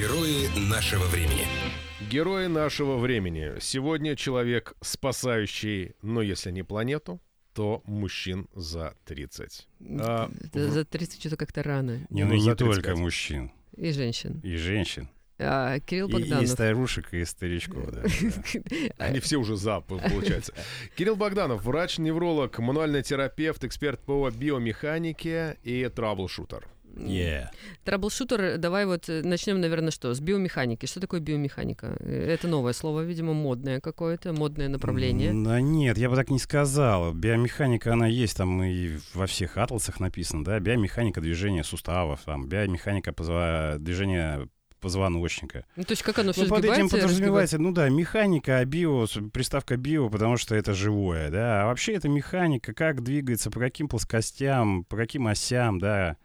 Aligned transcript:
Герои 0.00 0.46
нашего 0.70 1.04
времени. 1.04 1.44
Герои 2.10 2.46
нашего 2.46 2.96
времени. 2.96 3.52
Сегодня 3.60 4.16
человек, 4.16 4.72
спасающий, 4.80 5.92
ну, 6.00 6.22
если 6.22 6.50
не 6.52 6.62
планету, 6.62 7.20
то 7.52 7.82
мужчин 7.84 8.48
за 8.54 8.94
30. 9.04 9.68
А, 10.00 10.30
Это 10.42 10.70
За 10.70 10.86
30 10.86 11.20
что-то 11.20 11.36
как-то 11.36 11.62
рано. 11.62 12.06
Не, 12.08 12.22
Ну, 12.24 12.30
ну, 12.30 12.34
не 12.36 12.44
35. 12.54 12.56
только 12.74 12.96
мужчин, 12.96 13.52
И 13.76 13.90
женщин. 13.92 14.40
и 14.42 14.56
женщин. 14.56 15.10
А, 15.38 15.78
Кирилл 15.80 16.08
И, 16.08 16.12
и 16.12 16.14
Богданов. 16.14 16.48
старушек, 16.48 17.12
и 17.12 17.22
старичков, 17.26 17.90
да. 17.90 18.04
Они 18.96 19.20
все 19.20 19.36
уже 19.36 19.56
за, 19.56 19.80
получается. 19.80 20.54
Кирилл 20.96 21.16
Богданов, 21.16 21.62
врач-невролог, 21.62 22.58
мануальный 22.58 23.02
терапевт, 23.02 23.64
эксперт 23.64 24.00
по 24.00 24.30
биомеханике 24.30 25.58
и 25.62 25.86
траблшутер. 25.94 26.66
Yeah. 26.96 27.48
Траблшутер, 27.84 28.58
давай 28.58 28.84
вот 28.86 29.08
э, 29.08 29.22
начнем, 29.22 29.60
наверное, 29.60 29.90
что? 29.90 30.12
С 30.12 30.20
биомеханики. 30.20 30.86
Что 30.86 31.00
такое 31.00 31.20
биомеханика? 31.20 31.96
Э, 32.00 32.32
Это 32.32 32.48
новое 32.48 32.72
слово, 32.72 33.02
видимо, 33.02 33.32
модное 33.32 33.80
какое-то, 33.80 34.32
модное 34.32 34.68
направление. 34.68 35.32
Да 35.32 35.60
нет, 35.60 35.98
я 35.98 36.10
бы 36.10 36.16
так 36.16 36.30
не 36.30 36.38
сказал. 36.38 37.12
Биомеханика, 37.14 37.92
она 37.92 38.06
есть 38.06 38.36
там 38.36 38.62
и 38.62 38.98
во 39.14 39.26
всех 39.26 39.56
атласах 39.56 40.00
написано, 40.00 40.44
да, 40.44 40.58
биомеханика 40.60 41.20
движения 41.20 41.64
суставов, 41.64 42.20
там, 42.24 42.48
биомеханика 42.48 43.12
позва- 43.12 43.78
движения 43.78 44.48
позвоночника. 44.80 45.64
Ну, 45.76 45.84
то 45.84 45.92
есть 45.92 46.02
как 46.02 46.18
оно 46.18 46.32
все 46.32 46.44
Ну, 46.44 46.48
под 46.48 46.64
этим 46.64 46.88
подразумевается, 46.88 47.58
ну 47.58 47.72
да, 47.72 47.88
механика, 47.88 48.58
а 48.58 48.64
био, 48.64 49.06
приставка 49.32 49.76
био, 49.76 50.08
потому 50.08 50.36
что 50.38 50.54
это 50.54 50.72
живое, 50.74 51.30
да. 51.30 51.62
А 51.62 51.66
вообще 51.66 51.94
это 51.94 52.08
механика, 52.08 52.72
как 52.72 53.02
двигается, 53.02 53.50
по 53.50 53.60
каким 53.60 53.88
плоскостям, 53.88 54.84
по 54.84 54.96
каким 54.96 55.26
осям, 55.26 55.78
да. 55.78 56.16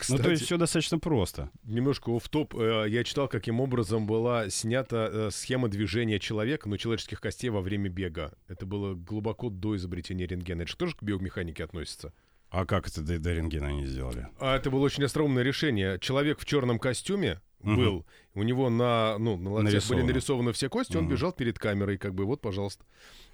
Кстати, 0.00 0.18
ну, 0.18 0.24
то 0.24 0.30
есть 0.30 0.44
все 0.44 0.56
достаточно 0.56 0.98
просто. 0.98 1.50
немножко 1.64 2.18
в 2.18 2.28
топ. 2.28 2.54
Я 2.54 3.04
читал, 3.04 3.28
каким 3.28 3.60
образом 3.60 4.06
была 4.06 4.48
снята 4.50 5.08
э, 5.10 5.28
схема 5.30 5.68
движения 5.68 6.18
человека, 6.18 6.68
ну, 6.68 6.76
человеческих 6.76 7.20
костей 7.20 7.50
во 7.50 7.60
время 7.60 7.88
бега. 7.90 8.32
Это 8.48 8.66
было 8.66 8.94
глубоко 8.94 9.50
до 9.50 9.76
изобретения 9.76 10.26
рентгена. 10.26 10.62
Это 10.62 10.70
же 10.70 10.76
тоже 10.76 10.96
к 10.96 11.02
биомеханике 11.02 11.64
относится? 11.64 12.12
А 12.50 12.66
как 12.66 12.88
это 12.88 13.02
до, 13.02 13.18
до 13.18 13.32
рентгена 13.32 13.68
они 13.68 13.86
сделали? 13.86 14.26
А 14.40 14.56
это 14.56 14.70
было 14.70 14.80
очень 14.80 15.04
остроумное 15.04 15.44
решение. 15.44 15.98
Человек 16.00 16.40
в 16.40 16.44
черном 16.44 16.78
костюме 16.78 17.40
Мгм. 17.62 17.76
был, 17.76 18.06
у 18.34 18.42
него 18.42 18.70
на, 18.70 19.18
ну, 19.18 19.36
на 19.36 19.50
локтях 19.50 19.86
были 19.88 20.02
нарисованы 20.02 20.52
все 20.52 20.68
кости, 20.70 20.96
он 20.96 21.04
Мгм. 21.04 21.12
бежал 21.12 21.32
перед 21.32 21.58
камерой, 21.58 21.98
как 21.98 22.14
бы, 22.14 22.24
вот, 22.24 22.40
пожалуйста. 22.40 22.84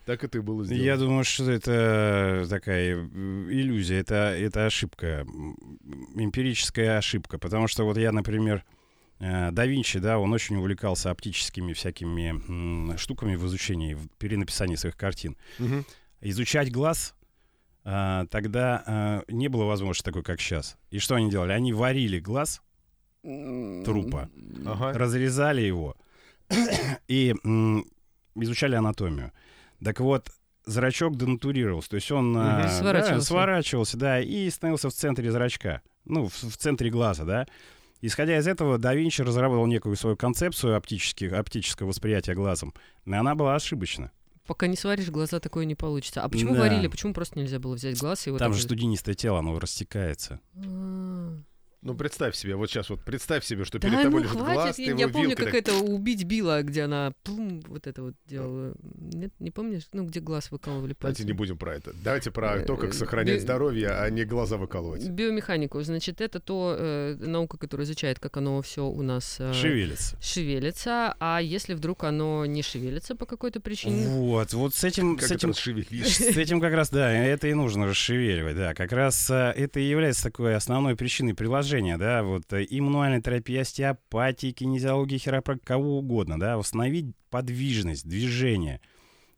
Так 0.06 0.22
это 0.22 0.38
и 0.38 0.40
было 0.40 0.64
сделано. 0.64 0.84
Я 0.84 0.96
думаю, 0.96 1.24
что 1.24 1.50
это 1.50 2.46
такая 2.48 2.94
э, 2.94 2.98
иллюзия, 3.50 3.98
это, 3.98 4.14
это 4.38 4.64
ошибка, 4.64 5.26
эмпирическая 6.14 6.96
ошибка. 6.96 7.38
Потому 7.38 7.66
что 7.66 7.82
вот 7.82 7.98
я, 7.98 8.12
например, 8.12 8.64
э, 9.18 9.50
да 9.50 9.66
Винчи, 9.66 9.98
да, 9.98 10.20
он 10.20 10.32
очень 10.32 10.56
увлекался 10.56 11.10
оптическими 11.10 11.72
всякими 11.72 12.96
штуками 12.96 13.34
в 13.34 13.44
изучении, 13.46 13.94
в 13.94 14.08
перенаписании 14.18 14.76
своих 14.76 14.96
картин. 14.96 15.36
Мгм. 15.58 15.84
Изучать 16.20 16.72
глаз 16.72 17.14
тогда 17.82 19.22
не 19.28 19.46
было 19.46 19.62
возможности 19.62 20.04
такой, 20.06 20.24
как 20.24 20.40
сейчас. 20.40 20.76
И 20.90 20.98
что 20.98 21.14
они 21.14 21.30
делали? 21.30 21.52
Они 21.52 21.72
варили 21.72 22.18
глаз, 22.18 22.60
трупа. 23.22 24.28
Ага. 24.64 24.92
разрезали 24.98 25.60
его 25.60 25.94
и 27.06 27.32
изучали 28.34 28.74
анатомию. 28.74 29.30
Так 29.84 30.00
вот, 30.00 30.30
зрачок 30.64 31.16
денатурировался, 31.16 31.90
то 31.90 31.96
есть 31.96 32.10
он 32.10 32.36
а, 32.36 32.40
Мгм. 32.58 32.62
да, 32.62 32.68
Сворачивался. 32.68 33.26
сворачивался, 33.26 33.96
да, 33.96 34.20
и 34.20 34.50
становился 34.50 34.90
в 34.90 34.92
центре 34.94 35.30
зрачка, 35.30 35.82
ну, 36.04 36.28
в, 36.28 36.32
в 36.34 36.56
центре 36.56 36.90
глаза, 36.90 37.24
да. 37.24 37.46
Исходя 38.02 38.36
из 38.38 38.46
этого, 38.46 38.76
да 38.78 38.94
Винчи 38.94 39.22
разработал 39.22 39.66
некую 39.66 39.96
свою 39.96 40.16
концепцию 40.16 40.76
оптических, 40.76 41.32
оптического 41.32 41.88
восприятия 41.88 42.34
глазом, 42.34 42.74
и 43.06 43.12
она 43.12 43.34
была 43.34 43.54
ошибочна. 43.54 44.10
Пока 44.46 44.66
не 44.68 44.76
сваришь, 44.76 45.08
глаза 45.08 45.40
такое 45.40 45.64
не 45.64 45.74
получится. 45.74 46.22
А 46.22 46.28
почему 46.28 46.54
Да. 46.54 46.60
варили? 46.60 46.86
Почему 46.86 47.12
просто 47.12 47.38
нельзя 47.38 47.58
было 47.58 47.74
взять 47.74 47.98
глаз 47.98 48.26
и 48.26 48.30
вот 48.30 48.38
Там 48.38 48.54
же 48.54 48.62
студенистое 48.62 49.14
тело, 49.16 49.40
оно 49.40 49.58
растекается. 49.58 50.38
А. 50.56 51.36
Ну, 51.86 51.94
представь 51.94 52.34
себе, 52.36 52.56
вот 52.56 52.68
сейчас 52.70 52.90
вот 52.90 53.00
представь 53.04 53.44
себе, 53.44 53.64
что 53.64 53.78
Да 53.78 53.88
перед 53.88 53.98
ну 53.98 54.02
тобой 54.04 54.22
лежит 54.22 54.36
хватит, 54.36 54.54
глаз, 54.54 54.76
ты 54.76 54.82
я, 54.82 54.88
его 54.90 55.00
я 55.00 55.08
помню, 55.08 55.28
вилкой 55.30 55.44
как 55.46 55.54
так- 55.54 55.62
это 55.68 55.84
убить 55.84 56.24
Билла, 56.24 56.62
где 56.62 56.82
она 56.82 57.12
пум, 57.22 57.62
вот 57.68 57.86
это 57.86 58.02
вот 58.02 58.14
делала. 58.26 58.74
Нет, 58.98 59.32
не 59.38 59.50
помнишь? 59.50 59.84
Ну, 59.92 60.04
где 60.04 60.20
глаз 60.20 60.50
выкалывали 60.50 60.96
Давайте 60.98 61.18
пальцем. 61.20 61.26
не 61.26 61.32
будем 61.32 61.56
про 61.58 61.74
это. 61.76 61.92
Давайте 62.02 62.30
про 62.30 62.60
то, 62.60 62.76
как 62.76 62.90
Э, 62.90 62.92
сохранять 62.92 63.36
би- 63.36 63.40
здоровье, 63.40 63.88
а 63.90 64.10
не 64.10 64.24
глаза 64.24 64.56
выкалывать. 64.56 65.08
Биомеханику, 65.08 65.80
значит, 65.82 66.20
это 66.20 66.40
то 66.40 66.74
э, 66.78 67.16
наука, 67.20 67.56
которая 67.58 67.84
изучает, 67.86 68.18
как 68.18 68.36
оно 68.36 68.60
все 68.62 68.86
у 68.86 69.02
нас 69.02 69.36
э, 69.38 69.52
Шевелится. 69.52 70.16
шевелится, 70.20 71.14
а 71.20 71.40
если 71.40 71.74
вдруг 71.74 72.04
оно 72.04 72.46
не 72.46 72.62
шевелится 72.62 73.14
по 73.14 73.26
какой-то 73.26 73.60
причине, 73.60 74.08
Вот, 74.08 74.52
вот 74.52 74.74
с 74.74 74.82
этим, 74.84 75.16
Как 75.16 75.28
с 75.28 75.30
этим? 75.30 75.54
С 75.54 76.36
этим 76.36 76.60
как 76.60 76.72
раз, 76.74 76.90
да, 76.90 77.12
это 77.12 77.48
и 77.48 77.54
нужно 77.54 77.86
расшевеливать, 77.86 78.56
да. 78.56 78.74
Как 78.74 78.92
раз 78.92 79.30
а, 79.30 79.52
это 79.52 79.80
и 79.80 79.84
является 79.88 80.24
такой 80.24 80.54
основной 80.56 80.96
причиной 80.96 81.34
приложения, 81.34 81.75
да, 81.98 82.22
вот 82.22 82.52
э, 82.52 82.64
и 82.64 82.80
мануальной 82.80 83.20
терапии, 83.20 83.56
остеопатии, 83.56 84.52
кинезиологии, 84.52 85.18
хиропрактики, 85.18 85.66
кого 85.66 85.98
угодно, 85.98 86.38
да, 86.38 86.56
восстановить 86.56 87.14
подвижность, 87.30 88.08
движение. 88.08 88.80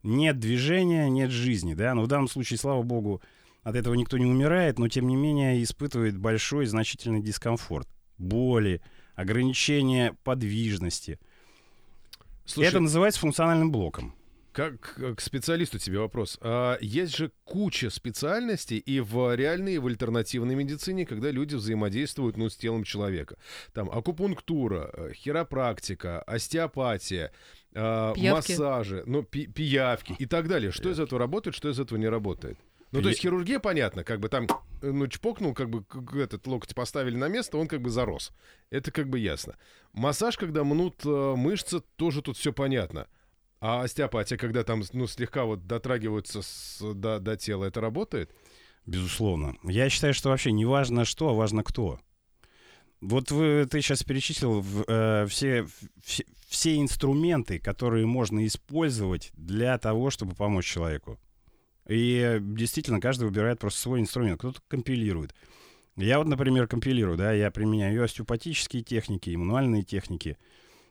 Нет 0.03 0.39
движения, 0.39 1.09
нет 1.09 1.31
жизни, 1.31 1.73
да, 1.73 1.93
но 1.93 2.03
в 2.03 2.07
данном 2.07 2.27
случае, 2.27 2.57
слава 2.57 2.81
богу, 2.83 3.21
от 3.63 3.75
этого 3.75 3.93
никто 3.93 4.17
не 4.17 4.25
умирает, 4.25 4.79
но 4.79 4.87
тем 4.87 5.07
не 5.07 5.15
менее 5.15 5.61
испытывает 5.61 6.17
большой 6.17 6.65
значительный 6.65 7.21
дискомфорт, 7.21 7.87
боли, 8.17 8.81
ограничение 9.15 10.13
подвижности. 10.23 11.19
Слушай, 12.45 12.69
это 12.69 12.79
называется 12.79 13.19
функциональным 13.19 13.71
блоком. 13.71 14.15
Как 14.51 14.95
э, 14.97 15.15
к 15.15 15.21
специалисту 15.21 15.79
тебе 15.79 15.99
вопрос. 15.99 16.37
А 16.41 16.77
есть 16.81 17.15
же 17.15 17.31
куча 17.43 17.89
специальностей 17.89 18.77
и 18.77 18.99
в 18.99 19.35
реальной, 19.35 19.75
и 19.75 19.77
в 19.77 19.87
альтернативной 19.87 20.55
медицине, 20.55 21.05
когда 21.05 21.31
люди 21.31 21.55
взаимодействуют 21.55 22.37
ну, 22.37 22.49
с 22.49 22.55
телом 22.55 22.83
человека. 22.83 23.37
Там 23.73 23.89
акупунктура, 23.89 24.89
э, 24.93 25.13
хиропрактика, 25.13 26.21
остеопатия, 26.23 27.31
э, 27.73 28.13
Пиявки. 28.15 28.51
массажи, 28.51 29.03
ну, 29.05 29.23
пи- 29.23 29.47
пиявки 29.47 30.15
и 30.17 30.25
так 30.25 30.47
далее. 30.47 30.71
Что 30.71 30.89
из 30.89 30.99
этого 30.99 31.19
работает, 31.19 31.55
что 31.55 31.69
из 31.69 31.79
этого 31.79 31.97
не 31.97 32.07
работает? 32.07 32.57
Ну, 32.91 33.03
то 33.03 33.09
есть 33.09 33.21
хирургия, 33.21 33.59
понятно, 33.59 34.03
как 34.03 34.19
бы 34.19 34.29
там, 34.29 34.47
э, 34.81 34.91
ну, 34.91 35.07
чпокнул, 35.07 35.53
как 35.53 35.69
бы 35.69 35.85
этот 36.19 36.47
локоть 36.47 36.73
поставили 36.73 37.15
на 37.15 37.27
место, 37.27 37.57
он 37.57 37.67
как 37.67 37.81
бы 37.81 37.91
зарос. 37.91 38.31
Это 38.71 38.91
как 38.91 39.09
бы 39.09 39.19
ясно. 39.19 39.55
Массаж, 39.93 40.37
когда 40.37 40.63
мнут 40.63 41.05
мышцы, 41.05 41.81
тоже 41.97 42.23
тут 42.23 42.37
все 42.37 42.51
понятно. 42.51 43.07
А 43.61 43.81
остеопатия, 43.81 44.37
когда 44.37 44.63
там, 44.63 44.83
ну, 44.93 45.05
слегка 45.07 45.43
вот 45.43 45.67
дотрагиваются 45.67 46.41
с- 46.41 46.79
до, 46.93 47.19
до 47.19 47.35
тела, 47.35 47.65
это 47.65 47.81
работает? 47.81 48.33
Безусловно. 48.85 49.55
Я 49.63 49.89
считаю, 49.89 50.13
что 50.13 50.29
вообще 50.29 50.51
не 50.51 50.65
важно 50.65 51.03
что, 51.03 51.29
а 51.29 51.33
важно 51.33 51.63
кто. 51.63 51.99
Вот 53.01 53.31
вы, 53.31 53.67
ты 53.69 53.81
сейчас 53.81 54.03
перечислил 54.03 54.65
э, 54.87 55.25
все, 55.29 55.67
все, 56.03 56.25
все 56.47 56.77
инструменты, 56.77 57.59
которые 57.59 58.05
можно 58.05 58.45
использовать 58.45 59.31
для 59.35 59.77
того, 59.77 60.09
чтобы 60.09 60.35
помочь 60.35 60.65
человеку. 60.65 61.19
И 61.87 62.37
действительно, 62.41 63.01
каждый 63.01 63.25
выбирает 63.25 63.59
просто 63.59 63.79
свой 63.79 63.99
инструмент. 63.99 64.39
Кто-то 64.39 64.61
компилирует. 64.67 65.33
Я 65.95 66.19
вот, 66.19 66.27
например, 66.27 66.67
компилирую, 66.67 67.17
да, 67.17 67.33
я 67.33 67.51
применяю 67.51 68.03
остеопатические 68.03 68.83
техники, 68.83 69.29
и 69.29 69.37
мануальные 69.37 69.83
техники. 69.83 70.37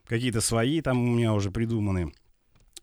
Какие-то 0.06 0.41
свои 0.41 0.81
там 0.81 0.99
у 1.00 1.15
меня 1.15 1.33
уже 1.35 1.50
придуманы 1.50 2.12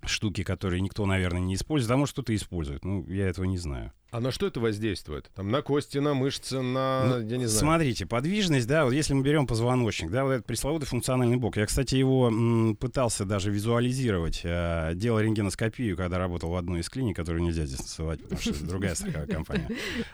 штуки, 0.07 0.43
которые 0.43 0.81
никто, 0.81 1.05
наверное, 1.05 1.41
не 1.41 1.55
использует, 1.55 1.91
а 1.91 1.97
может 1.97 2.13
кто-то 2.13 2.35
использует. 2.35 2.83
Ну, 2.83 3.05
я 3.07 3.27
этого 3.27 3.45
не 3.45 3.57
знаю. 3.57 3.91
А 4.11 4.19
на 4.21 4.31
что 4.31 4.47
это 4.47 4.59
воздействует? 4.61 5.29
Там 5.35 5.51
на 5.51 5.61
кости, 5.61 5.97
на 5.97 6.13
мышцы, 6.13 6.61
на... 6.61 7.05
Ну, 7.05 7.27
я 7.27 7.37
не 7.37 7.47
знаю. 7.47 7.59
Смотрите, 7.59 8.05
подвижность, 8.05 8.65
да, 8.67 8.85
вот 8.85 8.93
если 8.93 9.13
мы 9.13 9.23
берем 9.23 9.45
позвоночник, 9.45 10.09
да, 10.09 10.23
вот 10.23 10.31
этот 10.31 10.45
пресловутый 10.45 10.87
функциональный 10.87 11.35
блок. 11.37 11.57
Я, 11.57 11.65
кстати, 11.65 11.95
его 11.95 12.27
м, 12.29 12.77
пытался 12.77 13.25
даже 13.25 13.51
визуализировать. 13.51 14.41
э, 14.43 14.91
делал 14.95 15.19
рентгеноскопию, 15.19 15.97
когда 15.97 16.17
работал 16.17 16.49
в 16.49 16.55
одной 16.55 16.79
из 16.79 16.89
клиник, 16.89 17.15
которую 17.17 17.43
нельзя 17.43 17.65
здесь 17.65 17.79
называть, 17.79 18.21
потому 18.21 18.39
что 18.39 18.51
это 18.51 18.65
другая 18.65 18.95
страховая 18.95 19.27
компания. 19.31 19.69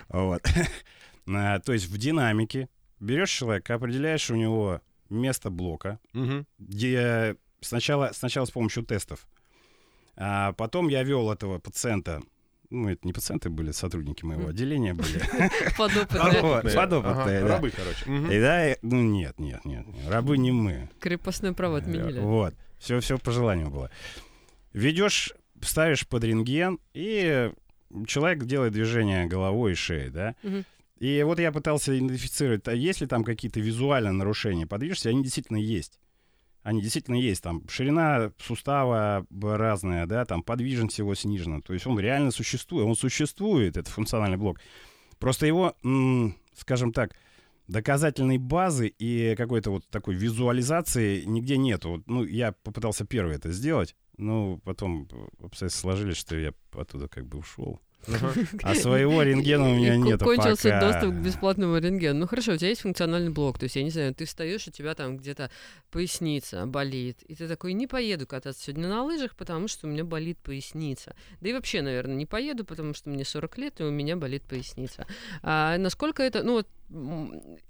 Вот. 0.10 0.42
А, 1.28 1.60
То 1.66 1.74
есть 1.74 1.88
в 1.88 1.98
динамике 1.98 2.70
берешь 3.00 3.32
человека, 3.32 3.76
определяешь 3.76 4.32
у 4.32 4.36
него 4.36 4.82
место 5.10 5.50
блока, 5.52 6.00
где 6.58 7.36
сначала, 7.60 8.12
сначала 8.14 8.46
с 8.46 8.52
помощью 8.52 8.84
тестов. 8.84 9.28
А 10.16 10.54
потом 10.54 10.88
я 10.88 11.04
вел 11.04 11.32
этого 11.32 11.60
пациента, 11.60 12.22
ну, 12.70 12.90
это 12.90 13.06
не 13.06 13.14
пациенты 13.14 13.50
были, 13.50 13.72
сотрудники 13.72 14.24
моего 14.24 14.50
отделения 14.50 14.94
были. 14.94 15.20
подопытные, 15.78 16.74
Ага, 17.12 17.26
да. 17.42 17.48
Рабы, 17.48 17.72
короче. 17.72 18.36
И 18.36 18.40
да, 18.40 18.76
ну 18.82 19.02
нет, 19.02 19.40
нет, 19.40 19.66
нет, 19.66 19.86
рабы 20.08 20.38
не 20.38 20.52
мы. 20.52 20.90
крепостное 21.00 21.54
право 21.54 21.78
Э, 21.78 21.80
отменили. 21.80 22.20
Вот, 22.20 22.54
все, 22.80 23.00
все 23.00 23.18
по 23.18 23.32
желанию 23.32 23.70
было. 23.70 23.90
Ведешь, 24.74 25.34
ставишь 25.62 26.08
под 26.08 26.24
рентген, 26.24 26.80
и 26.94 27.52
человек 28.08 28.46
делает 28.46 28.74
движение 28.74 29.26
головой 29.26 29.74
и 29.74 29.76
шеей, 29.76 30.10
да. 30.10 30.36
И 31.00 31.24
вот 31.24 31.40
я 31.40 31.52
пытался 31.52 31.98
идентифицировать, 31.98 32.68
а 32.68 32.74
есть 32.76 33.02
ли 33.02 33.08
там 33.08 33.24
какие-то 33.24 33.60
визуальные 33.60 34.12
нарушения 34.12 34.68
подвижности, 34.68 35.08
они 35.08 35.24
действительно 35.24 35.58
есть. 35.58 36.00
Они 36.64 36.82
действительно 36.82 37.16
есть. 37.16 37.42
Там 37.42 37.68
ширина 37.68 38.32
сустава 38.40 39.26
разная, 39.42 40.06
да, 40.06 40.26
там 40.26 40.44
подвижность 40.44 41.00
его 41.00 41.16
снижена. 41.16 41.62
То 41.62 41.74
есть 41.74 41.88
он 41.88 42.00
реально 42.00 42.32
существует. 42.32 42.86
Он 42.86 42.96
существует, 42.96 43.78
это 43.78 43.90
функциональный 43.90 44.38
блок. 44.38 44.60
Просто 45.20 45.46
его, 45.46 45.76
скажем 46.56 46.94
так, 46.94 47.16
доказательной 47.68 48.38
базы 48.38 48.88
и 48.88 49.36
какой-то 49.36 49.72
вот 49.72 49.88
такой 49.88 50.16
визуализации 50.16 51.24
нигде 51.24 51.58
нету. 51.58 51.90
Вот, 51.90 52.08
Ну, 52.08 52.24
я 52.24 52.52
попытался 52.52 53.06
первый 53.06 53.36
это 53.36 53.52
сделать, 53.52 53.96
но 54.18 54.58
потом 54.64 55.08
обстоятельства 55.42 55.90
сложились, 55.90 56.18
что 56.18 56.36
я 56.38 56.54
оттуда 56.74 57.08
как 57.08 57.26
бы 57.28 57.40
ушел. 57.40 57.80
А 58.64 58.76
своего 58.76 59.22
рентгена 59.22 59.70
у 59.70 59.76
меня 59.76 59.96
нету 59.96 60.26
Кончился 60.26 60.80
доступ 60.80 61.12
к 61.16 61.18
бесплатному 61.20 61.78
рентгену. 61.78 62.22
Ну 62.22 62.28
хорошо, 62.28 62.54
у 62.54 62.58
тебя 62.58 62.70
есть 62.70 62.82
функциональный 62.82 63.32
блок, 63.32 63.60
то 63.60 63.66
есть, 63.66 63.76
я 63.76 63.84
не 63.84 63.90
знаю, 63.90 64.14
ты 64.14 64.26
встаешь, 64.26 64.68
у 64.68 64.72
тебя 64.72 64.96
там 64.96 65.18
где-то 65.18 65.52
поясница 65.92 66.66
болит, 66.66 67.22
и 67.24 67.36
ты 67.36 67.48
такой, 67.48 67.74
не 67.74 67.88
поеду 67.88 68.28
кататься 68.28 68.64
сегодня 68.64 68.88
на 68.88 69.04
лыжах, 69.04 69.36
потому 69.36 69.68
что 69.68 69.88
у 69.88 69.90
меня 69.90 70.04
болит 70.04 70.38
поясница. 70.40 71.16
Да 71.42 71.50
и 71.50 71.54
вообще, 71.54 71.82
наверное, 71.82 72.16
не 72.16 72.26
поеду, 72.26 72.66
потому 72.66 72.94
что 72.94 73.10
мне 73.10 73.26
40 73.26 73.58
лет, 73.58 73.80
и 73.80 73.84
у 73.84 73.92
меня 73.92 74.16
болит 74.16 74.44
поясница. 74.44 75.06
А 75.42 75.78
насколько 75.78 76.24
это, 76.24 76.44
ну 76.44 76.54
вот, 76.54 76.68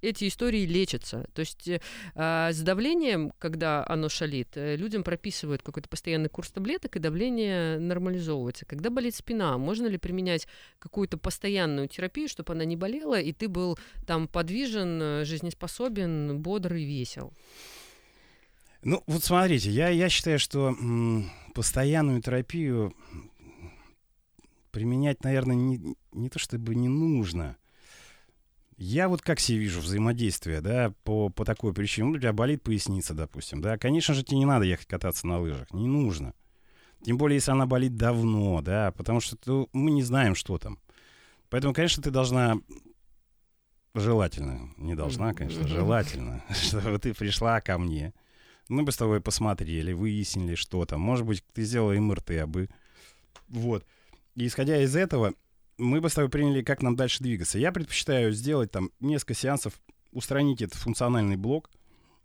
эти 0.01 0.27
истории 0.27 0.65
лечатся. 0.65 1.27
То 1.33 1.41
есть 1.41 1.67
э, 1.67 1.79
а, 2.15 2.51
с 2.51 2.59
давлением, 2.61 3.31
когда 3.37 3.85
оно 3.87 4.09
шалит, 4.09 4.49
э, 4.55 4.75
людям 4.75 5.03
прописывают 5.03 5.61
какой-то 5.61 5.89
постоянный 5.89 6.29
курс 6.29 6.51
таблеток, 6.51 6.95
и 6.95 6.99
давление 6.99 7.79
нормализовывается. 7.79 8.65
Когда 8.65 8.89
болит 8.89 9.15
спина, 9.15 9.57
можно 9.57 9.87
ли 9.87 9.97
применять 9.97 10.20
какую-то 10.79 11.17
постоянную 11.17 11.87
терапию, 11.87 12.27
чтобы 12.27 12.53
она 12.53 12.65
не 12.65 12.75
болела, 12.75 13.19
и 13.19 13.33
ты 13.33 13.47
был 13.47 13.77
там 14.05 14.27
подвижен, 14.27 15.01
э, 15.01 15.25
жизнеспособен, 15.25 16.39
бодрый, 16.39 16.83
весел? 16.85 17.33
Ну, 18.83 19.03
вот 19.05 19.23
смотрите, 19.23 19.69
я, 19.69 19.89
я 19.89 20.09
считаю, 20.09 20.39
что 20.39 20.75
постоянную 21.53 22.21
терапию 22.21 22.95
применять, 24.71 25.23
наверное, 25.23 25.55
не, 25.55 25.95
не 26.11 26.29
то 26.29 26.39
чтобы 26.39 26.73
не 26.75 26.87
нужно. 26.87 27.57
Я 28.77 29.09
вот 29.09 29.21
как 29.21 29.39
себе 29.39 29.59
вижу 29.59 29.79
взаимодействие, 29.79 30.61
да, 30.61 30.91
по, 31.03 31.29
по 31.29 31.45
такой 31.45 31.73
причине. 31.73 32.07
Ну, 32.07 32.13
у 32.13 32.17
тебя 32.17 32.33
болит 32.33 32.63
поясница, 32.63 33.13
допустим, 33.13 33.61
да. 33.61 33.77
Конечно 33.77 34.15
же, 34.15 34.23
тебе 34.23 34.39
не 34.39 34.45
надо 34.45 34.65
ехать 34.65 34.87
кататься 34.87 35.27
на 35.27 35.39
лыжах, 35.39 35.71
не 35.71 35.85
нужно. 35.85 36.33
Тем 37.03 37.17
более, 37.17 37.35
если 37.35 37.51
она 37.51 37.65
болит 37.65 37.95
давно, 37.95 38.61
да, 38.61 38.91
потому 38.91 39.19
что 39.19 39.37
ну, 39.45 39.69
мы 39.73 39.91
не 39.91 40.03
знаем, 40.03 40.35
что 40.35 40.57
там. 40.57 40.79
Поэтому, 41.49 41.73
конечно, 41.73 42.01
ты 42.01 42.11
должна 42.11 42.59
желательно, 43.93 44.69
не 44.77 44.95
должна, 44.95 45.33
конечно, 45.33 45.67
желательно, 45.67 46.43
чтобы 46.49 46.97
ты 46.99 47.13
пришла 47.13 47.59
ко 47.61 47.77
мне, 47.77 48.13
мы 48.69 48.83
бы 48.83 48.91
с 48.91 48.97
тобой 48.97 49.19
посмотрели, 49.19 49.91
выяснили, 49.91 50.55
что 50.55 50.85
там. 50.85 51.01
Может 51.01 51.25
быть, 51.25 51.43
ты 51.53 51.63
сделала 51.63 51.93
МРТ, 51.93 52.31
а 52.41 52.47
бы. 52.47 52.69
Вот. 53.49 53.85
И 54.35 54.47
исходя 54.47 54.81
из 54.81 54.95
этого, 54.95 55.33
мы 55.77 55.99
бы 55.99 56.09
с 56.09 56.13
тобой 56.13 56.29
приняли, 56.29 56.61
как 56.61 56.81
нам 56.81 56.95
дальше 56.95 57.21
двигаться. 57.21 57.59
Я 57.59 57.71
предпочитаю 57.71 58.31
сделать 58.31 58.71
там 58.71 58.91
несколько 58.99 59.33
сеансов, 59.33 59.73
устранить 60.11 60.61
этот 60.61 60.77
функциональный 60.77 61.35
блок, 61.35 61.69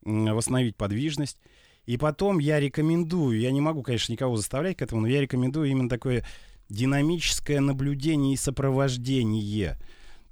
восстановить 0.02 0.76
подвижность. 0.76 1.38
И 1.86 1.96
потом 1.96 2.38
я 2.40 2.58
рекомендую, 2.60 3.38
я 3.38 3.50
не 3.52 3.60
могу, 3.60 3.82
конечно, 3.82 4.12
никого 4.12 4.36
заставлять 4.36 4.76
к 4.76 4.82
этому, 4.82 5.02
но 5.02 5.06
я 5.08 5.20
рекомендую 5.20 5.70
именно 5.70 5.88
такое 5.88 6.24
динамическое 6.68 7.60
наблюдение 7.60 8.34
и 8.34 8.36
сопровождение. 8.36 9.78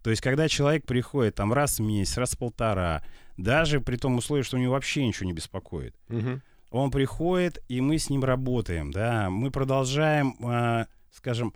То 0.03 0.11
есть, 0.11 0.21
когда 0.21 0.49
человек 0.49 0.85
приходит 0.85 1.37
там 1.37 1.53
раз 1.53 1.79
в 1.79 1.83
месяц, 1.83 2.19
раз 2.19 2.33
в 2.33 2.39
полтора, 2.39 3.03
даже 3.37 3.81
при 3.81 3.97
том 3.97 4.17
условии, 4.17 4.43
что 4.43 4.57
у 4.57 4.61
него 4.61 4.73
вообще 4.73 5.07
ничего 5.07 5.27
не 5.27 5.33
беспокоит, 5.33 5.95
Мгм. 6.09 6.43
он 6.71 6.91
приходит, 6.91 7.63
и 7.69 7.81
мы 7.81 7.99
с 7.99 8.11
ним 8.11 8.25
работаем, 8.25 8.91
да, 8.91 9.31
мы 9.31 9.51
продолжаем, 9.51 10.35
а, 10.43 10.87
скажем, 11.13 11.55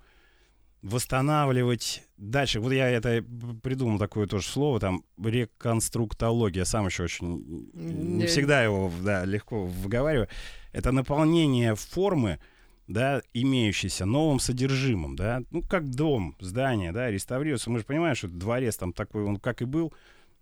восстанавливать 0.82 2.04
дальше. 2.16 2.60
Вот 2.60 2.72
я 2.72 2.88
это 2.88 3.24
придумал 3.62 3.98
такое 3.98 4.26
тоже 4.26 4.46
слово, 4.46 4.80
там, 4.80 5.02
реконструктология, 5.22 6.64
сам 6.64 6.86
еще 6.86 7.04
очень 7.04 7.68
не 7.74 8.26
всегда 8.26 8.62
его, 8.62 8.92
да, 9.02 9.24
легко 9.24 9.64
выговариваю. 9.64 10.28
Это 10.72 10.92
наполнение 10.92 11.74
формы, 11.74 12.38
да, 12.86 13.22
имеющейся 13.34 14.06
новым 14.06 14.40
содержимым, 14.40 15.16
да, 15.16 15.42
ну, 15.50 15.62
как 15.62 15.90
дом, 15.90 16.36
здание, 16.40 16.92
да, 16.92 17.10
реставрируется. 17.10 17.70
Мы 17.70 17.80
же 17.80 17.84
понимаем, 17.84 18.14
что 18.14 18.28
дворец 18.28 18.76
там 18.76 18.92
такой, 18.92 19.24
он 19.24 19.36
как 19.36 19.62
и 19.62 19.64
был, 19.64 19.92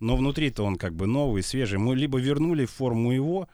но 0.00 0.16
внутри-то 0.16 0.62
он 0.62 0.76
как 0.76 0.94
бы 0.94 1.06
новый, 1.06 1.42
свежий. 1.42 1.78
Мы 1.78 1.96
либо 1.96 2.18
вернули 2.18 2.66
форму 2.66 3.12
его, 3.12 3.48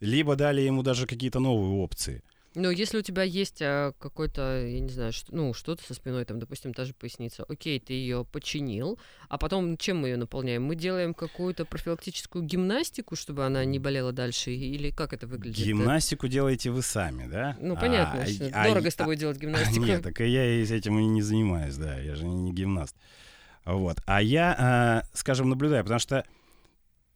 либо 0.00 0.36
дали 0.36 0.60
ему 0.60 0.82
даже 0.82 1.06
какие-то 1.06 1.38
новые 1.38 1.80
опции. 1.80 2.22
Но 2.56 2.70
если 2.70 2.96
у 2.96 3.02
тебя 3.02 3.22
есть 3.22 3.60
а, 3.60 3.92
какой-то, 3.98 4.64
я 4.66 4.80
не 4.80 4.88
знаю, 4.88 5.12
что, 5.12 5.34
ну, 5.36 5.52
что-то 5.52 5.82
со 5.82 5.92
спиной, 5.92 6.24
там, 6.24 6.38
допустим, 6.38 6.72
та 6.72 6.86
же 6.86 6.94
поясница, 6.94 7.44
окей, 7.46 7.78
ты 7.78 7.92
ее 7.92 8.24
починил, 8.24 8.98
а 9.28 9.36
потом 9.36 9.76
чем 9.76 9.98
мы 9.98 10.08
ее 10.08 10.16
наполняем? 10.16 10.64
Мы 10.64 10.74
делаем 10.74 11.12
какую-то 11.12 11.66
профилактическую 11.66 12.42
гимнастику, 12.42 13.14
чтобы 13.14 13.44
она 13.44 13.66
не 13.66 13.78
болела 13.78 14.10
дальше, 14.10 14.52
или 14.52 14.90
как 14.90 15.12
это 15.12 15.26
выглядит? 15.26 15.66
Гимнастику 15.66 16.28
делаете 16.28 16.70
вы 16.70 16.80
сами, 16.80 17.28
да? 17.30 17.58
Ну, 17.60 17.76
понятно, 17.76 18.22
А, 18.22 18.26
что 18.26 18.50
а- 18.54 18.68
дорого 18.68 18.90
с 18.90 18.94
а- 18.94 18.98
тобой 18.98 19.16
делать 19.16 19.36
гимнастику. 19.40 19.84
Нет, 19.84 20.02
так 20.02 20.18
и 20.22 20.26
я 20.26 20.64
с 20.64 20.70
этим 20.70 20.98
и 20.98 21.04
не 21.04 21.20
занимаюсь, 21.20 21.76
да, 21.76 21.98
я 21.98 22.14
же 22.14 22.24
не, 22.24 22.54
гимнаст. 22.54 22.96
Вот. 23.66 23.98
А 24.06 24.22
я, 24.22 24.56
а, 24.58 25.02
скажем, 25.12 25.50
наблюдаю, 25.50 25.84
потому 25.84 25.98
что 26.00 26.24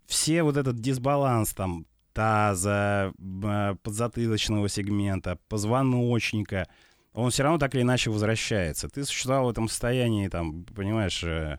все 0.04 0.42
вот 0.42 0.58
этот 0.58 0.81
дисбаланс 0.81 1.54
там 1.54 1.87
таза, 2.20 3.14
б- 3.17 3.76
подзатылочного 3.82 4.69
сегмента, 4.69 5.38
позвоночника, 5.49 6.69
он 7.14 7.31
все 7.31 7.44
равно 7.44 7.58
так 7.58 7.75
или 7.75 7.81
иначе 7.81 8.11
возвращается. 8.11 8.90
Ты 8.90 9.06
существовал 9.06 9.46
в 9.46 9.49
этом 9.49 9.69
состоянии, 9.69 10.28
там, 10.28 10.64
понимаешь, 10.64 11.25
э, 11.25 11.58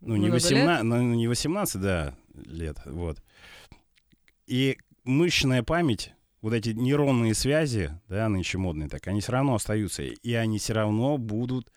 ну, 0.00 0.14
не, 0.14 0.28
Много 0.28 0.34
18, 0.34 0.84
ну, 0.84 1.14
не 1.14 1.26
18, 1.26 1.80
да, 1.80 2.14
лет, 2.46 2.78
вот. 2.84 3.20
И 4.46 4.78
мышечная 5.02 5.64
память, 5.64 6.12
вот 6.42 6.52
эти 6.52 6.68
нейронные 6.68 7.34
связи, 7.34 7.90
да, 8.08 8.28
нынче 8.28 8.56
модные 8.56 8.88
так, 8.88 9.04
они 9.08 9.20
все 9.20 9.32
равно 9.32 9.56
остаются, 9.56 10.04
и 10.04 10.32
они 10.34 10.58
все 10.60 10.74
равно 10.74 11.18
будут 11.18 11.72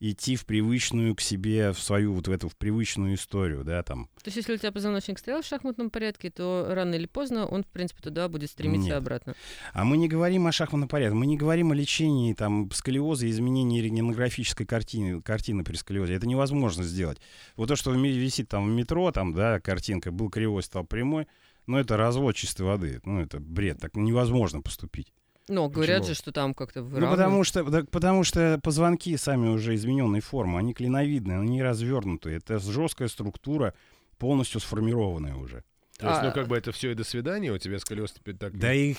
идти 0.00 0.36
в 0.36 0.46
привычную 0.46 1.14
к 1.14 1.20
себе, 1.20 1.72
в 1.72 1.80
свою 1.80 2.12
вот 2.12 2.28
в 2.28 2.30
эту 2.30 2.48
в 2.48 2.56
привычную 2.56 3.14
историю, 3.14 3.64
да, 3.64 3.82
там. 3.82 4.06
То 4.22 4.26
есть, 4.26 4.36
если 4.36 4.54
у 4.54 4.56
тебя 4.56 4.70
позвоночник 4.70 5.18
стоял 5.18 5.42
в 5.42 5.46
шахматном 5.46 5.90
порядке, 5.90 6.30
то 6.30 6.66
рано 6.70 6.94
или 6.94 7.06
поздно 7.06 7.46
он, 7.46 7.64
в 7.64 7.66
принципе, 7.66 8.02
туда 8.02 8.28
будет 8.28 8.50
стремиться 8.50 8.90
Нет. 8.90 8.98
обратно. 8.98 9.34
А 9.72 9.84
мы 9.84 9.96
не 9.96 10.08
говорим 10.08 10.46
о 10.46 10.52
шахматном 10.52 10.88
порядке, 10.88 11.14
мы 11.14 11.26
не 11.26 11.36
говорим 11.36 11.72
о 11.72 11.74
лечении 11.74 12.32
там 12.34 12.70
сколиоза 12.70 13.28
изменении 13.28 13.80
рентгенографической 13.80 14.66
картины, 14.66 15.20
картины 15.20 15.64
при 15.64 15.76
сколиозе. 15.76 16.14
Это 16.14 16.26
невозможно 16.26 16.84
сделать. 16.84 17.20
Вот 17.56 17.68
то, 17.68 17.76
что 17.76 17.92
висит 17.92 18.48
там 18.48 18.66
в 18.66 18.70
метро, 18.70 19.10
там, 19.10 19.34
да, 19.34 19.60
картинка, 19.60 20.12
был 20.12 20.30
кривой, 20.30 20.62
стал 20.62 20.84
прямой, 20.84 21.26
ну, 21.66 21.76
это 21.76 21.96
развод 21.96 22.34
чистой 22.34 22.62
воды. 22.62 23.00
Ну, 23.04 23.20
это 23.20 23.40
бред. 23.40 23.78
Так 23.78 23.94
невозможно 23.94 24.62
поступить. 24.62 25.12
Но 25.48 25.68
говорят 25.68 26.00
Почему? 26.00 26.14
же, 26.14 26.18
что 26.18 26.32
там 26.32 26.54
как-то 26.54 26.80
Ну, 26.80 26.86
выравнивают. 26.86 27.18
потому 27.18 27.44
что, 27.44 27.64
да, 27.64 27.84
потому 27.90 28.24
что 28.24 28.60
позвонки 28.62 29.16
сами 29.16 29.48
уже 29.48 29.74
измененной 29.74 30.20
формы, 30.20 30.58
они 30.58 30.74
клиновидные, 30.74 31.38
они 31.40 31.62
развернутые. 31.62 32.36
Это 32.38 32.58
жесткая 32.58 33.08
структура, 33.08 33.72
полностью 34.18 34.60
сформированная 34.60 35.34
уже. 35.36 35.64
То 35.98 36.08
есть, 36.08 36.20
А- 36.20 36.24
ну, 36.24 36.32
как 36.32 36.48
бы 36.48 36.56
это 36.56 36.70
все 36.72 36.90
и 36.92 36.94
до 36.94 37.04
свидания, 37.04 37.50
у 37.52 37.58
тебя 37.58 37.78
сколиоз 37.78 38.12
теперь 38.12 38.36
так... 38.36 38.56
Да 38.58 38.72
и 38.74 38.94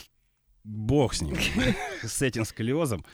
бог 0.63 1.13
с 1.13 1.21
ним, 1.21 1.35
с 2.03 2.21
этим 2.21 2.45
сколиозом. 2.45 3.05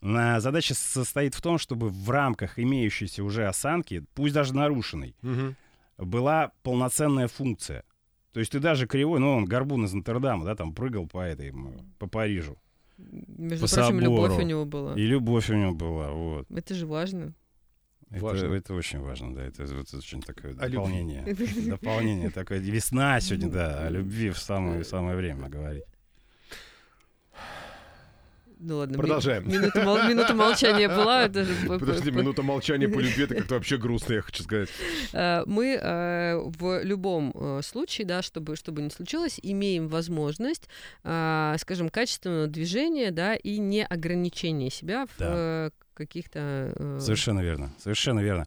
На- 0.00 0.40
Задача 0.40 0.74
состоит 0.74 1.34
в 1.34 1.40
том, 1.40 1.58
чтобы 1.58 1.88
в 1.88 2.10
рамках 2.10 2.58
имеющейся 2.58 3.24
уже 3.24 3.46
осанки, 3.48 4.04
пусть 4.14 4.34
даже 4.34 4.54
нарушенной, 4.54 5.16
была 5.96 6.52
полноценная 6.62 7.28
функция. 7.28 7.84
То 8.32 8.40
есть 8.40 8.50
ты 8.52 8.58
даже 8.58 8.86
кривой, 8.88 9.20
ну, 9.20 9.36
он 9.36 9.44
горбун 9.44 9.84
из 9.84 9.92
Нотр-Дама, 9.92 10.44
да, 10.44 10.56
там 10.56 10.74
прыгал 10.74 11.06
по 11.06 11.20
этой, 11.20 11.52
по 11.98 12.06
Парижу. 12.08 12.58
Между 12.96 13.66
по 13.66 13.74
прочим, 13.74 14.00
любовь 14.00 14.30
у 14.30 14.32
собору. 14.32 14.46
него 14.46 14.64
была. 14.64 14.94
И 14.94 15.06
любовь 15.06 15.50
у 15.50 15.54
него 15.54 15.72
была, 15.72 16.10
вот. 16.10 16.46
Это 16.50 16.74
же 16.74 16.86
важно. 16.86 17.34
Это, 18.10 18.24
Важно. 18.24 18.54
это 18.54 18.74
очень 18.74 19.00
важно, 19.00 19.34
да. 19.34 19.42
Это, 19.42 19.64
вот 19.66 19.92
очень 19.92 20.20
такое 20.22 20.52
О 20.52 20.68
любви. 20.68 20.76
дополнение. 20.76 21.36
Дополнение 21.66 22.30
такое. 22.30 22.58
Весна 22.58 23.18
сегодня, 23.20 23.50
да, 23.50 23.86
о 23.86 23.90
любви 23.90 24.30
в 24.30 24.38
самое, 24.38 24.84
самое 24.84 25.16
время 25.16 25.48
говорить. 25.48 25.82
Ну 28.66 28.78
ладно. 28.78 28.92
ми- 28.96 28.98
Продолжаем. 29.00 29.48
Минута, 29.48 29.82
мол- 29.84 30.08
минута 30.08 30.34
молчания 30.34 30.88
была. 30.88 31.24
это 31.26 31.44
же 31.44 31.54
по- 31.66 31.78
Подожди, 31.78 32.10
по- 32.10 32.16
минута 32.16 32.42
молчания 32.42 32.88
по 32.88 32.98
любви, 32.98 33.24
это 33.24 33.34
как-то 33.34 33.54
вообще 33.54 33.76
грустно, 33.76 34.14
я 34.14 34.22
хочу 34.22 34.42
сказать. 34.42 34.68
Э, 35.12 35.42
Мы 35.46 35.78
э, 35.80 36.36
в 36.38 36.82
любом 36.82 37.32
э, 37.34 37.60
случае, 37.62 38.06
да, 38.06 38.22
чтобы, 38.22 38.56
чтобы 38.56 38.82
не 38.82 38.90
случилось, 38.90 39.38
имеем 39.42 39.88
возможность, 39.88 40.68
скажем, 41.02 41.88
качественного 41.90 42.46
движения, 42.46 43.10
да, 43.10 43.34
и 43.34 43.58
не 43.58 43.84
ограничения 43.84 44.70
себя 44.70 45.06
в 45.06 45.18
Да. 45.18 45.32
э, 45.34 45.70
каких-то... 45.94 46.98
Совершенно 47.00 47.40
верно, 47.40 47.72
совершенно 47.78 48.20
верно. 48.20 48.46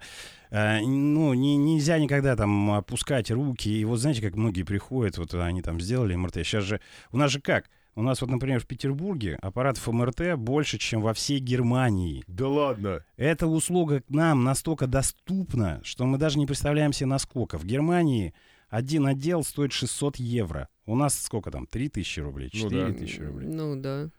ну, 0.52 1.34
не, 1.34 1.56
нельзя 1.58 1.98
никогда 2.00 2.36
там 2.36 2.72
опускать 2.72 3.32
руки. 3.32 3.70
И 3.70 3.86
вот 3.86 4.00
знаете, 4.00 4.22
как 4.22 4.36
многие 4.36 4.64
приходят, 4.64 5.18
вот 5.18 5.34
они 5.34 5.62
там 5.62 5.80
сделали 5.80 6.16
МРТ. 6.16 6.36
Сейчас 6.38 6.64
же, 6.64 6.82
у 7.12 7.18
нас 7.18 7.32
же 7.32 7.40
как? 7.42 7.66
У 7.98 8.04
нас 8.04 8.22
вот, 8.22 8.30
например, 8.30 8.60
в 8.60 8.68
Петербурге 8.68 9.40
аппаратов 9.42 9.88
МРТ 9.88 10.36
больше, 10.38 10.78
чем 10.78 11.02
во 11.02 11.16
всей 11.16 11.40
Германии. 11.40 12.24
Да 12.28 12.48
ладно. 12.48 13.04
Эта 13.16 13.48
услуга 13.48 14.02
к 14.02 14.10
нам 14.12 14.44
настолько 14.44 14.86
доступна, 14.86 15.82
что 15.84 16.06
мы 16.06 16.20
даже 16.20 16.38
не 16.38 16.46
представляем 16.46 16.94
себе 16.94 17.08
насколько. 17.08 17.58
В 17.58 17.66
Германии 17.66 18.36
один 18.70 19.08
отдел 19.08 19.44
стоит 19.44 19.72
600 19.72 20.18
евро. 20.18 20.70
У 20.86 20.96
нас 20.96 21.20
сколько 21.20 21.50
там? 21.50 21.66
3000 21.66 22.20
рублей, 22.20 22.52
Ну 22.54 22.70
4000 22.70 23.18
да. 23.18 23.26
рублей. 23.26 23.48
Ну 23.48 23.76
да. 23.76 24.10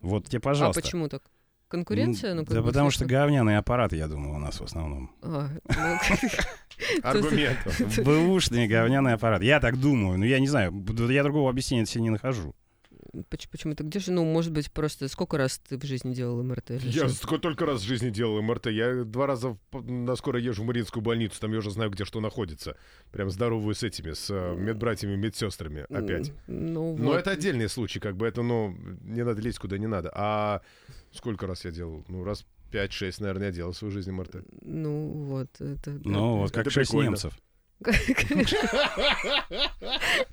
Вот 0.00 0.28
тебе, 0.28 0.40
пожалуйста. 0.40 0.80
А 0.80 0.82
почему 0.82 1.08
так? 1.08 1.22
Конкуренция? 1.68 2.34
Ну, 2.34 2.42
да 2.44 2.62
бы, 2.62 2.66
потому 2.66 2.90
что 2.90 3.04
говняные 3.04 3.58
аппараты, 3.58 3.96
я 3.96 4.08
думаю, 4.08 4.34
у 4.34 4.38
нас 4.38 4.58
в 4.58 4.64
основном. 4.64 5.14
А, 5.22 5.50
ну, 5.68 5.98
Аргументов. 7.08 7.80
Бэушные 8.04 8.66
говняные 8.66 9.14
аппараты. 9.14 9.44
Я 9.44 9.60
так 9.60 9.78
думаю. 9.78 10.18
Но 10.18 10.24
я 10.24 10.40
не 10.40 10.48
знаю. 10.48 10.84
Я 11.08 11.22
другого 11.22 11.48
объяснения 11.48 11.86
себе 11.86 12.02
не 12.02 12.10
нахожу. 12.10 12.56
Поч- 13.28 13.48
Почему 13.48 13.74
так? 13.74 13.86
Где 13.88 13.98
же, 13.98 14.12
ну, 14.12 14.24
может 14.24 14.52
быть, 14.52 14.70
просто 14.70 15.08
сколько 15.08 15.36
раз 15.36 15.58
ты 15.58 15.78
в 15.78 15.84
жизни 15.84 16.14
делал 16.14 16.42
МРТ? 16.42 16.70
Я 16.82 17.08
что? 17.08 17.26
ск- 17.26 17.38
только 17.38 17.66
раз 17.66 17.82
в 17.82 17.84
жизни 17.86 18.10
делал 18.10 18.40
МРТ. 18.42 18.66
Я 18.66 19.04
два 19.04 19.26
раза 19.26 19.56
на 19.72 20.16
скоро 20.16 20.40
езжу 20.40 20.62
в 20.62 20.66
Мариинскую 20.66 21.02
больницу. 21.02 21.40
Там 21.40 21.52
я 21.52 21.58
уже 21.58 21.70
знаю, 21.70 21.90
где 21.90 22.04
что 22.04 22.20
находится. 22.20 22.76
Прям 23.10 23.30
здоровую 23.30 23.74
с 23.74 23.82
этими, 23.82 24.12
с 24.12 24.30
э, 24.30 24.54
медбратьями, 24.56 25.16
медсестрами 25.16 25.86
опять. 25.90 26.32
Ну, 26.46 26.96
Но 26.96 27.08
вот. 27.10 27.16
это 27.18 27.30
отдельный 27.32 27.68
случай, 27.68 28.00
как 28.00 28.16
бы 28.16 28.26
это, 28.26 28.42
ну, 28.42 28.76
не 29.02 29.24
надо 29.24 29.40
лезть 29.40 29.58
куда 29.58 29.78
не 29.78 29.86
надо. 29.86 30.10
А 30.14 30.62
сколько 31.12 31.46
раз 31.46 31.64
я 31.64 31.70
делал? 31.70 32.04
Ну, 32.08 32.24
раз 32.24 32.44
5-6, 32.72 33.16
наверное, 33.20 33.46
я 33.48 33.52
делал 33.52 33.72
в 33.72 33.76
своей 33.76 33.92
жизни 33.92 34.12
МРТ. 34.12 34.36
Ну, 34.62 35.08
вот. 35.26 35.48
Это, 35.60 35.90
да. 35.90 36.00
Ну, 36.10 36.36
вот 36.38 36.50
как 36.52 36.62
Это 36.62 36.70
шесть 36.70 36.90
прикольно. 36.90 37.10
немцев. 37.10 37.38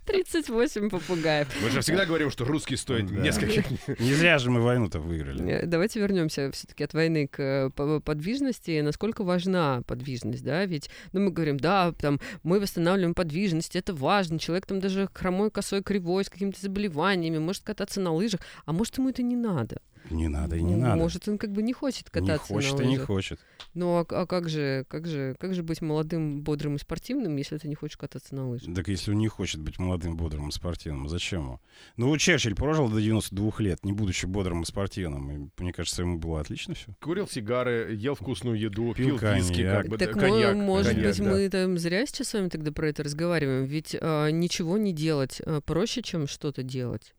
38 0.06 0.90
попугаев. 0.90 1.48
Мы 1.64 1.70
же 1.70 1.82
всегда 1.82 2.06
говорим, 2.06 2.30
что 2.32 2.46
русский 2.46 2.76
стоит 2.76 3.08
Да. 3.08 3.22
нескольких. 3.22 3.66
Не 4.00 4.14
зря 4.14 4.38
же 4.38 4.50
мы 4.50 4.62
войну-то 4.62 5.00
выиграли. 5.00 5.50
Э, 5.50 5.66
Давайте 5.66 6.00
вернемся 6.00 6.52
все-таки 6.52 6.84
от 6.84 6.94
войны 6.94 7.28
к 7.28 7.40
э, 7.40 7.70
по- 7.72 8.00
подвижности. 8.00 8.82
Насколько 8.82 9.24
важна 9.24 9.82
подвижность, 9.88 10.44
да? 10.44 10.66
Ведь, 10.66 10.90
ну, 11.14 11.22
мы 11.22 11.32
говорим, 11.32 11.58
да, 11.60 11.92
там, 11.94 12.20
мы 12.44 12.60
восстанавливаем 12.60 13.14
подвижность, 13.14 13.76
это 13.76 13.94
важно. 13.94 14.40
Человек 14.40 14.66
там 14.66 14.80
даже 14.80 15.10
хромой, 15.14 15.52
косой, 15.52 15.84
кривой, 15.84 16.24
с 16.26 16.30
какими-то 16.30 16.60
заболеваниями, 16.62 17.38
может 17.40 17.64
кататься 17.64 18.00
на 18.02 18.12
лыжах, 18.14 18.42
а 18.66 18.74
может, 18.74 18.98
ему 18.98 19.10
это 19.10 19.22
не 19.24 19.36
надо. 19.36 19.82
Не 20.10 20.28
надо 20.28 20.56
и 20.56 20.62
не 20.64 20.76
Ну, 20.76 20.82
надо. 20.82 20.96
Может, 20.96 21.28
он 21.28 21.38
как 21.38 21.52
бы 21.52 21.62
не 21.62 21.74
хочет 21.74 22.06
Не 22.14 22.22
кататься 22.22 22.48
хочет 22.54 22.78
на 22.78 22.84
и 22.84 22.86
не 22.88 22.94
лыжах. 22.94 23.08
хочет. 23.08 23.40
Ну, 23.74 23.98
а, 23.98 24.06
а 24.10 24.26
как 24.26 24.50
же, 24.50 24.86
как 24.90 25.06
же, 25.08 25.36
как 25.40 25.54
же 25.54 25.64
быть 25.64 25.82
молодым, 25.82 26.42
бодрым 26.42 26.76
и 26.76 26.80
спортивным, 26.80 27.36
если 27.38 27.58
ты 27.58 27.68
не 27.68 27.76
хочешь 27.76 27.98
кататься 27.98 28.34
на 28.36 28.50
лыжах? 28.50 28.74
Так 28.74 28.88
если 28.88 29.12
он 29.12 29.18
не 29.20 29.28
хочет 29.28 29.62
быть 29.62 29.78
молодым, 29.80 30.18
бодрым 30.18 30.50
и 30.50 30.52
спортивным, 30.52 31.08
зачем 31.08 31.44
ему? 31.44 31.62
Ну, 31.98 32.08
вот 32.08 32.18
Черчилль 32.18 32.56
прожил 32.56 32.90
до 32.90 33.00
92 33.02 33.52
лет, 33.60 33.84
не 33.86 33.92
будучи 33.94 34.26
бодрым 34.26 34.64
и 34.64 34.66
спортивным. 34.66 35.32
И, 35.32 35.50
мне 35.62 35.72
кажется, 35.74 36.02
ему 36.02 36.18
было 36.18 36.42
отлично 36.42 36.74
все. 36.74 36.94
Курил 37.02 37.28
сигары, 37.28 37.94
ел 37.96 38.16
вкусную 38.16 38.58
еду, 38.60 38.94
Пил 38.96 39.20
пил, 39.20 39.34
виски, 39.36 39.64
как 39.64 39.88
бы, 39.88 39.98
Так, 39.98 40.16
да, 40.16 40.20
коньяк. 40.22 40.56
может 40.56 40.94
коньяк, 40.94 41.08
быть, 41.16 41.24
да. 41.24 41.30
мы 41.32 41.50
там 41.50 41.78
зря 41.78 42.06
сейчас 42.06 42.30
с 42.30 42.34
вами 42.34 42.50
тогда 42.50 42.72
про 42.72 42.90
это 42.90 43.04
разговариваем, 43.04 43.66
ведь 43.66 43.96
а, 44.00 44.30
ничего 44.30 44.78
не 44.78 44.94
делать 44.94 45.42
а, 45.46 45.62
проще, 45.62 46.02
чем 46.02 46.28
что-то 46.28 46.64
делать. 46.64 47.14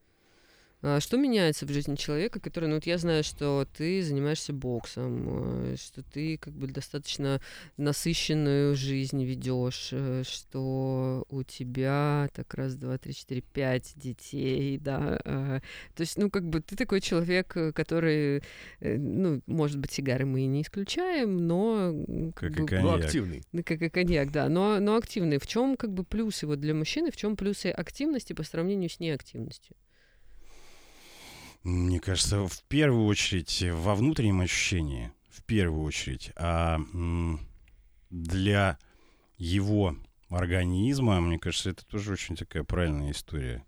А 0.82 0.98
что 1.00 1.18
меняется 1.18 1.66
в 1.66 1.70
жизни 1.70 1.94
человека, 1.94 2.40
который, 2.40 2.66
ну 2.66 2.76
вот 2.76 2.86
я 2.86 2.96
знаю, 2.96 3.22
что 3.22 3.66
ты 3.76 4.02
занимаешься 4.02 4.54
боксом, 4.54 5.72
э, 5.72 5.76
что 5.76 6.02
ты 6.02 6.38
как 6.38 6.54
бы 6.54 6.68
достаточно 6.68 7.40
насыщенную 7.76 8.74
жизнь 8.76 9.22
ведешь, 9.22 9.90
э, 9.92 10.22
что 10.26 11.26
у 11.28 11.42
тебя 11.42 12.30
так 12.32 12.54
раз, 12.54 12.76
два, 12.76 12.96
три, 12.96 13.12
четыре, 13.14 13.42
пять 13.42 13.92
детей, 13.96 14.78
да. 14.78 15.20
э, 15.22 15.60
То 15.94 16.00
есть, 16.00 16.16
ну 16.16 16.30
как 16.30 16.48
бы 16.48 16.62
ты 16.62 16.76
такой 16.76 17.02
человек, 17.02 17.54
который, 17.74 18.42
ну, 18.80 19.42
может 19.46 19.78
быть, 19.78 19.92
сигары 19.92 20.24
мы 20.24 20.42
и 20.42 20.46
не 20.46 20.62
исключаем, 20.62 21.46
но 21.46 21.90
м, 22.08 22.32
Как 22.32 22.52
и 22.52 22.64
коньяк. 22.66 22.82
Ну, 22.82 22.94
активный. 22.94 23.42
как 23.64 23.82
и 23.82 23.90
коньяк, 23.90 24.32
да, 24.32 24.48
но, 24.48 24.80
но 24.80 24.96
активный. 24.96 25.38
В 25.38 25.46
чем 25.46 25.76
как 25.76 25.92
бы 25.92 26.04
плюсы 26.04 26.46
вот 26.46 26.58
для 26.60 26.72
мужчины, 26.74 27.10
в 27.10 27.16
чем 27.16 27.36
плюсы 27.36 27.66
активности 27.66 28.32
по 28.32 28.44
сравнению 28.44 28.88
с 28.88 28.98
неактивностью? 28.98 29.76
Мне 31.62 32.00
кажется, 32.00 32.46
в 32.46 32.62
первую 32.68 33.06
очередь 33.06 33.62
во 33.72 33.94
внутреннем 33.94 34.40
ощущении, 34.40 35.12
в 35.30 35.42
первую 35.44 35.82
очередь, 35.82 36.32
а 36.36 36.80
для 38.10 38.78
его 39.36 39.96
организма, 40.30 41.20
мне 41.20 41.38
кажется, 41.38 41.70
это 41.70 41.84
тоже 41.86 42.12
очень 42.12 42.36
такая 42.36 42.64
правильная 42.64 43.10
история. 43.10 43.64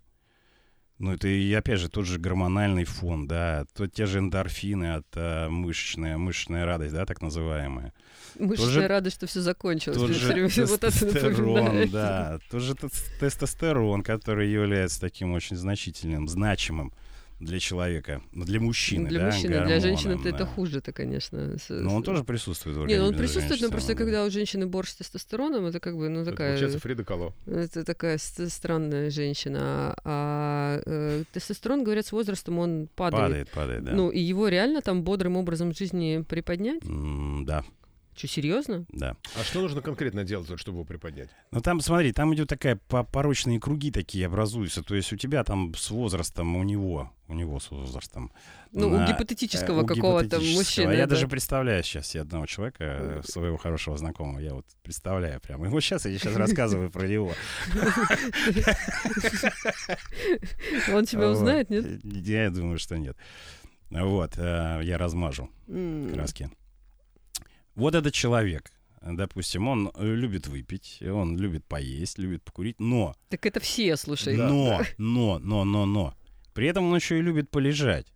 Ну, 0.99 1.11
это 1.11 1.27
и, 1.27 1.51
опять 1.53 1.79
же, 1.79 1.89
тот 1.89 2.05
же 2.05 2.19
гормональный 2.19 2.85
фон, 2.85 3.27
да, 3.27 3.65
то, 3.73 3.87
те 3.87 4.05
же 4.05 4.19
эндорфины 4.19 4.93
от 4.93 5.07
а, 5.15 5.49
мышечная, 5.49 6.17
мышечная 6.17 6.65
радость, 6.65 6.93
да, 6.93 7.05
так 7.05 7.21
называемая. 7.21 7.93
Мышечная 8.39 8.67
Тоже- 8.67 8.87
рада, 8.87 9.09
что 9.09 9.25
все 9.27 9.41
закончилось. 9.41 9.97
Тот 9.97 10.11
же 10.11 10.65
вот 10.65 10.79
тестостерон, 10.79 11.89
да, 11.89 12.39
тот 12.49 12.61
же 12.61 12.75
тес- 12.75 13.05
тестостерон, 13.19 14.03
который 14.03 14.49
является 14.49 15.01
таким 15.01 15.33
очень 15.33 15.57
значительным, 15.57 16.27
значимым 16.27 16.93
для 17.39 17.59
человека, 17.59 18.21
для 18.31 18.59
мужчины, 18.59 19.09
Для 19.09 19.19
да, 19.19 19.25
мужчины, 19.27 19.47
для 19.49 19.59
гормоном, 19.59 19.81
женщины 19.81 20.19
это 20.25 20.37
да. 20.39 20.45
хуже-то, 20.45 20.91
конечно. 20.91 21.55
Но 21.69 21.95
он 21.95 22.03
тоже 22.03 22.23
присутствует 22.23 22.77
в 22.77 22.85
Не, 22.85 22.97
ну 22.97 23.07
он 23.07 23.15
присутствует, 23.15 23.61
но 23.61 23.69
просто 23.69 23.93
да. 23.93 23.97
когда 23.97 24.25
у 24.25 24.29
женщины 24.29 24.65
борщ 24.67 24.89
с 24.89 24.95
тестостероном, 24.95 25.65
это 25.65 25.79
как 25.79 25.97
бы, 25.97 26.09
ну, 26.09 26.21
Это 26.21 26.31
такая... 26.31 26.49
Получается 26.51 26.79
Фрида 26.79 27.03
Кало. 27.03 27.33
Это 27.45 27.83
такая 27.83 28.17
ст- 28.17 28.49
странная 28.51 29.09
женщина. 29.09 29.95
А 30.03 30.81
э, 30.85 31.23
тестостерон, 31.33 31.83
говорят, 31.83 32.05
с 32.05 32.11
возрастом 32.11 32.59
он 32.59 32.87
падает. 32.95 33.23
Падает, 33.23 33.49
падает, 33.51 33.83
да. 33.83 33.91
Ну, 33.93 34.09
и 34.09 34.19
его 34.19 34.47
реально 34.47 34.81
там 34.81 35.03
бодрым 35.03 35.37
образом 35.37 35.73
жизни 35.73 36.23
приподнять? 36.27 36.83
М, 36.85 37.45
да, 37.45 37.63
Что, 38.15 38.27
серьезно? 38.27 38.85
да. 38.89 39.15
А 39.35 39.43
что 39.43 39.61
нужно 39.61 39.81
конкретно 39.81 40.23
делать, 40.23 40.47
чтобы 40.59 40.77
его 40.77 40.85
приподнять? 40.85 41.29
Ну 41.51 41.61
там, 41.61 41.81
смотри, 41.81 42.13
там 42.13 42.33
идет 42.35 42.47
такая 42.47 42.75
по- 42.75 43.03
порочные 43.03 43.59
круги 43.59 43.91
такие 43.91 44.27
образуются. 44.27 44.83
То 44.83 44.95
есть 44.95 45.11
у 45.13 45.17
тебя 45.17 45.43
там 45.43 45.73
с 45.75 45.89
возрастом, 45.89 46.55
у 46.55 46.63
него, 46.63 47.11
у 47.27 47.33
него 47.33 47.59
с 47.59 47.71
возрастом. 47.71 48.31
Ну, 48.71 48.89
на- 48.89 49.03
у 49.03 49.07
гипотетического 49.07 49.83
э, 49.83 49.85
какого-то 49.85 50.39
мужчины. 50.39 50.91
Я 50.91 51.05
да. 51.05 51.11
даже 51.11 51.27
представляю 51.27 51.83
сейчас 51.83 52.07
себе 52.07 52.21
одного 52.21 52.45
человека, 52.45 52.83
э, 52.83 53.21
своего 53.23 53.57
хорошего 53.57 53.97
знакомого. 53.97 54.39
Я 54.39 54.53
вот 54.53 54.65
представляю 54.83 55.39
прямо. 55.41 55.67
Вот 55.69 55.81
сейчас 55.81 56.05
я 56.05 56.17
сейчас 56.17 56.35
рассказываю 56.35 56.91
про 56.91 57.07
него. 57.07 57.33
Он 60.93 61.05
тебя 61.05 61.29
узнает, 61.29 61.69
нет? 61.69 62.03
Я 62.03 62.49
думаю, 62.49 62.79
что 62.79 62.97
нет. 62.97 63.17
Вот, 63.89 64.33
э, 64.37 64.81
я 64.83 64.97
размажу 64.97 65.49
краски. 66.13 66.49
Вот 67.75 67.95
этот 67.95 68.13
человек, 68.13 68.71
допустим, 69.01 69.67
он 69.67 69.91
э, 69.95 70.15
любит 70.15 70.47
выпить, 70.47 71.01
он 71.01 71.37
любит 71.37 71.65
поесть, 71.65 72.19
любит 72.19 72.43
покурить, 72.43 72.79
но, 72.79 73.15
Так 73.29 73.45
это 73.45 73.59
все, 73.59 73.95
слушай. 73.97 74.35
но, 74.37 74.81
но, 74.97 75.39
но, 75.39 75.65
но, 75.65 75.85
но, 75.85 76.13
при 76.53 76.67
этом 76.67 76.85
он 76.85 76.95
еще 76.95 77.17
и 77.17 77.21
любит 77.21 77.49
полежать. 77.49 78.12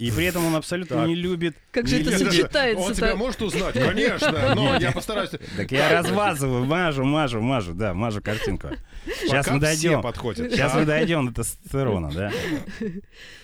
И 0.00 0.10
при 0.10 0.24
этом 0.24 0.46
он 0.46 0.56
абсолютно 0.56 0.96
Так. 0.96 1.08
не 1.08 1.14
любит... 1.14 1.54
Как 1.72 1.86
же 1.86 1.96
не 1.96 2.08
это 2.08 2.18
сочетается 2.18 2.82
Он 2.82 2.94
тебя 2.94 3.14
может 3.16 3.42
узнать? 3.42 3.74
Конечно, 3.74 4.54
но 4.54 4.78
я 4.78 4.92
постараюсь. 4.92 5.28
Так 5.56 5.70
я 5.70 6.00
размазываю, 6.00 6.64
мажу, 6.64 7.04
мажу, 7.04 7.42
мажу, 7.42 7.74
да, 7.74 7.92
мажу 7.92 8.22
картинку. 8.22 8.68
Сейчас 9.04 9.46
мы 9.48 9.60
дойдем. 9.60 10.00
подходят. 10.00 10.50
Сейчас 10.52 10.74
мы 10.74 10.86
дойдем 10.86 11.26
до 11.28 11.42
тестостерона, 11.42 12.10
да? 12.10 12.32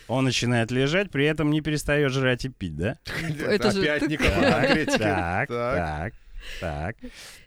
Он 0.09 0.25
начинает 0.25 0.71
лежать, 0.71 1.11
при 1.11 1.27
этом 1.27 1.51
не 1.51 1.61
перестает 1.61 2.11
жрать 2.11 2.47
и 2.47 2.49
пить, 2.49 2.75
да? 2.75 2.97
Это 3.39 3.69
Опять 3.69 4.09
никакой 4.09 4.43
Так, 4.43 4.65
конкретики. 4.67 4.99
так, 4.99 5.49
так, 5.49 6.15
так. 6.61 6.97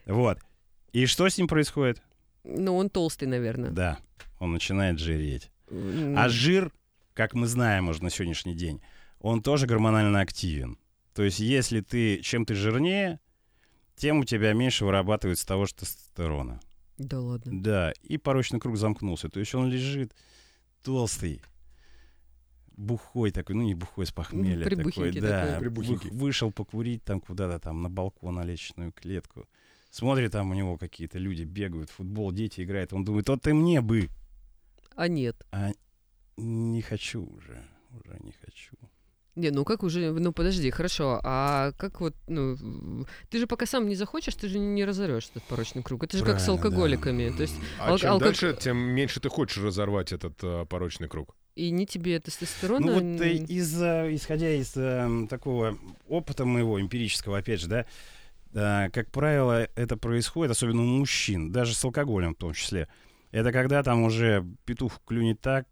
Вот. 0.05 0.37
И 0.93 1.07
что 1.07 1.27
с 1.27 1.35
ним 1.35 1.47
происходит? 1.47 1.99
Ну, 2.43 2.77
он 2.77 2.91
толстый, 2.91 3.25
наверное. 3.25 3.71
Да, 3.71 3.97
он 4.37 4.53
начинает 4.53 4.99
жиреть. 4.99 5.49
А 5.71 6.29
жир, 6.29 6.71
как 7.15 7.33
мы 7.33 7.47
знаем 7.47 7.89
уже 7.89 8.03
на 8.03 8.11
сегодняшний 8.11 8.53
день, 8.53 8.81
он 9.19 9.41
тоже 9.41 9.67
гормонально 9.67 10.21
активен. 10.21 10.77
То 11.13 11.23
есть 11.23 11.39
если 11.39 11.81
ты, 11.81 12.21
чем 12.21 12.45
ты 12.45 12.55
жирнее, 12.55 13.19
тем 13.95 14.19
у 14.19 14.23
тебя 14.23 14.53
меньше 14.53 14.85
вырабатывается 14.85 15.45
того 15.45 15.65
же 15.65 15.73
тестостерона. 15.75 16.61
Да 16.97 17.19
ладно. 17.19 17.61
Да, 17.61 17.93
и 18.03 18.17
порочный 18.17 18.59
круг 18.59 18.77
замкнулся. 18.77 19.29
То 19.29 19.39
есть 19.39 19.53
он 19.55 19.69
лежит 19.69 20.13
толстый, 20.83 21.41
бухой 22.79 23.31
такой, 23.31 23.55
ну 23.55 23.63
не 23.63 23.75
бухой 23.75 24.05
с 24.05 24.11
похмелья 24.11 24.69
такой, 24.69 25.11
да, 25.11 25.59
такой. 25.59 25.97
Вышел 26.11 26.51
покурить 26.51 27.03
там 27.03 27.19
куда-то 27.19 27.59
там 27.59 27.81
на 27.81 27.89
балкон, 27.89 28.35
на 28.35 28.43
лестничную 28.43 28.91
клетку. 28.93 29.47
Смотрит, 29.91 30.31
там 30.31 30.51
у 30.51 30.53
него 30.53 30.77
какие-то 30.77 31.17
люди 31.17 31.43
бегают, 31.43 31.89
в 31.89 31.95
футбол, 31.95 32.31
дети 32.31 32.61
играют. 32.61 32.93
Он 32.93 33.03
думает, 33.03 33.27
вот 33.27 33.47
и 33.47 33.53
мне 33.53 33.81
бы. 33.81 34.09
А 34.95 35.07
нет. 35.07 35.45
А 35.51 35.71
не 36.37 36.81
хочу 36.81 37.23
уже, 37.23 37.65
уже 37.91 38.17
не 38.21 38.31
хочу. 38.31 38.75
Не, 39.35 39.51
ну 39.51 39.63
как 39.63 39.83
уже, 39.83 40.11
ну 40.11 40.33
подожди, 40.33 40.69
хорошо, 40.71 41.19
а 41.23 41.71
как 41.77 42.01
вот, 42.01 42.15
ну, 42.27 42.57
ты 43.29 43.39
же 43.39 43.47
пока 43.47 43.65
сам 43.65 43.87
не 43.87 43.95
захочешь, 43.95 44.35
ты 44.35 44.49
же 44.49 44.59
не 44.59 44.83
разорвешь 44.83 45.29
этот 45.29 45.43
порочный 45.43 45.81
круг. 45.83 46.03
Это 46.03 46.17
же 46.17 46.25
как 46.25 46.39
с 46.39 46.43
Правильно, 46.45 46.61
да. 46.61 46.67
алкоголиками, 46.67 47.29
то 47.29 47.41
есть 47.43 47.55
А 47.79 47.91
Алк- 47.91 47.99
чем 47.99 48.11
алког- 48.13 48.19
дальше, 48.19 48.57
тем 48.59 48.77
меньше 48.77 49.19
ты 49.21 49.29
хочешь 49.29 49.63
разорвать 49.63 50.11
этот 50.11 50.33
а, 50.43 50.65
порочный 50.65 51.07
круг. 51.07 51.35
и 51.55 51.69
ни 51.71 51.85
тебе 51.85 52.19
тестостерона... 52.19 52.85
Ну 52.85 52.93
вот 52.95 53.21
э, 53.21 53.33
из, 53.35 53.81
э, 53.81 54.13
исходя 54.15 54.49
из 54.51 54.75
э, 54.75 55.27
такого 55.29 55.77
опыта 56.07 56.43
моего 56.45 56.81
эмпирического, 56.81 57.37
опять 57.37 57.61
же, 57.61 57.67
да, 57.67 57.85
э, 58.53 58.89
как 58.91 59.11
правило, 59.11 59.67
это 59.75 59.95
происходит, 59.95 60.51
особенно 60.51 60.81
у 60.81 60.85
мужчин, 60.85 61.51
даже 61.51 61.75
с 61.75 61.85
алкоголем 61.85 62.33
в 62.33 62.37
том 62.37 62.53
числе. 62.53 62.87
Это 63.31 63.51
когда 63.51 63.83
там 63.83 64.03
уже 64.03 64.45
петух 64.65 64.99
клюнет 65.05 65.39
так 65.39 65.67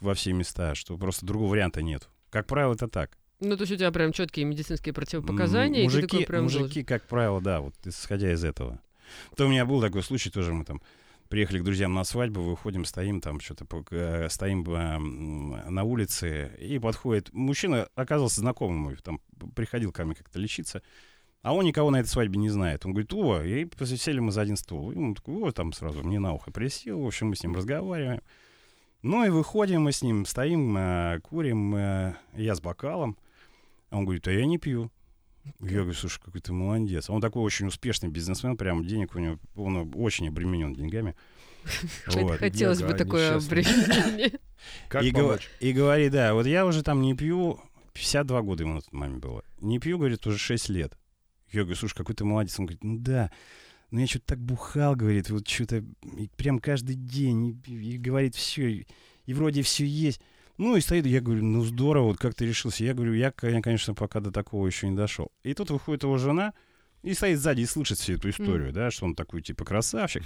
во 0.00 0.14
все 0.14 0.32
места, 0.32 0.74
что 0.74 0.98
просто 0.98 1.24
другого 1.24 1.50
варианта 1.52 1.80
нет. 1.80 2.08
Как 2.30 2.46
правило, 2.46 2.74
это 2.74 2.88
так. 2.88 3.16
Ну, 3.40 3.56
то 3.56 3.62
есть 3.62 3.72
у 3.72 3.76
тебя 3.76 3.90
прям 3.92 4.12
четкие 4.12 4.44
медицинские 4.44 4.92
противопоказания, 4.92 5.82
и 5.82 5.84
мужики, 5.84 6.06
такой 6.08 6.26
прям 6.26 6.42
мужики, 6.44 6.60
должен- 6.60 6.84
как 6.84 7.06
правило, 7.06 7.40
да, 7.40 7.60
вот 7.60 7.74
исходя 7.84 8.32
из 8.32 8.42
этого. 8.44 8.80
То 9.36 9.46
у 9.46 9.48
меня 9.48 9.64
был 9.64 9.80
такой 9.80 10.02
случай, 10.02 10.28
тоже 10.30 10.52
мы 10.52 10.64
там 10.64 10.82
приехали 11.28 11.60
к 11.60 11.62
друзьям 11.62 11.94
на 11.94 12.04
свадьбу, 12.04 12.40
выходим, 12.42 12.84
стоим 12.84 13.20
там, 13.20 13.38
что-то 13.40 13.66
э, 13.90 14.28
стоим 14.28 14.64
э, 14.68 14.98
на 15.70 15.84
улице, 15.84 16.52
и 16.58 16.78
подходит 16.78 17.32
мужчина, 17.32 17.88
оказался 17.94 18.40
знакомым 18.40 18.78
мой, 18.78 18.96
там 18.96 19.20
приходил 19.54 19.92
ко 19.92 20.04
мне 20.04 20.14
как-то 20.14 20.38
лечиться, 20.38 20.82
а 21.42 21.54
он 21.54 21.64
никого 21.64 21.90
на 21.90 22.00
этой 22.00 22.08
свадьбе 22.08 22.38
не 22.38 22.48
знает. 22.48 22.84
Он 22.84 22.92
говорит, 22.92 23.12
о, 23.14 23.42
и 23.42 23.64
посели 23.66 24.18
мы 24.18 24.32
за 24.32 24.40
один 24.40 24.56
стол. 24.56 24.90
И 24.90 24.96
он 24.96 25.14
такой, 25.14 25.36
о, 25.36 25.52
там 25.52 25.72
сразу 25.72 26.02
мне 26.02 26.18
на 26.18 26.32
ухо 26.32 26.50
присел, 26.50 27.00
в 27.00 27.06
общем, 27.06 27.28
мы 27.28 27.36
с 27.36 27.42
ним 27.44 27.54
разговариваем. 27.54 28.20
Ну 29.02 29.24
и 29.24 29.28
выходим 29.28 29.82
мы 29.82 29.92
с 29.92 30.02
ним, 30.02 30.26
стоим, 30.26 30.76
э, 30.76 31.20
курим, 31.22 31.74
э, 31.74 32.14
я 32.34 32.54
с 32.54 32.60
бокалом. 32.60 33.16
А 33.90 33.98
он 33.98 34.04
говорит, 34.04 34.26
а 34.26 34.32
я 34.32 34.44
не 34.44 34.58
пью. 34.58 34.90
Я 35.60 35.78
говорю, 35.78 35.94
слушай, 35.94 36.20
какой 36.22 36.40
ты 36.40 36.52
молодец. 36.52 37.08
Он 37.08 37.20
такой 37.20 37.42
очень 37.42 37.66
успешный 37.66 38.08
бизнесмен, 38.08 38.56
прям 38.56 38.84
денег 38.84 39.14
у 39.14 39.18
него, 39.18 39.38
он 39.54 39.92
очень 39.94 40.28
обременен 40.28 40.74
деньгами. 40.74 41.14
Вот. 42.06 42.38
Хотелось 42.38 42.82
бы 42.82 42.94
такое 42.94 43.36
обременение. 43.36 44.38
Как 44.88 45.02
и, 45.02 45.12
помочь? 45.12 45.48
и 45.60 45.72
говорит, 45.72 46.12
да, 46.12 46.34
вот 46.34 46.46
я 46.46 46.64
уже 46.66 46.82
там 46.82 47.02
не 47.02 47.14
пью, 47.14 47.60
52 47.94 48.42
года 48.42 48.62
ему 48.62 48.74
на 48.74 48.80
тот 48.80 48.92
момент 48.92 49.22
было. 49.22 49.42
Не 49.60 49.78
пью, 49.78 49.98
говорит, 49.98 50.26
уже 50.26 50.38
6 50.38 50.68
лет. 50.70 50.96
Я 51.50 51.62
говорю, 51.62 51.76
слушай, 51.76 51.94
какой 51.94 52.14
ты 52.14 52.24
молодец. 52.24 52.58
Он 52.58 52.66
говорит, 52.66 52.84
ну 52.84 52.98
да, 52.98 53.30
ну 53.90 54.00
я 54.00 54.06
что-то 54.06 54.26
так 54.26 54.38
бухал, 54.40 54.96
говорит, 54.96 55.30
вот 55.30 55.48
что-то 55.48 55.84
прям 56.36 56.58
каждый 56.58 56.94
день. 56.96 57.60
И, 57.66 57.94
и 57.94 57.98
говорит, 57.98 58.34
все, 58.34 58.68
и, 58.70 58.86
и 59.26 59.34
вроде 59.34 59.62
все 59.62 59.86
есть. 59.86 60.20
Ну 60.56 60.76
и 60.76 60.80
стоит, 60.80 61.06
я 61.06 61.20
говорю, 61.20 61.44
ну 61.44 61.62
здорово, 61.64 62.08
вот 62.08 62.18
как 62.18 62.34
ты 62.34 62.46
решился. 62.46 62.84
Я 62.84 62.94
говорю, 62.94 63.14
я, 63.14 63.30
ко- 63.30 63.62
конечно, 63.62 63.94
пока 63.94 64.20
до 64.20 64.32
такого 64.32 64.66
еще 64.66 64.88
не 64.88 64.96
дошел. 64.96 65.30
И 65.44 65.54
тут 65.54 65.70
выходит 65.70 66.02
его 66.02 66.18
жена 66.18 66.52
и 67.02 67.14
стоит 67.14 67.38
сзади 67.38 67.60
и 67.62 67.66
слышит 67.66 67.98
всю 67.98 68.14
эту 68.14 68.30
историю, 68.30 68.72
да, 68.72 68.90
что 68.90 69.06
он 69.06 69.14
такой 69.14 69.40
типа 69.42 69.64
красавчик. 69.64 70.24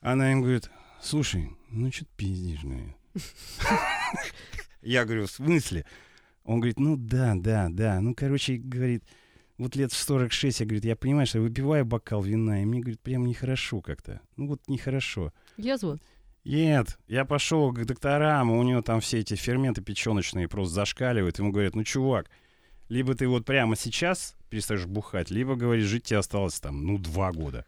Она 0.00 0.32
им 0.32 0.42
говорит, 0.42 0.70
слушай, 1.02 1.50
ну 1.70 1.90
что 1.90 2.04
ты 2.04 2.10
пиздишь, 2.16 2.62
наверное?» 2.62 2.96
Я 4.82 5.04
говорю, 5.04 5.26
в 5.26 5.30
смысле? 5.30 5.84
Он 6.44 6.58
говорит, 6.58 6.80
ну 6.80 6.96
да, 6.96 7.34
да, 7.36 7.68
да. 7.70 8.00
Ну, 8.00 8.14
короче, 8.14 8.56
говорит, 8.56 9.04
вот 9.62 9.76
лет 9.76 9.92
в 9.92 9.96
46, 9.96 10.60
я, 10.60 10.66
говорит, 10.66 10.84
я 10.84 10.96
понимаю, 10.96 11.26
что 11.26 11.38
я 11.38 11.42
выпиваю 11.42 11.84
бокал 11.84 12.22
вина, 12.22 12.62
и 12.62 12.64
мне, 12.64 12.80
говорит, 12.80 13.00
прям 13.00 13.26
нехорошо 13.26 13.80
как-то. 13.80 14.20
Ну, 14.36 14.48
вот 14.48 14.60
нехорошо. 14.68 15.32
Язва. 15.56 15.98
Нет, 16.44 16.98
я 17.06 17.24
пошел 17.24 17.72
к 17.72 17.84
докторам, 17.84 18.50
у 18.50 18.62
него 18.62 18.82
там 18.82 19.00
все 19.00 19.20
эти 19.20 19.34
ферменты 19.34 19.80
печеночные 19.80 20.48
просто 20.48 20.74
зашкаливают. 20.74 21.38
Ему 21.38 21.52
говорят, 21.52 21.76
ну, 21.76 21.84
чувак, 21.84 22.30
либо 22.88 23.14
ты 23.14 23.28
вот 23.28 23.44
прямо 23.46 23.76
сейчас 23.76 24.34
перестаешь 24.50 24.86
бухать, 24.86 25.30
либо, 25.30 25.54
говорит, 25.54 25.84
жить 25.84 26.04
тебе 26.04 26.18
осталось 26.18 26.58
там, 26.58 26.84
ну, 26.84 26.98
два 26.98 27.32
года. 27.32 27.64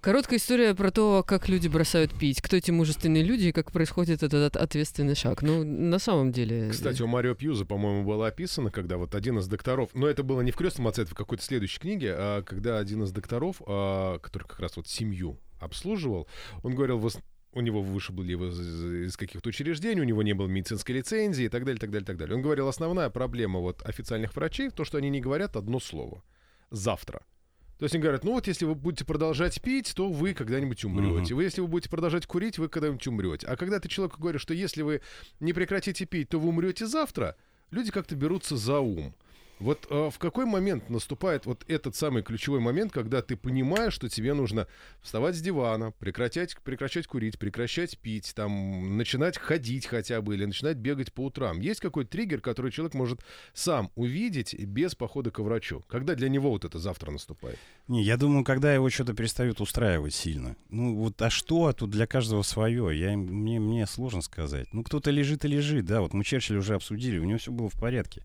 Короткая 0.00 0.38
история 0.38 0.74
про 0.74 0.90
то, 0.90 1.24
как 1.26 1.48
люди 1.48 1.68
бросают 1.68 2.12
пить, 2.18 2.40
кто 2.40 2.56
эти 2.56 2.70
мужественные 2.70 3.22
люди 3.22 3.46
и 3.46 3.52
как 3.52 3.72
происходит 3.72 4.22
этот 4.22 4.54
от- 4.54 4.62
ответственный 4.62 5.14
шаг. 5.14 5.42
Ну, 5.42 5.64
на 5.64 5.98
самом 5.98 6.32
деле... 6.32 6.70
Кстати, 6.70 7.02
у 7.02 7.06
Марио 7.06 7.34
Пьюза, 7.34 7.64
по-моему, 7.64 8.04
было 8.04 8.28
описано, 8.28 8.70
когда 8.70 8.96
вот 8.96 9.14
один 9.14 9.38
из 9.38 9.48
докторов, 9.48 9.90
но 9.94 10.06
это 10.08 10.22
было 10.22 10.40
не 10.42 10.50
в 10.50 10.56
крестном 10.56 10.88
отце, 10.88 11.02
это 11.02 11.12
в 11.12 11.14
какой-то 11.14 11.42
следующей 11.42 11.80
книге, 11.80 12.14
а 12.16 12.42
когда 12.42 12.78
один 12.78 13.02
из 13.02 13.12
докторов, 13.12 13.62
а, 13.66 14.18
который 14.18 14.44
как 14.44 14.60
раз 14.60 14.76
вот 14.76 14.86
семью 14.88 15.38
обслуживал, 15.60 16.28
он 16.62 16.74
говорил, 16.74 16.98
«Вос- 16.98 17.20
у 17.52 17.60
него 17.62 17.80
вышибли 17.80 18.32
его 18.32 18.46
из 18.48 19.16
каких-то 19.16 19.48
учреждений, 19.48 20.02
у 20.02 20.04
него 20.04 20.22
не 20.22 20.34
было 20.34 20.46
медицинской 20.46 20.96
лицензии 20.96 21.46
и 21.46 21.48
так 21.48 21.64
далее, 21.64 21.80
так 21.80 21.90
далее, 21.90 22.04
так 22.04 22.18
далее. 22.18 22.36
Он 22.36 22.42
говорил, 22.42 22.68
основная 22.68 23.08
проблема 23.08 23.60
вот 23.60 23.80
официальных 23.82 24.36
врачей, 24.36 24.68
то, 24.68 24.84
что 24.84 24.98
они 24.98 25.08
не 25.08 25.20
говорят 25.22 25.56
одно 25.56 25.80
слово. 25.80 26.22
Завтра. 26.70 27.22
То 27.78 27.84
есть 27.84 27.94
они 27.94 28.02
говорят, 28.02 28.24
ну 28.24 28.32
вот 28.32 28.46
если 28.46 28.64
вы 28.64 28.74
будете 28.74 29.04
продолжать 29.04 29.60
пить, 29.60 29.92
то 29.94 30.08
вы 30.08 30.32
когда-нибудь 30.32 30.84
умрете. 30.84 31.34
Вы, 31.34 31.44
если 31.44 31.60
вы 31.60 31.66
будете 31.66 31.90
продолжать 31.90 32.26
курить, 32.26 32.58
вы 32.58 32.68
когда-нибудь 32.68 33.06
умрете. 33.06 33.46
А 33.46 33.56
когда 33.56 33.80
ты 33.80 33.88
человеку 33.88 34.20
говоришь, 34.20 34.40
что 34.40 34.54
если 34.54 34.82
вы 34.82 35.02
не 35.40 35.52
прекратите 35.52 36.06
пить, 36.06 36.30
то 36.30 36.38
вы 36.38 36.48
умрете 36.48 36.86
завтра, 36.86 37.36
люди 37.70 37.90
как-то 37.90 38.16
берутся 38.16 38.56
за 38.56 38.80
ум. 38.80 39.14
Вот 39.58 39.86
э, 39.88 40.10
в 40.12 40.18
какой 40.18 40.44
момент 40.44 40.90
наступает 40.90 41.46
вот 41.46 41.64
этот 41.66 41.96
самый 41.96 42.22
ключевой 42.22 42.60
момент, 42.60 42.92
когда 42.92 43.22
ты 43.22 43.36
понимаешь, 43.36 43.94
что 43.94 44.08
тебе 44.08 44.34
нужно 44.34 44.66
вставать 45.00 45.34
с 45.34 45.40
дивана, 45.40 45.92
прекращать, 45.92 46.56
прекращать 46.62 47.06
курить, 47.06 47.38
прекращать 47.38 47.98
пить, 47.98 48.34
там, 48.34 48.98
начинать 48.98 49.38
ходить 49.38 49.86
хотя 49.86 50.20
бы 50.20 50.34
или 50.34 50.44
начинать 50.44 50.76
бегать 50.76 51.12
по 51.12 51.24
утрам. 51.24 51.58
Есть 51.60 51.80
какой-то 51.80 52.10
триггер, 52.10 52.40
который 52.42 52.70
человек 52.70 52.94
может 52.94 53.20
сам 53.54 53.90
увидеть 53.94 54.54
без 54.58 54.94
похода 54.94 55.30
к 55.30 55.38
врачу? 55.38 55.84
Когда 55.88 56.14
для 56.14 56.28
него 56.28 56.50
вот 56.50 56.66
это 56.66 56.78
завтра 56.78 57.10
наступает? 57.10 57.58
Не, 57.88 58.02
я 58.02 58.18
думаю, 58.18 58.44
когда 58.44 58.74
его 58.74 58.90
что-то 58.90 59.14
перестают 59.14 59.62
устраивать 59.62 60.14
сильно. 60.14 60.56
Ну 60.68 60.96
вот, 60.96 61.20
а 61.22 61.30
что 61.30 61.72
тут 61.72 61.90
для 61.90 62.06
каждого 62.06 62.42
свое? 62.42 62.98
Я, 62.98 63.16
мне, 63.16 63.58
мне 63.58 63.86
сложно 63.86 64.20
сказать. 64.20 64.68
Ну 64.74 64.82
кто-то 64.82 65.10
лежит 65.10 65.46
и 65.46 65.48
лежит, 65.48 65.86
да, 65.86 66.02
вот 66.02 66.12
мы 66.12 66.24
Черчилля 66.24 66.58
уже 66.58 66.74
обсудили, 66.74 67.18
у 67.18 67.24
него 67.24 67.38
все 67.38 67.52
было 67.52 67.70
в 67.70 67.80
порядке. 67.80 68.22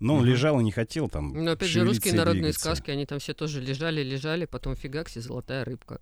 Но 0.00 0.14
он 0.14 0.20
Мгм. 0.22 0.28
лежал 0.30 0.60
и 0.60 0.64
не 0.64 0.70
хотел 0.72 1.08
там 1.08 1.32
Ну, 1.44 1.50
опять 1.50 1.68
же, 1.68 1.84
русские 1.84 2.14
народные 2.14 2.42
двигаться. 2.44 2.60
сказки, 2.60 2.90
они 2.90 3.04
там 3.06 3.18
все 3.18 3.34
тоже 3.34 3.60
лежали, 3.60 4.02
лежали, 4.02 4.44
потом 4.44 4.76
фигакси, 4.76 5.18
золотая 5.18 5.64
рыбка. 5.64 6.00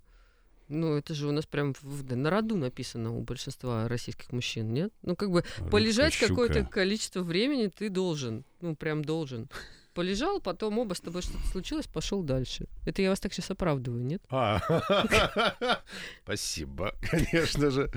Ну, 0.69 0.95
это 0.97 1.13
же 1.13 1.27
у 1.27 1.31
нас 1.31 1.45
прям 1.45 1.73
в- 1.81 2.03
да, 2.03 2.15
на 2.17 2.29
роду 2.29 2.57
написано 2.57 3.15
у 3.15 3.21
большинства 3.21 3.87
российских 3.87 4.31
мужчин, 4.33 4.73
нет? 4.73 4.91
Ну, 5.01 5.15
как 5.15 5.31
бы 5.31 5.43
Рыбка, 5.57 5.71
полежать 5.71 6.13
щука. 6.13 6.27
какое-то 6.27 6.65
количество 6.65 7.21
времени 7.23 7.67
ты 7.67 7.89
должен. 7.89 8.43
Ну, 8.61 8.75
прям 8.75 9.03
должен. 9.03 9.49
Полежал, 9.97 10.39
потом 10.39 10.77
оба 10.77 10.93
с 10.93 10.99
тобой 10.99 11.23
что-то 11.23 11.47
случилось, 11.47 11.87
пошел 11.87 12.21
дальше. 12.21 12.67
Это 12.85 13.01
я 13.01 13.09
вас 13.09 13.19
так 13.19 13.33
сейчас 13.33 13.49
оправдываю, 13.49 14.03
нет? 14.05 14.21
А, 14.29 14.61
спасибо, 16.23 16.93
конечно 17.01 17.71
же. 17.71 17.91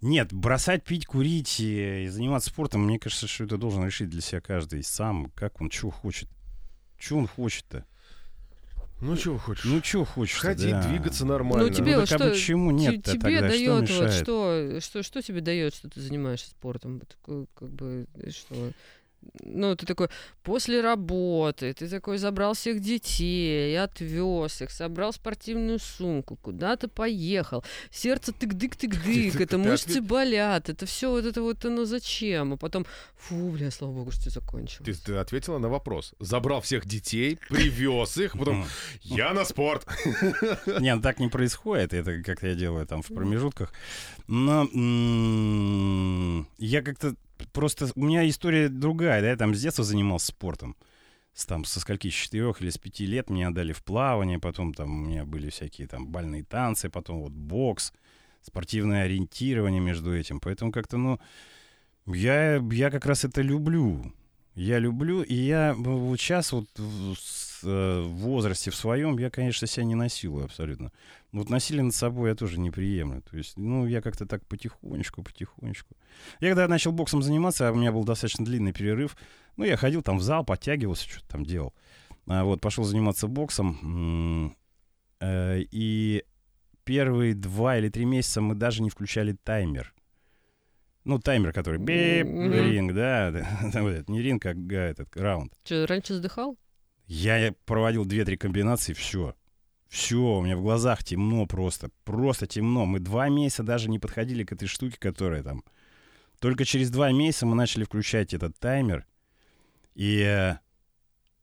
Нет, 0.00 0.32
бросать 0.32 0.84
пить, 0.84 1.06
курить 1.06 1.58
и, 1.58 2.06
заниматься 2.06 2.50
спортом, 2.50 2.84
мне 2.84 3.00
кажется, 3.00 3.26
что 3.26 3.42
это 3.42 3.56
должен 3.56 3.84
решить 3.84 4.10
для 4.10 4.20
себя 4.20 4.40
каждый 4.40 4.84
сам, 4.84 5.32
как 5.34 5.60
он, 5.60 5.72
что 5.72 5.90
хочет. 5.90 6.28
Что 7.00 7.16
он 7.16 7.26
хочет-то? 7.26 7.84
Ну, 9.00 9.16
что 9.16 9.36
хочешь? 9.38 9.64
Ну, 9.64 9.82
что 9.82 10.04
хочет 10.04 10.38
Ходить, 10.38 10.80
двигаться 10.82 11.26
нормально. 11.26 11.66
Ну, 11.66 11.74
тебе 11.74 11.94
Ну, 11.96 12.00
вот 12.02 12.12
а 12.12 12.16
что- 12.16 12.30
почему 12.30 12.70
нет 12.70 13.04
тебе 13.04 13.18
тогда? 13.18 13.38
Что 13.38 13.48
дает 13.48 13.70
вот 13.72 13.82
мешает? 13.82 14.14
что, 14.14 14.80
что, 14.80 15.02
что 15.02 15.20
тебе 15.20 15.40
дает, 15.40 15.74
что 15.74 15.90
ты 15.90 16.00
занимаешься 16.00 16.50
спортом? 16.50 17.02
Вот 17.26 17.48
как 17.56 17.70
бы, 17.72 18.06
что? 18.30 18.70
Ну, 19.44 19.74
ты 19.76 19.86
такой, 19.86 20.08
после 20.42 20.80
работы, 20.80 21.72
ты 21.72 21.88
такой 21.88 22.18
забрал 22.18 22.54
всех 22.54 22.80
детей, 22.80 23.78
отвез 23.80 24.62
их, 24.62 24.70
собрал 24.70 25.12
спортивную 25.12 25.78
сумку, 25.78 26.36
куда-то 26.36 26.88
поехал, 26.88 27.64
сердце 27.90 28.32
тык-дык-тык-дык, 28.32 29.32
Ты- 29.36 29.42
это 29.42 29.58
мышцы 29.58 30.00
болят, 30.00 30.68
это 30.68 30.86
все 30.86 31.10
вот 31.10 31.24
это 31.24 31.42
вот, 31.42 31.64
ну 31.64 31.84
зачем? 31.84 32.52
А 32.54 32.56
потом, 32.56 32.86
фу, 33.16 33.50
бля, 33.50 33.70
слава 33.70 33.92
богу, 33.92 34.10
что 34.10 34.30
закончилось. 34.30 34.98
Ты, 34.98 35.12
ты 35.12 35.14
ответила 35.16 35.58
на 35.58 35.68
вопрос. 35.68 36.14
Забрал 36.18 36.60
всех 36.60 36.86
детей, 36.86 37.38
привез 37.48 38.16
их, 38.18 38.32
потом 38.38 38.64
я 39.02 39.32
на 39.32 39.44
спорт. 39.44 39.86
Не, 40.80 40.94
ну 40.94 41.00
так 41.02 41.18
не 41.20 41.28
происходит, 41.28 41.94
это 41.94 42.22
как 42.22 42.42
я 42.42 42.54
делаю 42.54 42.86
там 42.86 43.02
в 43.02 43.08
промежутках. 43.08 43.72
Но 44.26 44.68
я 46.58 46.82
как-то 46.82 47.14
просто... 47.52 47.88
У 47.94 48.04
меня 48.04 48.28
история 48.28 48.68
другая, 48.68 49.20
да, 49.22 49.30
я 49.30 49.36
там 49.36 49.54
с 49.54 49.60
детства 49.60 49.84
занимался 49.84 50.28
спортом. 50.28 50.76
С, 51.34 51.46
там, 51.46 51.64
со 51.64 51.80
скольки, 51.80 52.10
с 52.10 52.12
четырех 52.12 52.60
или 52.60 52.70
с 52.70 52.78
пяти 52.78 53.06
лет 53.06 53.30
меня 53.30 53.48
отдали 53.48 53.72
в 53.72 53.82
плавание, 53.82 54.38
потом 54.38 54.74
там 54.74 54.90
у 54.90 55.06
меня 55.06 55.24
были 55.24 55.48
всякие 55.48 55.86
там 55.86 56.06
бальные 56.06 56.44
танцы, 56.44 56.90
потом 56.90 57.22
вот 57.22 57.32
бокс, 57.32 57.92
спортивное 58.42 59.04
ориентирование 59.04 59.80
между 59.80 60.14
этим. 60.14 60.40
Поэтому 60.40 60.72
как-то, 60.72 60.98
ну, 60.98 61.18
я, 62.06 62.56
я 62.56 62.90
как 62.90 63.06
раз 63.06 63.24
это 63.24 63.40
люблю. 63.40 64.12
Я 64.54 64.78
люблю, 64.78 65.22
и 65.22 65.34
я 65.34 65.72
вот 65.74 66.20
сейчас 66.20 66.52
вот 66.52 66.68
э, 67.64 68.00
в 68.02 68.12
возрасте 68.16 68.70
в 68.70 68.74
своем 68.74 69.18
я, 69.18 69.30
конечно, 69.30 69.66
себя 69.66 69.84
не 69.84 69.94
насилую 69.94 70.44
абсолютно. 70.44 70.92
Но 71.32 71.40
вот 71.40 71.50
насилие 71.50 71.82
над 71.82 71.94
собой 71.94 72.30
я 72.30 72.34
тоже 72.36 72.58
не 72.58 72.70
приемлю. 72.70 73.22
То 73.22 73.36
есть, 73.36 73.56
ну, 73.56 73.86
я 73.86 74.00
как-то 74.02 74.26
так 74.26 74.46
потихонечку, 74.46 75.22
потихонечку. 75.22 75.96
Я 76.40 76.50
когда 76.50 76.68
начал 76.68 76.92
боксом 76.92 77.22
заниматься, 77.22 77.68
а 77.68 77.72
у 77.72 77.74
меня 77.74 77.92
был 77.92 78.04
достаточно 78.04 78.44
длинный 78.44 78.72
перерыв, 78.72 79.16
ну, 79.56 79.64
я 79.64 79.76
ходил 79.76 80.02
там 80.02 80.18
в 80.18 80.22
зал, 80.22 80.44
подтягивался, 80.44 81.08
что-то 81.08 81.28
там 81.28 81.44
делал. 81.44 81.74
А 82.26 82.44
вот, 82.44 82.60
пошел 82.60 82.84
заниматься 82.84 83.28
боксом. 83.28 84.56
э, 85.20 85.60
и 85.70 86.24
первые 86.84 87.34
два 87.34 87.78
или 87.78 87.88
три 87.88 88.04
месяца 88.04 88.40
мы 88.40 88.54
даже 88.54 88.82
не 88.82 88.90
включали 88.90 89.36
таймер. 89.44 89.94
Ну, 91.04 91.18
таймер, 91.18 91.52
который 91.52 91.80
бип, 91.80 92.26
ринг, 92.26 92.94
да, 92.94 93.30
да, 93.72 93.82
вот 93.82 93.90
это, 93.90 94.10
не 94.10 94.22
ринг, 94.22 94.46
а 94.46 94.52
этот 94.52 95.16
раунд. 95.16 95.52
Что, 95.64 95.86
раньше 95.86 96.12
вздыхал? 96.12 96.56
Я 97.14 97.54
проводил 97.66 98.06
две-три 98.06 98.38
комбинации, 98.38 98.94
все. 98.94 99.36
Все, 99.90 100.16
у 100.16 100.40
меня 100.40 100.56
в 100.56 100.62
глазах 100.62 101.04
темно 101.04 101.44
просто. 101.44 101.90
Просто 102.04 102.46
темно. 102.46 102.86
Мы 102.86 103.00
два 103.00 103.28
месяца 103.28 103.62
даже 103.62 103.90
не 103.90 103.98
подходили 103.98 104.44
к 104.44 104.52
этой 104.52 104.66
штуке, 104.66 104.96
которая 104.98 105.42
там... 105.42 105.62
Только 106.38 106.64
через 106.64 106.90
два 106.90 107.12
месяца 107.12 107.44
мы 107.44 107.54
начали 107.54 107.84
включать 107.84 108.32
этот 108.32 108.58
таймер. 108.58 109.04
И 109.94 110.22
э, 110.22 110.56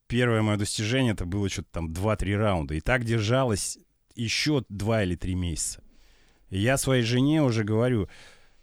первое 0.08 0.42
мое 0.42 0.58
достижение, 0.58 1.14
это 1.14 1.28
было 1.28 1.48
что-то 1.50 1.70
там 1.72 1.92
2-3 1.92 2.36
раунда. 2.36 2.74
И 2.74 2.82
так 2.82 3.06
держалось 3.06 3.78
еще 4.16 4.66
два 4.70 5.04
или 5.04 5.14
три 5.14 5.36
месяца. 5.36 5.84
И 6.50 6.58
я 6.58 6.78
своей 6.78 7.04
жене 7.04 7.44
уже 7.44 7.64
говорю, 7.64 8.10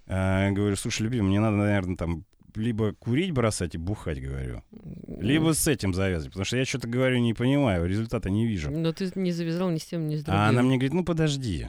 э, 0.06 0.50
говорю, 0.50 0.74
слушай, 0.74 1.02
любимый, 1.02 1.28
мне 1.28 1.38
надо, 1.38 1.56
наверное, 1.56 1.96
там 1.96 2.24
либо 2.56 2.92
курить 2.92 3.32
бросать 3.32 3.74
и 3.74 3.78
бухать, 3.78 4.20
говорю. 4.20 4.62
Либо 5.06 5.52
с 5.52 5.66
этим 5.66 5.94
завязывать, 5.94 6.32
потому 6.32 6.44
что 6.44 6.56
я 6.56 6.64
что-то 6.64 6.88
говорю, 6.88 7.18
не 7.18 7.34
понимаю, 7.34 7.86
результата 7.86 8.30
не 8.30 8.46
вижу. 8.46 8.70
Но 8.70 8.92
ты 8.92 9.10
не 9.14 9.32
завязал 9.32 9.70
ни 9.70 9.78
с 9.78 9.84
тем, 9.84 10.08
ни 10.08 10.16
с 10.16 10.22
другим. 10.22 10.40
А 10.40 10.48
она 10.48 10.62
мне 10.62 10.76
говорит, 10.76 10.94
ну 10.94 11.04
подожди, 11.04 11.68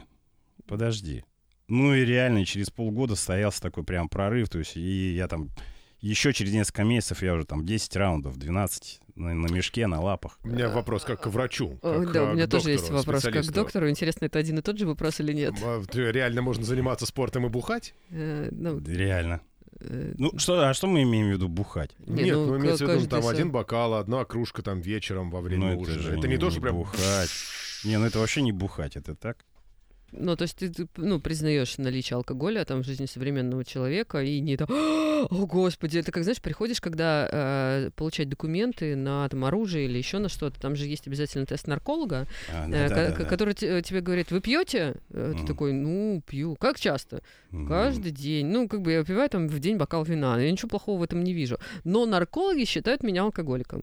подожди. 0.66 1.24
Ну 1.68 1.94
и 1.94 2.04
реально 2.04 2.44
через 2.46 2.70
полгода 2.70 3.14
состоялся 3.14 3.60
такой 3.60 3.84
прям 3.84 4.08
прорыв, 4.08 4.48
то 4.48 4.58
есть 4.58 4.76
и 4.76 5.14
я 5.14 5.28
там 5.28 5.50
еще 6.00 6.32
через 6.32 6.52
несколько 6.52 6.84
месяцев 6.84 7.22
я 7.22 7.34
уже 7.34 7.44
там 7.44 7.66
10 7.66 7.96
раундов, 7.96 8.38
12 8.38 9.00
на, 9.16 9.34
на 9.34 9.52
мешке, 9.52 9.86
на 9.86 10.00
лапах. 10.00 10.38
У 10.44 10.48
меня 10.48 10.68
вопрос 10.68 11.04
как 11.04 11.22
к 11.22 11.26
врачу. 11.26 11.78
Э, 11.82 12.02
как, 12.04 12.12
да, 12.12 12.24
у 12.24 12.34
меня 12.34 12.46
к 12.46 12.50
тоже 12.50 12.70
есть 12.70 12.84
доктору, 12.84 12.98
вопрос 12.98 13.22
как 13.24 13.44
к 13.44 13.52
доктору. 13.52 13.90
Интересно, 13.90 14.26
это 14.26 14.38
один 14.38 14.58
и 14.58 14.62
тот 14.62 14.78
же 14.78 14.86
вопрос 14.86 15.20
или 15.20 15.32
нет? 15.32 15.54
А, 15.62 15.82
Реально 15.92 16.42
можно 16.42 16.64
заниматься 16.64 17.04
спортом 17.04 17.46
и 17.46 17.48
бухать? 17.48 17.94
Э, 18.10 18.48
ну, 18.52 18.80
Реально. 18.80 19.40
Э, 19.80 20.14
Ну 20.18 20.38
что, 20.38 20.68
а 20.68 20.74
что 20.74 20.86
мы 20.86 21.02
имеем 21.02 21.28
в 21.28 21.30
виду 21.32 21.48
бухать? 21.48 21.90
Не, 21.98 22.24
Нет, 22.24 22.36
ну, 22.36 22.58
имеется 22.58 22.86
в 22.86 22.90
виду 22.90 23.08
там 23.08 23.22
сам. 23.22 23.30
один 23.30 23.50
бокал, 23.50 23.94
одна 23.94 24.24
кружка 24.24 24.62
там 24.62 24.80
вечером 24.80 25.30
во 25.30 25.40
время 25.40 25.74
ну 25.74 25.80
ужина. 25.80 25.98
же 26.00 26.18
Это 26.18 26.28
не 26.28 26.38
то, 26.38 26.50
что 26.50 26.60
прям... 26.60 26.76
бухать. 26.76 27.30
Не, 27.84 27.98
ну 27.98 28.06
это 28.06 28.18
вообще 28.18 28.42
не 28.42 28.52
бухать, 28.52 28.96
это 28.96 29.14
так. 29.14 29.44
Ну, 30.12 30.36
то 30.36 30.42
есть 30.42 30.56
ты, 30.56 30.68
ты, 30.70 30.88
ну, 30.96 31.20
признаешь 31.20 31.76
наличие 31.76 32.16
алкоголя 32.16 32.64
там 32.64 32.82
в 32.82 32.86
жизни 32.86 33.04
современного 33.06 33.64
человека 33.64 34.22
и 34.22 34.40
не 34.40 34.56
там, 34.56 34.66
о, 34.70 35.46
господи, 35.46 35.98
это 35.98 36.12
как, 36.12 36.22
знаешь, 36.22 36.40
приходишь, 36.40 36.80
когда 36.80 37.28
э, 37.30 37.90
получать 37.94 38.28
документы 38.28 38.96
на 38.96 39.28
там 39.28 39.44
оружие 39.44 39.84
или 39.84 39.98
еще 39.98 40.18
на 40.18 40.28
что-то, 40.30 40.58
там 40.60 40.76
же 40.76 40.86
есть 40.86 41.06
обязательно 41.06 41.44
тест 41.44 41.66
нарколога, 41.66 42.26
А, 42.52 42.66
ну 42.66 42.74
э, 42.74 42.88
да, 42.88 42.94
да, 43.10 43.16
да. 43.16 43.24
который 43.24 43.52
те- 43.54 43.82
тебе 43.82 44.00
говорит, 44.00 44.30
вы 44.30 44.40
пьете? 44.40 44.94
Э, 45.10 45.34
Ты 45.38 45.46
такой, 45.46 45.72
ну, 45.72 46.22
пью. 46.26 46.56
Как 46.56 46.80
часто? 46.80 47.22
Мгм. 47.50 47.68
Каждый 47.68 48.10
день. 48.12 48.46
Ну, 48.46 48.66
как 48.68 48.80
бы 48.80 48.92
я 48.92 49.00
выпиваю 49.00 49.28
там 49.28 49.46
в 49.46 49.58
день 49.60 49.76
бокал 49.76 50.04
вина. 50.04 50.40
Я 50.40 50.50
ничего 50.50 50.68
плохого 50.70 51.00
в 51.00 51.02
этом 51.02 51.22
не 51.22 51.34
вижу. 51.34 51.58
Но 51.84 52.06
наркологи 52.06 52.64
считают 52.64 53.02
меня 53.02 53.22
алкоголиком. 53.24 53.82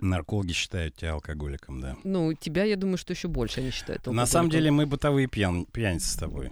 Наркологи 0.00 0.52
считают 0.52 0.96
тебя 0.96 1.12
алкоголиком, 1.12 1.80
да. 1.80 1.96
Ну, 2.04 2.32
тебя, 2.34 2.64
я 2.64 2.76
думаю, 2.76 2.96
что 2.96 3.12
еще 3.12 3.28
больше 3.28 3.60
они 3.60 3.70
считают 3.70 4.06
На 4.06 4.26
самом 4.26 4.46
алкоголиком. 4.46 4.50
деле 4.50 4.70
мы 4.70 4.86
бытовые 4.86 5.26
пьян, 5.26 5.66
пьяницы 5.66 6.08
с 6.08 6.14
тобой. 6.16 6.50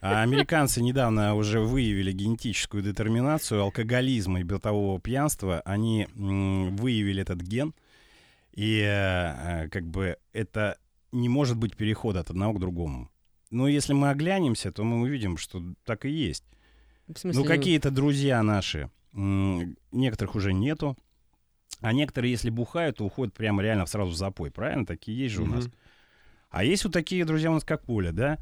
А 0.00 0.22
американцы 0.22 0.82
недавно 0.82 1.34
уже 1.34 1.60
выявили 1.60 2.12
генетическую 2.12 2.82
детерминацию 2.82 3.62
алкоголизма 3.62 4.40
и 4.40 4.44
бытового 4.44 5.00
пьянства. 5.00 5.60
Они 5.64 6.06
выявили 6.14 7.22
этот 7.22 7.40
ген, 7.40 7.74
и 8.52 8.78
э, 8.80 9.64
э, 9.64 9.68
как 9.70 9.84
бы 9.86 10.16
это 10.32 10.78
не 11.12 11.28
может 11.28 11.56
быть 11.56 11.76
перехода 11.76 12.20
от 12.20 12.30
одного 12.30 12.54
к 12.54 12.60
другому. 12.60 13.10
Но 13.50 13.68
если 13.68 13.92
мы 13.92 14.10
оглянемся, 14.10 14.72
то 14.72 14.84
мы 14.84 15.00
увидим, 15.00 15.36
что 15.36 15.62
так 15.84 16.04
и 16.04 16.10
есть. 16.10 16.44
В 17.06 17.18
смысле, 17.18 17.40
Ну, 17.42 17.46
какие-то 17.46 17.90
друзья 17.90 18.42
наши, 18.42 18.90
некоторых 19.12 20.34
уже 20.34 20.52
нету, 20.52 20.96
а 21.80 21.92
некоторые, 21.92 22.30
если 22.30 22.50
бухают, 22.50 22.98
то 22.98 23.04
уходят 23.04 23.34
прямо 23.34 23.62
реально 23.62 23.86
сразу 23.86 24.10
в 24.10 24.16
запой. 24.16 24.50
Правильно? 24.50 24.86
Такие 24.86 25.18
есть 25.18 25.34
же 25.34 25.42
у 25.42 25.46
нас. 25.46 25.68
А 26.50 26.64
есть 26.64 26.84
вот 26.84 26.92
такие 26.92 27.24
друзья 27.24 27.50
у 27.50 27.54
нас, 27.54 27.64
как 27.64 27.88
Оля, 27.88 28.12
да? 28.12 28.38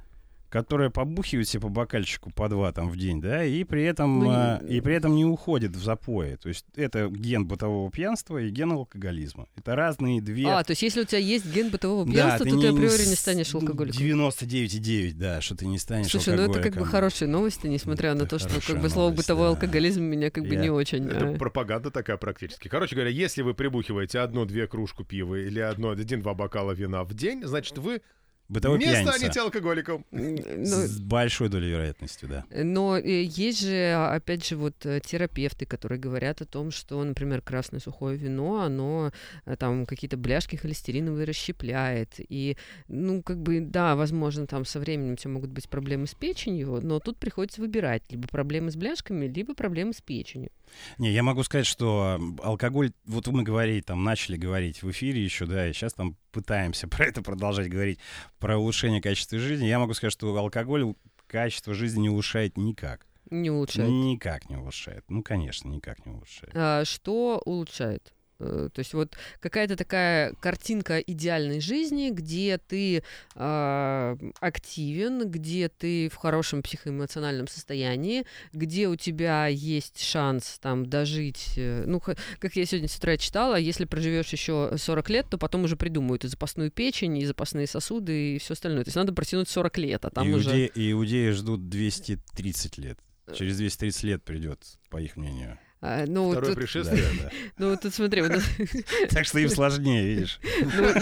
Которые 0.53 0.91
побухивают 0.91 1.49
себе 1.49 1.63
по 1.63 1.71
бокальчику 1.71 2.31
по 2.31 2.47
два 2.51 2.73
там 2.73 2.91
в 2.91 2.97
день, 2.99 3.23
да, 3.23 3.43
и 3.43 3.65
при 3.65 3.85
этом, 3.85 4.19
Ну, 4.19 4.25
не- 4.27 4.31
а, 4.31 4.63
и 4.69 4.83
при 4.83 4.95
этом 4.95 5.15
не 5.15 5.25
уходят 5.25 5.75
в 5.75 5.83
запои. 5.83 6.37
То 6.37 6.51
есть 6.51 6.67
это 6.77 7.09
ген 7.09 7.47
бытового 7.47 7.91
пьянства 7.91 8.37
и 8.37 8.51
ген 8.51 8.73
алкоголизма. 8.73 9.47
Это 9.57 9.75
разные 9.75 10.21
две... 10.21 10.47
А, 10.51 10.63
то 10.63 10.73
есть 10.73 10.83
если 10.83 11.01
у 11.01 11.05
тебя 11.05 11.21
есть 11.21 11.47
ген 11.51 11.71
бытового 11.71 12.05
Да, 12.05 12.13
пьянства, 12.13 12.45
то 12.47 12.61
ты 12.61 12.67
априори 12.69 13.09
не 13.09 13.15
станешь 13.15 13.55
алкоголиком. 13.55 13.99
99,9, 13.99 15.15
да, 15.15 15.41
что 15.41 15.57
ты 15.57 15.67
не 15.67 15.79
станешь 15.79 16.09
Слушай, 16.11 16.37
ну 16.37 16.43
это 16.43 16.53
как 16.55 16.63
бы 16.63 16.67
алкоголиком. 16.69 16.91
хорошие 16.91 17.29
новости, 17.29 17.67
несмотря 17.67 18.13
на 18.15 18.23
Это 18.25 18.31
то, 18.31 18.39
что 18.39 18.49
как 18.61 18.81
бы 18.83 18.91
слово 18.91 19.09
новость, 19.09 19.23
бытовой 19.27 19.45
да. 19.45 19.49
алкоголизм 19.51 20.03
меня 20.03 20.31
как 20.31 20.45
бы 20.47 20.55
Я- 20.55 20.61
не 20.61 20.71
очень. 20.71 21.07
Это 21.09 21.27
э, 21.29 21.39
пропаганда 21.39 21.91
такая 21.91 22.19
практически. 22.19 22.69
Короче 22.69 22.95
говоря, 22.95 23.11
если 23.11 23.41
вы 23.41 23.55
прибухиваете 23.55 24.19
одну-две 24.21 24.67
кружку 24.67 25.03
пива 25.05 25.37
или 25.37 25.61
одно, 25.61 25.91
один-два 25.91 26.35
бокала 26.35 26.73
вина 26.73 27.05
в 27.05 27.15
день, 27.15 27.43
значит, 27.45 27.79
вы 27.79 28.03
Бытовой 28.49 28.79
не 28.79 28.85
пьяница. 28.85 29.13
станете 29.13 29.41
алкоголиком. 29.41 30.05
ну, 30.11 30.37
С 30.67 31.01
большой 31.01 31.49
долей 31.49 31.71
вероятности, 31.71 32.27
да. 32.27 32.45
Но 32.51 32.99
э, 32.99 33.23
есть 33.23 33.63
же, 33.63 33.95
опять 33.95 34.47
же, 34.47 34.57
вот 34.57 34.75
э, 34.85 35.01
терапевты, 35.01 35.65
которые 35.65 35.99
говорят 35.99 36.43
о 36.43 36.45
том, 36.45 36.71
что, 36.71 37.03
например, 37.03 37.41
красное 37.41 37.81
сухое 37.81 38.19
вино, 38.19 38.61
оно 38.61 39.11
э, 39.47 39.57
там 39.57 39.87
какие-то 39.87 40.17
бляшки 40.17 40.57
холестериновые 40.57 41.25
расщепляет. 41.25 42.15
И, 42.19 42.57
ну, 42.89 43.23
как 43.23 43.41
бы, 43.41 43.61
да, 43.61 43.97
возможно, 43.97 44.47
там 44.47 44.65
со 44.65 44.81
временем 44.81 45.15
у 45.15 45.17
тебя 45.17 45.31
могут 45.31 45.51
быть 45.51 45.69
проблемы 45.69 46.07
с 46.07 46.15
печенью, 46.15 46.81
но 46.83 47.01
тут 47.01 47.19
приходится 47.19 47.61
выбирать 47.61 48.03
либо 48.11 48.29
проблемы 48.29 48.71
с 48.71 48.77
бляшками, 48.77 49.27
либо 49.27 49.55
проблемы 49.55 49.95
с 49.95 50.03
печенью. 50.03 50.51
Не, 50.99 51.11
я 51.11 51.23
могу 51.23 51.43
сказать, 51.43 51.67
что 51.67 52.21
алкоголь, 52.43 52.93
вот 53.07 53.27
мы 53.29 53.43
говорили, 53.43 53.81
там, 53.81 54.05
начали 54.05 54.37
говорить 54.37 54.83
в 54.83 54.91
эфире 54.91 55.23
еще, 55.23 55.47
да, 55.47 55.69
и 55.69 55.73
сейчас 55.73 55.95
там 55.95 56.17
пытаемся 56.31 56.89
про 56.89 57.07
это 57.07 57.23
продолжать 57.23 57.69
говорить, 57.69 57.99
про 58.39 58.59
улучшение 58.59 59.01
качества 59.01 59.39
жизни. 59.39 59.67
Я 59.67 59.79
могу 59.79 59.95
сказать, 59.95 60.13
что 60.13 60.37
алкоголь 60.37 60.95
качество 61.27 61.75
жизни 61.75 62.03
не 62.03 62.11
улучшает 62.11 62.57
никак. 62.57 63.07
Не 63.31 63.51
улучшает. 63.51 63.89
Никак 63.89 64.51
не 64.51 64.57
улучшает. 64.57 65.05
Ну, 65.09 65.23
конечно, 65.23 65.69
никак 65.69 66.05
не 66.05 66.13
улучшает. 66.13 66.53
А, 66.55 66.85
что 66.85 67.41
улучшает? 67.45 68.13
Э, 68.43 68.69
То 68.73 68.79
есть 68.81 68.93
вот 68.95 69.17
какая-то 69.41 69.77
такая 69.77 70.35
картинка 70.41 70.99
идеальной 70.99 71.61
жизни, 71.61 72.11
где 72.11 72.59
ты 72.59 73.03
а, 73.35 74.17
активен, 74.41 75.31
где 75.31 75.69
ты 75.69 76.09
в 76.09 76.17
хорошем 76.17 76.63
психоэмоциональном 76.63 77.47
состоянии, 77.49 78.25
где 78.53 78.89
у 78.89 78.97
тебя 78.97 79.47
есть 79.47 80.03
шанс 80.03 80.59
там 80.61 80.87
дожить. 80.87 81.53
э, 81.57 81.85
Ну, 81.87 82.01
как 82.01 82.57
я 82.57 82.67
сегодня 82.67 82.89
с 82.89 82.97
утра 82.97 83.17
читала, 83.17 83.57
если 83.57 83.85
проживешь 83.85 84.29
еще 84.29 84.73
40 84.77 85.11
лет, 85.11 85.27
то 85.31 85.39
потом 85.39 85.65
уже 85.65 85.77
придумают 85.77 86.25
и 86.25 86.29
запасную 86.29 86.71
печень, 86.71 87.19
и 87.19 87.25
запасные 87.25 87.67
сосуды, 87.67 88.35
и 88.37 88.39
все 88.39 88.55
остальное. 88.55 88.85
То 88.85 88.89
есть 88.89 88.97
надо 88.97 89.13
протянуть 89.13 89.49
40 89.49 89.79
лет, 89.79 90.05
а 90.05 90.11
там 90.11 90.27
Иуде- 90.29 90.35
уже... 90.37 90.71
Иудеи 90.75 91.31
ждут 91.31 91.69
230 91.69 92.79
лет. 92.79 92.99
Через 93.35 93.57
230 93.57 94.03
лет 94.03 94.25
придет, 94.25 94.59
по 94.91 95.01
их 95.01 95.17
мнению. 95.17 95.59
А, 95.85 96.05
ну, 96.07 96.31
Второе 96.31 96.51
тут, 96.51 96.59
пришествие. 96.59 97.03
Да, 97.59 97.67
ну, 97.67 97.77
тут 97.77 97.93
смотри, 97.93 98.23
да. 98.23 98.39
Так 99.11 99.25
что 99.25 99.41
им 99.41 99.49
сложнее, 99.49 100.15
видишь. 100.15 100.39
ну, 100.63 100.93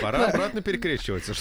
Пора 0.00 0.28
обратно 0.28 0.62
перекрещиваться, 0.62 1.34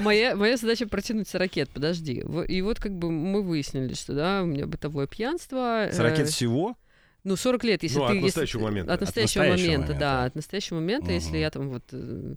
Моя, 0.00 0.56
задача 0.56 0.88
протянуть 0.88 1.28
40 1.28 1.56
лет, 1.56 1.70
подожди. 1.70 2.24
И 2.48 2.60
вот 2.62 2.80
как 2.80 2.92
бы 2.92 3.10
мы 3.12 3.42
выяснили, 3.42 3.94
что 3.94 4.14
да, 4.14 4.42
у 4.42 4.46
меня 4.46 4.66
бытовое 4.66 5.06
пьянство. 5.06 5.88
Ракет 5.96 6.26
э, 6.26 6.30
всего? 6.30 6.76
Ну, 7.22 7.36
40 7.36 7.62
лет, 7.64 7.82
если 7.84 7.98
Ну, 7.98 8.06
ты... 8.06 8.08
от 8.08 8.14
если 8.14 8.26
настоящего 8.26 8.60
ты- 8.60 8.64
момента. 8.66 8.92
От 8.92 8.96
От 8.96 9.00
настоящего, 9.06 9.42
настоящего 9.44 9.72
момента, 9.72 9.92
да. 9.94 9.94
момента. 9.94 10.24
От 10.24 10.34
настоящего 10.34 10.76
момента, 10.76 11.12
если 11.12 11.28
Мгм. 11.30 11.38
я 11.38 11.50
там 11.50 11.68
вот 11.68 11.84
э, 11.92 12.34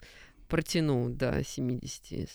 протяну 0.47 1.09
до 1.09 1.43
70 1.43 2.29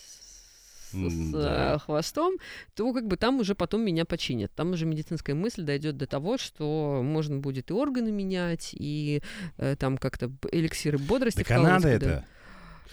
с, 0.91 0.93
э, 0.93 1.31
да. 1.31 1.79
хвостом, 1.79 2.35
то 2.75 2.93
как 2.93 3.07
бы 3.07 3.17
там 3.17 3.39
уже 3.39 3.55
потом 3.55 3.81
меня 3.81 4.05
починят. 4.05 4.51
Там 4.53 4.71
уже 4.71 4.85
медицинская 4.85 5.35
мысль 5.35 5.63
дойдет 5.63 5.97
до 5.97 6.07
того, 6.07 6.37
что 6.37 7.01
можно 7.03 7.37
будет 7.37 7.69
и 7.71 7.73
органы 7.73 8.11
менять, 8.11 8.71
и 8.73 9.21
э, 9.57 9.75
там 9.77 9.97
как-то 9.97 10.31
эликсиры 10.51 10.97
бодрости 10.97 11.39
Так 11.39 11.51
а 11.51 11.59
вкалывать 11.59 11.83
надо 11.83 11.99
куда- 11.99 12.11
это? 12.11 12.25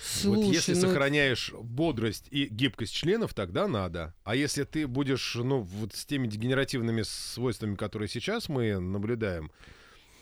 Слушай, 0.01 0.45
вот 0.45 0.53
если 0.53 0.75
ну, 0.75 0.81
сохраняешь 0.81 1.53
бодрость 1.53 2.27
и 2.31 2.47
гибкость 2.47 2.95
членов, 2.95 3.33
тогда 3.33 3.69
надо. 3.69 4.13
А 4.25 4.35
если 4.35 4.65
ты 4.65 4.87
будешь, 4.87 5.37
ну, 5.37 5.61
вот 5.61 5.95
с 5.95 6.05
теми 6.05 6.27
дегенеративными 6.27 7.03
свойствами, 7.03 7.77
которые 7.77 8.09
сейчас 8.09 8.49
мы 8.49 8.79
наблюдаем, 8.79 9.51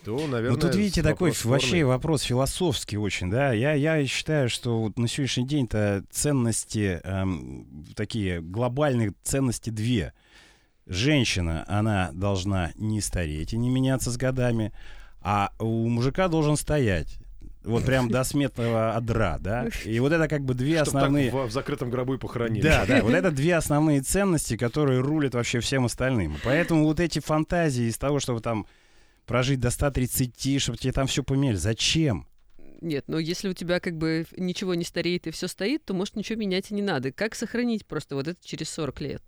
то, 0.04 0.26
наверное... 0.26 0.50
Ну 0.50 0.56
тут 0.56 0.74
видите 0.74 1.02
такой 1.02 1.30
вопрос 1.30 1.44
вообще 1.44 1.84
вопрос 1.84 2.22
философский 2.22 2.96
очень, 2.96 3.30
да. 3.30 3.52
Я, 3.52 3.74
я 3.74 4.04
считаю, 4.06 4.48
что 4.48 4.82
вот 4.82 4.98
на 4.98 5.08
сегодняшний 5.08 5.46
день-то 5.46 6.04
ценности 6.10 7.00
эм, 7.04 7.66
такие 7.94 8.40
глобальные 8.40 9.14
ценности 9.22 9.70
две. 9.70 10.12
Женщина, 10.86 11.64
она 11.68 12.10
должна 12.12 12.72
не 12.76 13.00
стареть 13.00 13.52
и 13.52 13.56
не 13.56 13.70
меняться 13.70 14.10
с 14.10 14.16
годами, 14.16 14.72
а 15.20 15.52
у 15.58 15.88
мужика 15.88 16.28
должен 16.28 16.56
стоять. 16.56 17.18
Вот 17.64 17.84
прям 17.84 18.08
до 18.08 18.24
сметного 18.24 18.92
одра, 18.94 19.38
да. 19.38 19.68
И 19.84 20.00
вот 20.00 20.12
это 20.12 20.26
как 20.26 20.44
бы 20.44 20.54
две 20.54 20.84
Чтоб 20.84 20.96
основные... 20.96 21.30
так 21.30 21.34
в, 21.34 21.46
в 21.46 21.52
закрытом 21.52 21.90
гробу 21.90 22.14
и 22.14 22.18
похоронили. 22.18 22.62
Да, 22.62 22.84
да, 22.86 23.02
вот 23.02 23.12
это 23.14 23.30
две 23.30 23.54
основные 23.54 24.00
ценности, 24.00 24.56
которые 24.56 25.00
рулят 25.00 25.34
вообще 25.34 25.60
всем 25.60 25.84
остальным. 25.84 26.36
Поэтому 26.42 26.84
вот 26.84 26.98
эти 26.98 27.20
фантазии 27.20 27.84
из 27.84 27.98
того, 27.98 28.18
чтобы 28.18 28.40
там 28.40 28.66
прожить 29.32 29.60
до 29.60 29.70
130, 29.70 30.60
чтобы 30.60 30.76
тебе 30.76 30.92
там 30.92 31.06
все 31.06 31.22
поменяли, 31.22 31.56
зачем? 31.56 32.26
Нет, 32.82 33.04
но 33.06 33.18
если 33.18 33.48
у 33.48 33.54
тебя 33.54 33.80
как 33.80 33.96
бы 33.96 34.26
ничего 34.36 34.74
не 34.74 34.84
стареет 34.84 35.26
и 35.26 35.30
все 35.30 35.48
стоит, 35.48 35.86
то, 35.86 35.94
может, 35.94 36.16
ничего 36.16 36.38
менять 36.38 36.70
и 36.70 36.74
не 36.74 36.82
надо. 36.82 37.12
Как 37.12 37.34
сохранить 37.34 37.86
просто 37.86 38.14
вот 38.14 38.28
это 38.28 38.38
через 38.44 38.68
40 38.68 39.00
лет? 39.00 39.22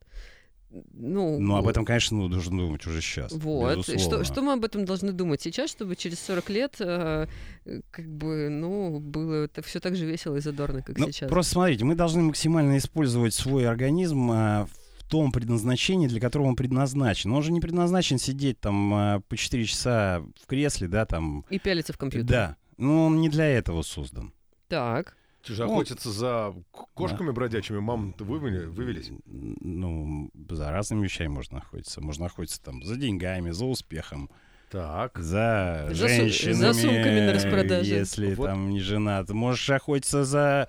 Ну, 0.92 1.40
Ну, 1.40 1.56
об 1.56 1.68
этом, 1.68 1.86
конечно, 1.86 2.18
ну, 2.18 2.28
должен 2.28 2.54
думать 2.54 2.86
уже 2.86 3.00
сейчас. 3.00 3.32
Вот. 3.32 3.84
Что, 3.84 3.92
безусловно. 3.94 4.24
что 4.26 4.42
мы 4.42 4.52
об 4.52 4.64
этом 4.66 4.84
должны 4.84 5.12
думать 5.12 5.40
сейчас, 5.40 5.70
чтобы 5.70 5.96
через 5.96 6.20
40 6.20 6.50
лет 6.50 6.76
э, 6.80 7.26
э, 7.64 7.80
как 7.90 8.06
бы, 8.06 8.50
ну, 8.50 8.98
было 9.00 9.44
это 9.44 9.62
все 9.62 9.80
так 9.80 9.96
же 9.96 10.04
весело 10.04 10.36
и 10.36 10.40
задорно, 10.40 10.82
как 10.82 10.98
Ну, 10.98 11.06
сейчас. 11.06 11.30
Просто 11.30 11.52
смотрите, 11.52 11.86
мы 11.86 11.94
должны 11.94 12.20
максимально 12.24 12.76
использовать 12.76 13.32
свой 13.32 13.66
организм 13.66 14.28
в 14.28 14.68
том 15.08 15.32
предназначении, 15.32 16.06
для 16.08 16.20
которого 16.20 16.46
он 16.48 16.56
предназначен. 16.56 17.32
Он 17.32 17.42
же 17.42 17.52
не 17.52 17.60
предназначен 17.60 18.18
сидеть 18.18 18.60
там 18.60 18.94
а, 18.94 19.20
по 19.28 19.36
4 19.36 19.64
часа 19.64 20.22
в 20.42 20.46
кресле, 20.46 20.88
да, 20.88 21.04
там. 21.06 21.44
И 21.50 21.58
пялиться 21.58 21.92
в 21.92 21.98
компьютер. 21.98 22.28
Да. 22.28 22.56
Ну, 22.76 23.06
он 23.06 23.20
не 23.20 23.28
для 23.28 23.46
этого 23.46 23.82
создан. 23.82 24.32
Так. 24.68 25.16
Ты 25.46 25.52
же 25.52 25.64
Ну, 25.66 25.72
охотятся 25.74 26.10
за 26.10 26.54
кошками 26.94 27.30
бродячими. 27.30 27.78
Мам, 27.78 28.14
вывели, 28.18 28.64
вывелись? 28.64 29.10
Ну, 29.26 30.30
за 30.48 30.70
разными 30.70 31.04
вещами 31.04 31.28
можно 31.28 31.58
охотиться. 31.58 32.00
Можно 32.00 32.26
охотиться 32.26 32.62
там 32.62 32.82
за 32.82 32.96
деньгами, 32.96 33.50
за 33.50 33.66
успехом, 33.66 34.30
Так. 34.70 35.18
за, 35.18 35.86
За 35.90 35.94
женщинами. 36.08 36.54
за 36.54 36.72
сумками 36.72 37.20
на 37.26 37.32
распродаже. 37.34 37.94
Если 37.94 38.34
Вот. 38.34 38.46
там 38.46 38.70
не 38.70 38.80
женат. 38.80 39.28
Можешь 39.28 39.68
охотиться 39.68 40.24
за, 40.24 40.68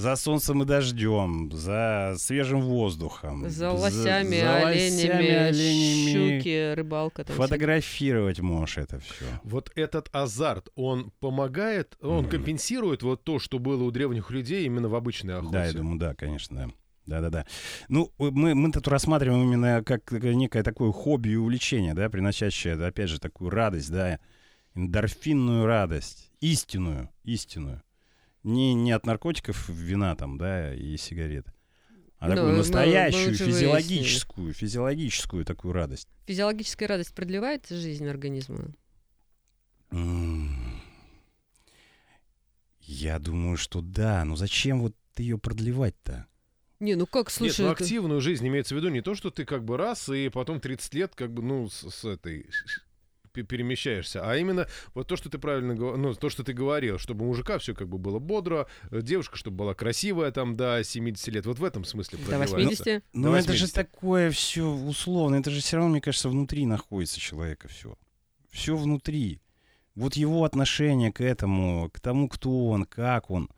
за 0.00 0.16
солнцем 0.16 0.62
и 0.62 0.66
дождем, 0.66 1.50
за 1.52 2.14
свежим 2.16 2.62
воздухом. 2.62 3.48
За 3.48 3.70
лосями, 3.70 4.40
за 4.40 4.56
оленями, 4.66 5.08
лосями, 5.08 5.28
оленями. 5.28 6.38
щуки, 6.38 6.74
рыбалка. 6.74 7.24
Там. 7.24 7.36
Фотографировать 7.36 8.40
можешь 8.40 8.78
это 8.78 8.98
все. 8.98 9.24
Вот 9.44 9.70
этот 9.74 10.08
азарт, 10.12 10.70
он 10.74 11.12
помогает, 11.20 11.96
он 12.00 12.22
Мгм. 12.22 12.30
компенсирует 12.30 13.02
вот 13.02 13.22
то, 13.24 13.38
что 13.38 13.58
было 13.58 13.82
у 13.84 13.90
древних 13.90 14.30
людей 14.30 14.64
именно 14.64 14.88
в 14.88 14.94
обычной 14.94 15.36
охоте. 15.36 15.52
Да, 15.52 15.66
я 15.66 15.72
думаю, 15.72 15.98
да, 15.98 16.14
конечно, 16.14 16.56
да. 16.56 16.70
Да-да-да. 17.06 17.44
Ну, 17.88 18.12
мы, 18.18 18.54
мы 18.54 18.70
тут 18.72 18.86
рассматриваем 18.86 19.42
именно 19.42 19.82
как 19.84 20.12
некое 20.12 20.62
такое 20.62 20.92
хобби 20.92 21.30
и 21.30 21.36
увлечение, 21.36 21.92
да, 21.92 22.08
приносящее, 22.08 22.74
опять 22.74 23.08
же, 23.08 23.18
такую 23.18 23.50
радость, 23.50 23.90
да, 23.90 24.20
эндорфинную 24.74 25.66
радость, 25.66 26.30
истинную, 26.40 27.10
истинную. 27.24 27.82
Не, 28.42 28.74
не 28.74 28.92
от 28.92 29.04
наркотиков 29.06 29.68
вина 29.68 30.16
там, 30.16 30.38
да, 30.38 30.74
и 30.74 30.96
сигарет, 30.96 31.46
а 32.18 32.28
Ну, 32.28 32.34
такую 32.36 32.52
мы- 32.52 32.58
настоящую, 32.58 33.26
мы 33.26 33.32
уже 33.32 33.44
физиологическую, 33.46 34.54
физиологическую 34.54 35.44
такую 35.44 35.72
радость. 35.74 36.08
Физиологическая 36.26 36.86
радость 36.88 37.14
продлевает 37.14 37.66
жизнь 37.68 38.06
организма? 38.08 38.72
Я 42.80 43.18
думаю, 43.18 43.56
что 43.56 43.80
да, 43.80 44.24
но 44.24 44.36
зачем 44.36 44.80
вот 44.80 44.94
ее 45.16 45.38
продлевать-то? 45.38 46.26
Не, 46.80 46.94
ну 46.94 47.06
как, 47.06 47.26
Нет, 47.26 47.32
слушай, 47.32 47.60
ну 47.66 47.72
это- 47.72 47.82
активную 47.84 48.20
жизнь 48.22 48.46
имеется 48.48 48.74
в 48.74 48.78
виду 48.78 48.88
не 48.88 49.02
то, 49.02 49.14
что 49.14 49.30
ты 49.30 49.44
как 49.44 49.64
бы 49.64 49.76
раз 49.76 50.08
и 50.08 50.30
потом 50.30 50.60
30 50.60 50.94
лет 50.94 51.14
как 51.14 51.32
бы, 51.32 51.42
ну, 51.42 51.68
с, 51.68 51.90
с 51.90 52.04
этой 52.06 52.46
перемещаешься, 53.32 54.28
а 54.28 54.36
именно 54.36 54.66
вот 54.94 55.06
то, 55.06 55.16
что 55.16 55.30
ты 55.30 55.38
правильно 55.38 55.74
говорил, 55.74 55.98
ну, 55.98 56.14
то, 56.14 56.28
что 56.28 56.44
ты 56.44 56.52
говорил, 56.52 56.98
чтобы 56.98 57.24
у 57.24 57.28
мужика 57.28 57.58
все 57.58 57.74
как 57.74 57.88
бы 57.88 57.98
было 57.98 58.18
бодро, 58.18 58.66
э, 58.90 59.02
девушка, 59.02 59.36
чтобы 59.36 59.58
была 59.58 59.74
красивая 59.74 60.30
там 60.30 60.56
до 60.56 60.82
70 60.82 61.28
лет, 61.28 61.46
вот 61.46 61.58
в 61.58 61.64
этом 61.64 61.84
смысле 61.84 62.18
до 62.18 62.24
продлевается. 62.24 62.56
80? 62.56 63.04
Ну, 63.12 63.30
До 63.30 63.36
это 63.36 63.52
же 63.52 63.66
80. 63.66 63.74
такое 63.74 64.30
все 64.30 64.68
условно. 64.68 65.36
Это 65.36 65.50
же 65.50 65.60
все 65.60 65.76
равно, 65.76 65.92
мне 65.92 66.00
кажется, 66.00 66.28
внутри 66.28 66.66
находится 66.66 67.20
человека 67.20 67.68
все. 67.68 67.96
Все 68.50 68.76
внутри. 68.76 69.40
Вот 69.94 70.14
его 70.14 70.44
отношение 70.44 71.12
к 71.12 71.20
этому, 71.20 71.90
к 71.92 72.00
тому, 72.00 72.28
кто 72.28 72.66
он, 72.68 72.84
как 72.84 73.30
он, 73.30 73.50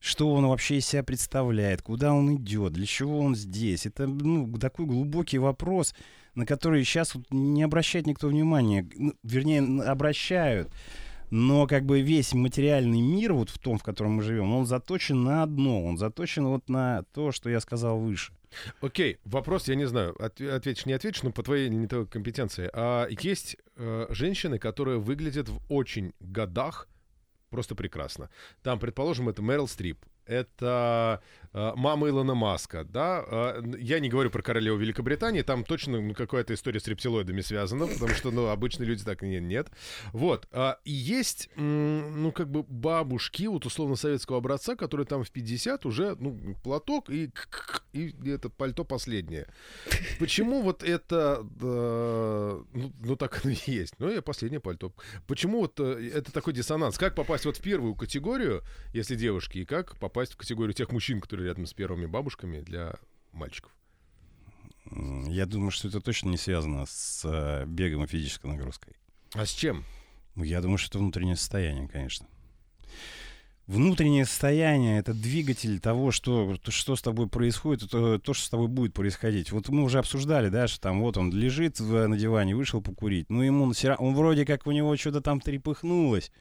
что 0.00 0.32
он 0.32 0.46
вообще 0.46 0.78
из 0.78 0.86
себя 0.86 1.02
представляет, 1.02 1.82
куда 1.82 2.12
он 2.12 2.36
идет, 2.36 2.72
для 2.72 2.86
чего 2.86 3.20
он 3.20 3.34
здесь. 3.34 3.86
Это 3.86 4.06
ну, 4.06 4.52
такой 4.58 4.86
глубокий 4.86 5.38
вопрос, 5.38 5.94
на 6.38 6.46
который 6.46 6.84
сейчас 6.84 7.16
вот 7.16 7.24
не 7.30 7.64
обращает 7.64 8.06
никто 8.06 8.28
внимания. 8.28 8.88
Ну, 8.94 9.12
вернее, 9.24 9.82
обращают. 9.82 10.70
Но 11.30 11.66
как 11.66 11.84
бы 11.84 12.00
весь 12.00 12.32
материальный 12.32 13.00
мир, 13.00 13.32
вот 13.32 13.50
в 13.50 13.58
том, 13.58 13.76
в 13.76 13.82
котором 13.82 14.12
мы 14.12 14.22
живем, 14.22 14.54
он 14.54 14.64
заточен 14.64 15.24
на 15.24 15.42
одно. 15.42 15.84
Он 15.84 15.98
заточен 15.98 16.46
вот 16.46 16.68
на 16.68 17.02
то, 17.12 17.32
что 17.32 17.50
я 17.50 17.58
сказал 17.58 17.98
выше. 17.98 18.32
Окей, 18.80 19.18
вопрос, 19.24 19.66
я 19.66 19.74
не 19.74 19.86
знаю, 19.86 20.14
от- 20.22 20.40
ответишь, 20.40 20.86
не 20.86 20.92
ответишь, 20.92 21.24
но 21.24 21.32
по 21.32 21.42
твоей 21.42 21.68
не 21.70 21.88
твоей 21.88 22.06
компетенции. 22.06 22.70
А 22.72 23.08
есть 23.08 23.56
э, 23.74 24.06
женщины, 24.10 24.60
которые 24.60 25.00
выглядят 25.00 25.48
в 25.48 25.60
очень 25.68 26.12
годах 26.20 26.88
просто 27.50 27.74
прекрасно. 27.74 28.30
Там, 28.62 28.78
предположим, 28.78 29.28
это 29.28 29.42
Мэрил 29.42 29.66
Стрип, 29.66 29.98
это 30.24 31.20
мама 31.76 32.08
Илона 32.08 32.34
Маска, 32.34 32.84
да. 32.84 33.24
Э, 33.26 33.62
я 33.78 34.00
не 34.00 34.08
говорю 34.08 34.30
про 34.30 34.42
королеву 34.42 34.78
Великобритании, 34.78 35.42
там 35.42 35.64
точно 35.64 36.00
ну, 36.00 36.14
какая-то 36.14 36.54
история 36.54 36.80
с 36.80 36.86
рептилоидами 36.86 37.40
связана, 37.40 37.86
потому 37.86 38.14
что, 38.14 38.30
ну, 38.30 38.48
обычные 38.48 38.86
люди 38.86 39.04
так 39.04 39.22
не, 39.22 39.40
нет. 39.40 39.68
Вот. 40.12 40.48
а, 40.52 40.78
есть, 40.84 41.50
ну, 41.56 42.32
как 42.32 42.50
бы 42.50 42.62
бабушки, 42.62 43.46
вот 43.46 43.66
условно 43.66 43.96
советского 43.96 44.38
образца, 44.38 44.76
которые 44.76 45.06
там 45.06 45.24
в 45.24 45.30
50 45.30 45.86
уже, 45.86 46.16
ну, 46.18 46.38
платок 46.62 47.10
и, 47.10 47.30
и 47.92 48.14
это 48.26 48.48
пальто 48.50 48.84
последнее. 48.84 49.46
Почему 50.18 50.62
вот 50.62 50.82
это, 50.82 51.46
э, 51.60 52.62
ну, 52.72 52.92
ну, 53.00 53.16
так 53.16 53.40
оно 53.44 53.52
и 53.52 53.70
есть. 53.70 53.94
Ну, 53.98 54.10
и 54.10 54.20
последнее 54.20 54.60
пальто. 54.60 54.92
Почему 55.26 55.60
вот 55.60 55.80
э, 55.80 56.10
это 56.14 56.32
такой 56.32 56.52
диссонанс? 56.52 56.98
Как 56.98 57.14
попасть 57.14 57.44
вот 57.44 57.56
в 57.56 57.60
первую 57.60 57.94
категорию, 57.94 58.62
если 58.92 59.14
девушки, 59.14 59.58
и 59.58 59.64
как 59.64 59.96
попасть 59.98 60.34
в 60.34 60.36
категорию 60.36 60.74
тех 60.74 60.92
мужчин, 60.92 61.20
которые 61.20 61.47
рядом 61.48 61.66
с 61.66 61.72
первыми 61.72 62.06
бабушками 62.06 62.60
для 62.60 62.94
мальчиков? 63.32 63.72
Я 64.90 65.46
думаю, 65.46 65.70
что 65.70 65.88
это 65.88 66.00
точно 66.00 66.30
не 66.30 66.36
связано 66.36 66.86
с 66.86 67.22
э, 67.24 67.66
бегом 67.66 68.04
и 68.04 68.06
физической 68.06 68.46
нагрузкой. 68.46 68.94
А 69.34 69.44
с 69.44 69.50
чем? 69.50 69.84
Ну, 70.34 70.44
Я 70.44 70.60
думаю, 70.60 70.78
что 70.78 70.90
это 70.90 70.98
внутреннее 70.98 71.36
состояние, 71.36 71.88
конечно. 71.88 72.26
Внутреннее 73.66 74.24
состояние— 74.24 74.98
это 75.00 75.12
двигатель 75.12 75.78
того, 75.78 76.10
что, 76.10 76.56
то, 76.56 76.70
что 76.70 76.96
с 76.96 77.02
тобой 77.02 77.28
происходит, 77.28 77.82
это 77.82 78.18
то, 78.18 78.32
что 78.32 78.46
с 78.46 78.48
тобой 78.48 78.66
будет 78.68 78.94
происходить. 78.94 79.52
Вот 79.52 79.68
мы 79.68 79.82
уже 79.82 79.98
обсуждали, 79.98 80.48
да, 80.48 80.68
что 80.68 80.80
там 80.80 81.00
вот 81.00 81.18
он 81.18 81.30
лежит 81.32 81.78
на 81.80 82.16
диване, 82.16 82.56
вышел 82.56 82.80
покурить, 82.80 83.28
но 83.28 83.44
ему 83.44 83.70
он 83.98 84.14
вроде 84.14 84.46
как 84.46 84.66
у 84.66 84.70
него 84.70 84.96
что-то 84.96 85.20
там 85.20 85.42
трепыхнулось, 85.42 86.32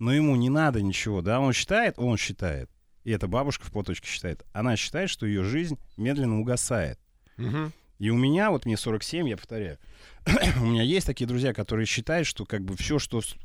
но 0.00 0.12
ему 0.12 0.34
не 0.34 0.48
надо 0.48 0.82
ничего, 0.82 1.22
да, 1.22 1.38
он 1.38 1.52
считает, 1.52 2.00
он 2.00 2.16
считает, 2.16 2.68
и 3.06 3.12
эта 3.12 3.28
бабушка 3.28 3.64
в 3.64 3.70
платочке 3.70 4.08
считает, 4.08 4.44
она 4.52 4.74
считает, 4.74 5.10
что 5.10 5.26
ее 5.26 5.44
жизнь 5.44 5.78
медленно 5.96 6.40
угасает. 6.40 6.98
Мгм. 7.36 7.72
И 8.00 8.10
у 8.10 8.16
меня, 8.16 8.50
вот 8.50 8.66
мне 8.66 8.76
47, 8.76 9.28
я 9.28 9.36
повторяю, 9.36 9.78
у 10.60 10.64
меня 10.64 10.82
есть 10.82 11.06
такие 11.06 11.28
друзья, 11.28 11.54
которые 11.54 11.86
считают, 11.86 12.26
что 12.26 12.44
как 12.44 12.64
бы 12.64 12.76
все, 12.76 12.98
что 12.98 13.20
с, 13.20 13.36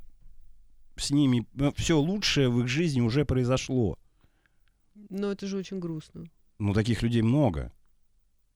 с 0.95 1.11
ними, 1.11 1.45
все 1.75 1.99
лучшее 1.99 2.49
в 2.49 2.59
их 2.61 2.67
жизни 2.67 3.01
уже 3.01 3.23
произошло. 3.23 3.99
Но 5.11 5.31
это 5.31 5.45
же 5.45 5.57
очень 5.57 5.77
грустно. 5.77 6.25
Ну, 6.57 6.73
таких 6.73 7.03
людей 7.03 7.21
много. 7.21 7.71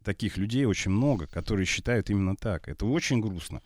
Таких 0.03 0.37
людей 0.37 0.65
очень 0.65 0.89
много, 0.89 1.27
которые 1.27 1.67
считают 1.67 2.09
именно 2.09 2.35
так. 2.35 2.67
Это 2.67 2.87
очень 2.87 3.21
грустно. 3.21 3.61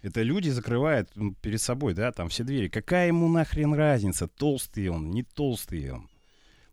Это 0.00 0.22
люди 0.22 0.48
закрывают 0.48 1.10
перед 1.42 1.60
собой, 1.60 1.92
да, 1.92 2.12
там 2.12 2.30
все 2.30 2.44
двери. 2.44 2.68
Какая 2.68 3.08
ему 3.08 3.28
нахрен 3.28 3.74
разница, 3.74 4.26
толстый 4.26 4.88
он, 4.88 5.10
не 5.10 5.22
толстый 5.22 5.90
он? 5.90 6.08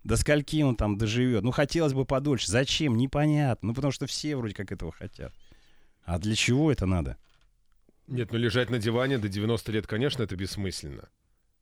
До 0.06 0.18
скольки 0.18 0.62
он 0.62 0.76
там 0.76 1.00
доживет? 1.00 1.44
Ну, 1.44 1.50
хотелось 1.50 1.94
бы 1.94 2.06
подольше. 2.06 2.48
Зачем? 2.48 2.96
Непонятно. 2.96 3.70
Ну, 3.70 3.74
потому 3.74 3.92
что 3.92 4.06
все 4.06 4.36
вроде 4.36 4.54
как 4.54 4.72
этого 4.72 4.92
хотят. 4.92 5.34
А 6.04 6.20
для 6.20 6.36
чего 6.36 6.72
это 6.72 6.86
надо? 6.86 7.18
Нет, 8.06 8.32
ну 8.32 8.38
лежать 8.38 8.70
на 8.70 8.78
диване 8.78 9.18
до 9.18 9.28
90 9.28 9.72
лет, 9.72 9.88
конечно, 9.88 10.22
это 10.22 10.36
бессмысленно. 10.36 11.10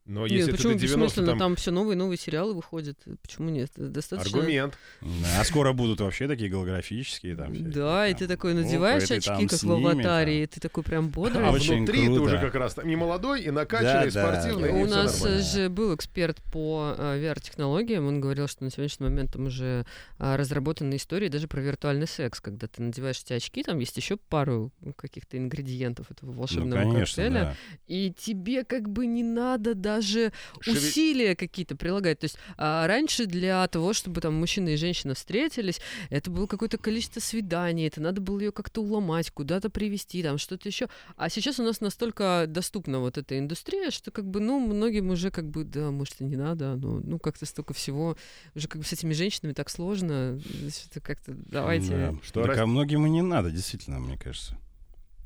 Но 0.06 0.24
Нет, 0.28 0.32
если 0.32 0.52
почему 0.52 0.74
до 0.74 0.80
90 0.80 0.98
бессмысленно? 0.98 1.28
там... 1.28 1.40
Там 1.40 1.56
все 1.56 1.72
новые 1.72 1.94
и 1.96 1.98
новые 1.98 2.18
сериалы 2.18 2.54
выходят. 2.54 2.98
Почему 3.22 3.50
нет? 3.50 3.72
Это 3.76 3.88
Достаточно. 3.88 4.38
Аргумент. 4.40 4.78
Да, 5.02 5.08
А 5.40 5.44
скоро 5.46 5.72
будут 5.74 6.02
вообще 6.02 6.28
такие 6.28 6.50
голографические 6.50 7.36
там. 7.36 7.54
всякие, 7.54 7.72
Да, 7.72 8.08
и 8.08 8.14
ты 8.14 8.28
такой 8.28 8.54
надеваешь 8.54 9.10
очки, 9.10 9.48
как 9.48 9.64
в 9.64 9.72
аватаре, 9.72 10.34
там. 10.36 10.44
и 10.44 10.46
ты 10.48 10.60
такой 10.60 10.84
прям 10.84 11.10
бодрый. 11.10 11.48
А 11.48 11.52
Очень 11.52 11.78
внутри 11.78 12.04
ты 12.06 12.20
уже 12.20 12.38
как 12.40 12.56
раз 12.56 12.74
там 12.74 12.90
и 12.90 12.96
молодой, 12.96 13.44
и 13.44 13.52
накачанный, 13.52 14.08
и 14.08 14.12
Да, 14.12 14.32
да, 14.32 14.42
спортивный, 14.42 14.72
да. 14.74 14.80
и 14.80 14.84
У 14.84 14.88
нас 14.88 15.22
нормально. 15.22 15.44
же 15.44 15.70
был 15.70 15.96
эксперт 15.96 16.42
по 16.52 16.96
э, 16.98 17.20
VR-технологиям, 17.24 18.06
он 18.06 18.20
говорил, 18.20 18.48
что 18.48 18.64
на 18.66 18.72
сегодняшний 18.72 19.06
момент 19.08 19.32
там 19.34 19.46
уже 19.48 19.86
а, 20.20 20.36
разработаны 20.38 20.96
истории 20.96 21.28
даже 21.30 21.48
про 21.48 21.62
виртуальный 21.62 22.08
секс, 22.08 22.42
когда 22.42 22.68
ты 22.68 22.82
надеваешь 22.82 23.22
эти 23.24 23.34
очки, 23.34 23.64
там 23.64 23.80
есть 23.80 23.96
еще 23.98 24.18
пару 24.18 24.72
каких-то 24.98 25.38
ингредиентов 25.38 26.12
этого 26.12 26.32
Ну, 26.32 26.38
волшебного 26.40 26.80
конечно, 26.82 27.24
коктейля, 27.24 27.42
да. 27.46 27.56
и 27.88 28.12
тебе 28.12 28.64
как 28.66 28.90
бы 28.90 29.06
не 29.06 29.24
надо 29.24 29.76
даже 29.96 30.32
Шеве- 30.62 30.78
усилия 30.78 31.36
какие-то 31.36 31.76
прилагать. 31.76 32.20
То 32.20 32.26
есть 32.26 32.38
а, 32.58 32.88
раньше 32.88 33.26
для 33.26 33.68
того, 33.68 33.94
чтобы 33.94 34.22
там 34.22 34.34
мужчина 34.36 34.70
и 34.70 34.76
женщина 34.76 35.14
встретились, 35.14 35.80
это 36.10 36.32
было 36.32 36.48
какое-то 36.48 36.78
количество 36.78 37.20
свиданий, 37.20 37.88
это 37.88 38.02
надо 38.02 38.22
было 38.22 38.40
ее 38.40 38.52
как-то 38.52 38.82
уломать, 38.82 39.32
куда-то 39.32 39.70
привести, 39.70 40.24
там 40.24 40.38
что-то 40.38 40.70
еще. 40.70 40.88
А 41.16 41.30
сейчас 41.30 41.60
у 41.60 41.64
нас 41.64 41.82
настолько 41.82 42.46
доступна 42.48 43.00
вот 43.00 43.18
эта 43.18 43.38
индустрия, 43.38 43.92
что 43.92 44.12
как 44.12 44.26
бы, 44.26 44.40
ну, 44.40 44.60
многим 44.60 45.10
уже 45.10 45.32
как 45.32 45.50
бы, 45.50 45.64
да, 45.64 45.92
может, 45.92 46.22
и 46.22 46.24
не 46.24 46.36
надо, 46.36 46.76
но 46.76 47.00
ну 47.04 47.20
как-то 47.20 47.46
столько 47.46 47.74
всего, 47.74 48.18
уже 48.56 48.68
как 48.68 48.82
бы 48.82 48.88
с 48.88 48.94
этими 48.94 49.14
женщинами 49.14 49.54
так 49.54 49.70
сложно, 49.70 50.40
что-то 50.70 51.02
как-то 51.02 51.34
давайте. 51.34 51.90
Да. 51.90 52.16
Что 52.24 52.42
Так, 52.42 52.50
раз- 52.52 52.60
а 52.60 52.66
многим 52.66 53.06
и 53.06 53.10
не 53.10 53.22
надо, 53.22 53.52
действительно, 53.52 54.00
мне 54.00 54.18
кажется. 54.18 54.58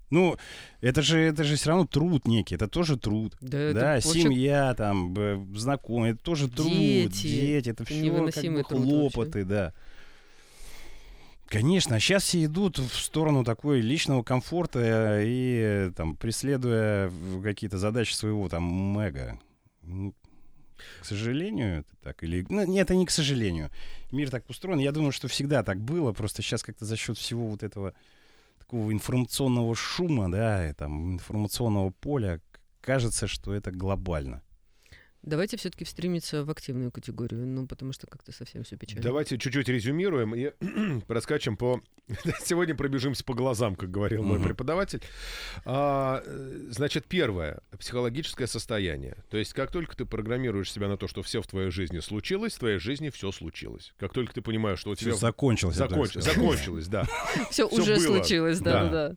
Ну, 0.10 0.38
это 0.82 1.02
же, 1.02 1.20
это 1.20 1.44
же 1.44 1.56
все 1.58 1.70
равно 1.70 1.86
труд 1.86 2.28
некий, 2.28 2.56
это 2.56 2.68
тоже 2.68 2.98
труд. 2.98 3.36
Да, 3.42 3.58
это 3.58 3.80
да, 3.80 3.94
вообще 3.96 4.22
семья, 4.22 4.74
там, 4.74 5.14
б- 5.14 5.46
знакомые, 5.56 6.14
это 6.14 6.24
тоже 6.24 6.48
труд, 6.50 6.72
Дети. 6.72 7.28
дети, 7.28 7.70
это 7.70 7.84
Это 7.84 7.94
все 7.94 8.04
как 8.04 8.14
бы 8.14 8.26
вообще. 8.26 8.64
хлопоты, 8.64 9.44
да. 9.44 9.74
Конечно, 11.48 11.96
а 11.96 12.00
сейчас 12.00 12.24
все 12.24 12.44
идут 12.44 12.78
в 12.78 12.94
сторону 13.00 13.46
такой 13.46 13.80
личного 13.80 14.22
комфорта 14.22 15.22
и 15.24 15.92
там 15.96 16.16
преследуя 16.18 17.10
какие-то 17.42 17.78
задачи 17.78 18.14
своего 18.14 18.50
там 18.50 18.64
мэга. 18.64 19.40
Ну, 19.84 20.14
К 21.02 21.06
сожалению, 21.06 21.80
это 21.80 21.96
так. 22.04 22.22
Или... 22.24 22.46
Ну, 22.50 22.66
нет, 22.66 22.88
это 22.88 22.96
не 22.96 23.06
к 23.06 23.12
сожалению. 23.12 23.70
Мир 24.12 24.30
так 24.30 24.50
устроен. 24.50 24.80
Я 24.80 24.92
думаю, 24.92 25.14
что 25.14 25.30
всегда 25.30 25.64
так 25.64 25.80
было. 25.80 26.12
Просто 26.12 26.42
сейчас 26.42 26.64
как-то 26.64 26.84
за 26.84 26.98
счет 26.98 27.18
всего 27.18 27.48
вот 27.48 27.64
этого 27.64 27.94
такого 28.68 28.92
информационного 28.92 29.76
шума, 29.76 30.30
да, 30.30 30.70
и 30.70 30.74
там 30.74 31.14
информационного 31.14 31.92
поля, 31.92 32.42
кажется, 32.82 33.26
что 33.26 33.54
это 33.54 33.72
глобально. 33.72 34.44
Давайте 35.24 35.58
все-таки 35.58 35.84
стремиться 35.86 36.46
в 36.46 36.50
активную 36.50 36.92
категорию, 36.92 37.46
ну, 37.46 37.68
потому 37.68 37.92
что 37.92 38.08
как-то 38.08 38.32
совсем 38.32 38.64
все 38.64 38.78
печально. 38.78 39.04
Давайте 39.04 39.38
чуть-чуть 39.38 39.68
резюмируем 39.68 40.34
и 40.36 40.52
проскачем 41.08 41.58
по... 41.58 41.82
Сегодня 42.44 42.76
пробежимся 42.76 43.24
по 43.24 43.34
глазам, 43.34 43.76
как 43.76 43.92
говорил 43.92 44.24
мой 44.24 44.42
преподаватель. 44.42 45.02
А, 45.66 46.24
э, 46.26 46.68
значит, 46.70 47.06
первое— 47.06 47.60
психологическое 47.78 48.48
состояние. 48.48 49.18
То 49.30 49.38
есть 49.38 49.54
как 49.54 49.72
только 49.72 49.98
ты 49.98 50.06
программируешь 50.06 50.72
себя 50.72 50.88
на 50.88 50.98
то, 50.98 51.08
что 51.08 51.24
все 51.24 51.42
в 51.42 51.48
твоей 51.48 51.72
жизни 51.72 52.00
случилось, 52.00 52.54
в 52.54 52.60
твоей 52.60 52.80
жизни 52.80 53.10
все 53.10 53.32
случилось. 53.32 53.94
Как 53.98 54.14
только 54.14 54.34
ты 54.34 54.42
понимаешь, 54.42 54.80
что 54.80 54.92
у 54.92 54.96
Все 54.96 55.06
тебя... 55.06 55.16
закончилось. 55.16 55.76
бы 55.76 55.82
так 55.82 55.90
Законч-. 55.92 56.14
Закончилось, 56.14 56.88
да. 56.88 57.06
Все 57.52 57.68
уже 57.68 58.00
случилось, 58.00 58.60
Да. 58.60 59.16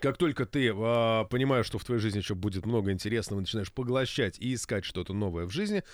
Как 0.00 0.16
только 0.16 0.46
ты 0.46 0.72
а, 0.74 1.24
понимаешь, 1.24 1.66
что 1.66 1.78
в 1.78 1.84
твоей 1.84 2.00
жизни 2.00 2.18
еще 2.18 2.34
будет 2.34 2.66
много 2.66 2.92
интересного, 2.92 3.40
начинаешь 3.40 3.72
поглощать 3.72 4.38
и 4.38 4.54
искать 4.54 4.84
что-то 4.84 5.12
новое 5.12 5.46
в 5.46 5.50
жизни, 5.50 5.84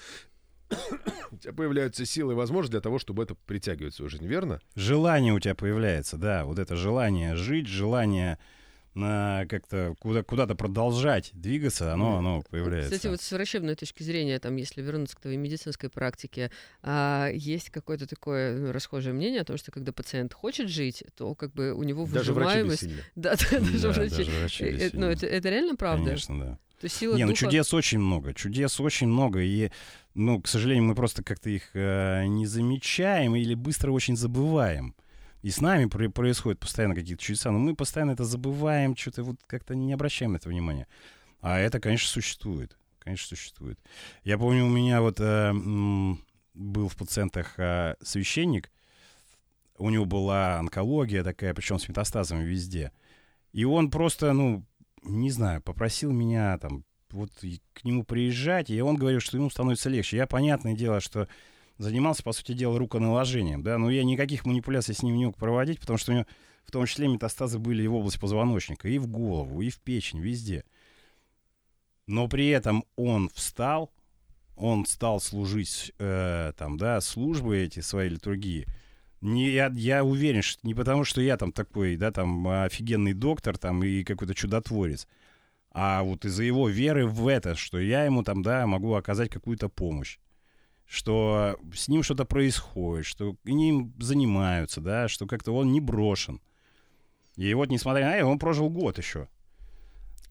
у 1.31 1.37
тебя 1.37 1.53
появляются 1.53 2.07
силы 2.07 2.33
и 2.33 2.37
возможности 2.37 2.73
для 2.73 2.81
того, 2.81 2.99
чтобы 2.99 3.23
это 3.23 3.35
притягивать 3.35 3.95
в 3.95 3.97
свою 3.97 4.09
жизнь, 4.09 4.27
верно? 4.27 4.61
Желание 4.75 5.33
у 5.33 5.41
тебя 5.41 5.55
появляется, 5.55 6.17
да, 6.17 6.45
вот 6.45 6.59
это 6.59 6.77
желание 6.77 7.37
жить, 7.37 7.67
желание 7.67 8.39
как-то 8.95 9.95
куда, 9.99 10.23
куда-то 10.23 10.55
продолжать 10.55 11.31
двигаться, 11.33 11.93
оно, 11.93 12.19
оно 12.19 12.43
появляется. 12.49 12.93
Кстати, 12.93 13.11
вот 13.11 13.21
с 13.21 13.33
врачебной 13.33 13.75
точки 13.75 14.03
зрения, 14.03 14.39
там, 14.39 14.55
если 14.57 14.83
вернуться 14.83 15.17
к 15.17 15.21
твоей 15.21 15.37
медицинской 15.37 15.91
практике, 15.91 16.51
а, 16.83 17.29
есть 17.33 17.71
какое-то 17.71 18.07
такое 18.07 18.57
ну, 18.57 18.73
расхожее 18.73 19.13
мнение 19.13 19.41
о 19.41 19.45
том, 19.45 19.57
что 19.57 19.73
когда 19.73 19.93
пациент 19.93 20.33
хочет 20.33 20.69
жить, 20.69 21.03
то 21.17 21.35
как 21.35 21.53
бы 21.53 21.73
у 21.73 21.83
него 21.83 22.07
Даже 22.07 22.33
врачи 22.33 22.63
выживаемость... 22.63 22.89
Да, 23.17 23.35
да, 23.35 23.61
даже 23.61 23.79
Да, 23.81 23.93
врачи. 23.93 24.31
врачи 24.41 24.65
Э, 24.65 24.69
э, 24.69 24.71
Ну, 24.71 24.77
бессильны. 24.77 25.05
это, 25.07 25.27
это 25.27 25.49
реально 25.49 25.77
правда? 25.77 26.05
Конечно, 26.05 26.41
да. 26.41 26.59
То 26.81 26.87
есть 26.87 26.97
сила 26.97 27.17
Не, 27.17 27.25
ну 27.25 27.33
чудес 27.33 27.73
очень 27.73 27.99
много, 27.99 28.35
чудес 28.35 28.79
очень 28.79 29.09
много, 29.09 29.41
и, 29.41 29.71
ну, 30.15 30.41
к 30.41 30.47
сожалению, 30.47 30.85
мы 30.85 30.95
просто 30.95 31.23
как-то 31.25 31.49
их 31.51 31.71
э, 31.75 32.27
не 32.27 32.47
замечаем 32.47 33.35
или 33.35 33.55
быстро 33.55 33.91
очень 33.91 34.17
забываем. 34.17 34.95
И 35.45 35.51
с 35.51 35.61
нами 35.61 35.85
про- 35.85 36.09
происходят 36.09 36.59
постоянно 36.59 36.95
какие-то 36.95 37.23
чудеса, 37.23 37.51
но 37.51 37.59
мы 37.59 37.77
постоянно 37.77 38.13
это 38.13 38.25
забываем, 38.25 38.97
что-то 38.97 39.25
вот 39.25 39.37
как-то 39.47 39.75
не 39.75 39.93
обращаем 39.93 40.33
на 40.33 40.37
это 40.39 40.49
внимания. 40.49 40.87
А 41.43 41.59
это, 41.59 41.81
конечно, 41.81 42.09
существует. 42.09 42.79
Конечно, 42.99 43.37
существует. 43.37 43.79
Я 44.23 44.39
помню, 44.39 44.65
у 44.65 44.71
меня 44.71 45.03
вот 45.03 45.21
э, 45.21 45.53
был 46.55 46.89
в 46.89 46.97
пациентах 46.97 47.59
э, 47.59 47.97
священник, 48.01 48.71
у 49.77 49.91
него 49.91 50.07
была 50.07 50.59
онкология 50.59 51.23
такая, 51.23 51.53
причем 51.53 51.79
с 51.79 51.91
метастазами 51.91 52.43
везде. 52.43 52.91
И 53.53 53.67
он 53.67 53.91
просто, 53.91 54.33
ну, 54.33 54.65
не 55.03 55.31
знаю, 55.31 55.61
попросил 55.61 56.11
меня 56.11 56.57
там 56.57 56.87
вот 57.11 57.31
к 57.75 57.85
нему 57.85 58.05
приезжать, 58.05 58.71
и 58.71 58.81
он 58.81 58.97
говорил, 58.97 59.21
что 59.21 59.37
ему 59.37 59.51
становится 59.51 59.91
легче. 59.91 60.17
Я, 60.17 60.27
понятное 60.27 60.75
дело, 60.75 61.03
что 61.03 61.29
занимался, 61.79 62.23
по 62.23 62.33
сути 62.33 62.53
дела, 62.53 62.79
руконаложением, 62.79 63.63
да, 63.63 63.79
но 63.79 63.91
я 63.91 64.05
никаких 64.05 64.45
манипуляций 64.45 64.95
с 64.95 65.03
ним 65.03 65.17
не 65.17 65.27
мог 65.27 65.37
проводить, 65.37 65.81
потому 65.81 65.99
что 65.99 66.13
у 66.13 66.15
него 66.15 66.27
в 66.65 66.71
том 66.71 66.87
числе 66.87 67.09
метастазы 67.09 67.59
были 67.59 67.83
и 67.83 67.87
в 67.87 67.95
области 67.95 68.19
позвоночника, 68.19 68.89
и 68.89 68.99
в 68.99 69.07
голову, 69.07 69.61
и 69.61 69.71
в 69.71 69.81
печень, 69.81 70.21
везде. 70.21 70.65
Но 72.07 72.29
при 72.29 72.49
этом 72.49 72.85
он 72.97 73.29
встал, 73.29 73.93
он 74.57 74.87
стал 74.87 75.21
служить, 75.21 75.93
э, 75.99 76.53
там, 76.57 76.77
да, 76.77 77.01
службы 77.01 77.59
эти 77.59 77.81
своей 77.81 78.11
литургии. 78.11 78.67
Не, 79.21 79.51
я, 79.51 79.73
я 79.75 80.05
уверен, 80.05 80.43
что 80.43 80.67
не 80.67 80.75
потому, 80.75 81.05
что 81.05 81.21
я 81.21 81.37
там 81.37 81.51
такой, 81.51 81.97
да, 81.97 82.13
там, 82.13 82.47
офигенный 82.47 83.15
доктор, 83.15 83.57
там, 83.57 83.83
и 83.83 84.05
какой-то 84.05 84.35
чудотворец, 84.35 85.09
а 85.71 86.03
вот 86.03 86.25
из-за 86.25 86.45
его 86.45 86.69
веры 86.69 87.07
в 87.07 87.27
это, 87.27 87.57
что 87.57 87.81
я 87.81 88.05
ему 88.05 88.23
там, 88.23 88.43
да, 88.43 88.67
могу 88.67 88.95
оказать 88.95 89.31
какую-то 89.31 89.69
помощь, 89.69 90.19
что 90.87 91.59
с 91.75 91.89
ним 91.89 92.03
что-то 92.03 92.25
происходит, 92.25 93.07
что 93.07 93.37
ним 93.45 93.95
занимаются, 93.99 94.81
да, 94.81 95.09
что 95.09 95.27
как-то 95.27 95.53
он 95.53 95.73
не 95.73 95.81
брошен. 95.81 96.41
И 97.37 97.53
вот, 97.55 97.71
несмотря 97.71 98.07
на 98.07 98.17
это, 98.17 98.27
он 98.27 98.39
прожил 98.39 98.71
год 98.71 98.99
еще. 98.99 99.29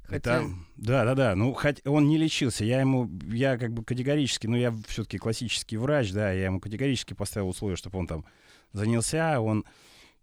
Хотя- 0.04 0.42
Это, 0.42 0.50
да, 0.76 1.06
да, 1.06 1.16
да. 1.16 1.36
Ну, 1.36 1.54
хоть 1.54 1.86
он 1.86 2.08
не 2.08 2.18
лечился, 2.18 2.66
я 2.66 2.80
ему, 2.82 3.10
я 3.32 3.58
как 3.58 3.74
бы 3.74 3.84
категорически, 3.84 4.48
ну, 4.48 4.56
я 4.58 4.74
все-таки 4.88 5.18
классический 5.18 5.78
врач, 5.78 6.12
да, 6.12 6.32
я 6.32 6.46
ему 6.46 6.60
категорически 6.60 7.14
поставил 7.14 7.50
условие, 7.50 7.78
чтобы 7.78 8.00
он 8.00 8.08
там 8.08 8.26
занялся, 8.74 9.40
он 9.40 9.66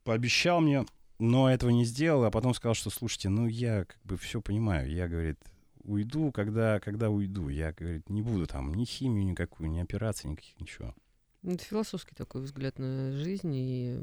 пообещал 0.04 0.60
мне, 0.60 0.84
но 1.18 1.50
этого 1.50 1.70
не 1.70 1.84
сделал, 1.84 2.24
а 2.24 2.30
потом 2.30 2.54
сказал, 2.54 2.74
что, 2.74 2.90
слушайте, 2.90 3.28
ну, 3.30 3.46
я 3.46 3.84
как 3.84 3.98
бы 4.04 4.16
все 4.16 4.40
понимаю, 4.40 4.90
я, 4.90 5.08
говорит, 5.08 5.38
уйду, 5.84 6.32
когда, 6.32 6.80
когда 6.80 7.10
уйду, 7.10 7.48
я, 7.48 7.72
говорит, 7.72 8.08
не 8.08 8.22
буду 8.22 8.46
там 8.46 8.74
ни 8.74 8.84
химию 8.84 9.24
никакую, 9.24 9.70
ни 9.70 9.80
операции 9.80 10.28
никаких, 10.28 10.60
ничего. 10.60 10.94
Ну, 11.42 11.52
Это 11.52 11.64
философский 11.64 12.14
такой 12.14 12.42
взгляд 12.42 12.78
на 12.78 13.12
жизнь. 13.12 13.54
И 13.54 13.98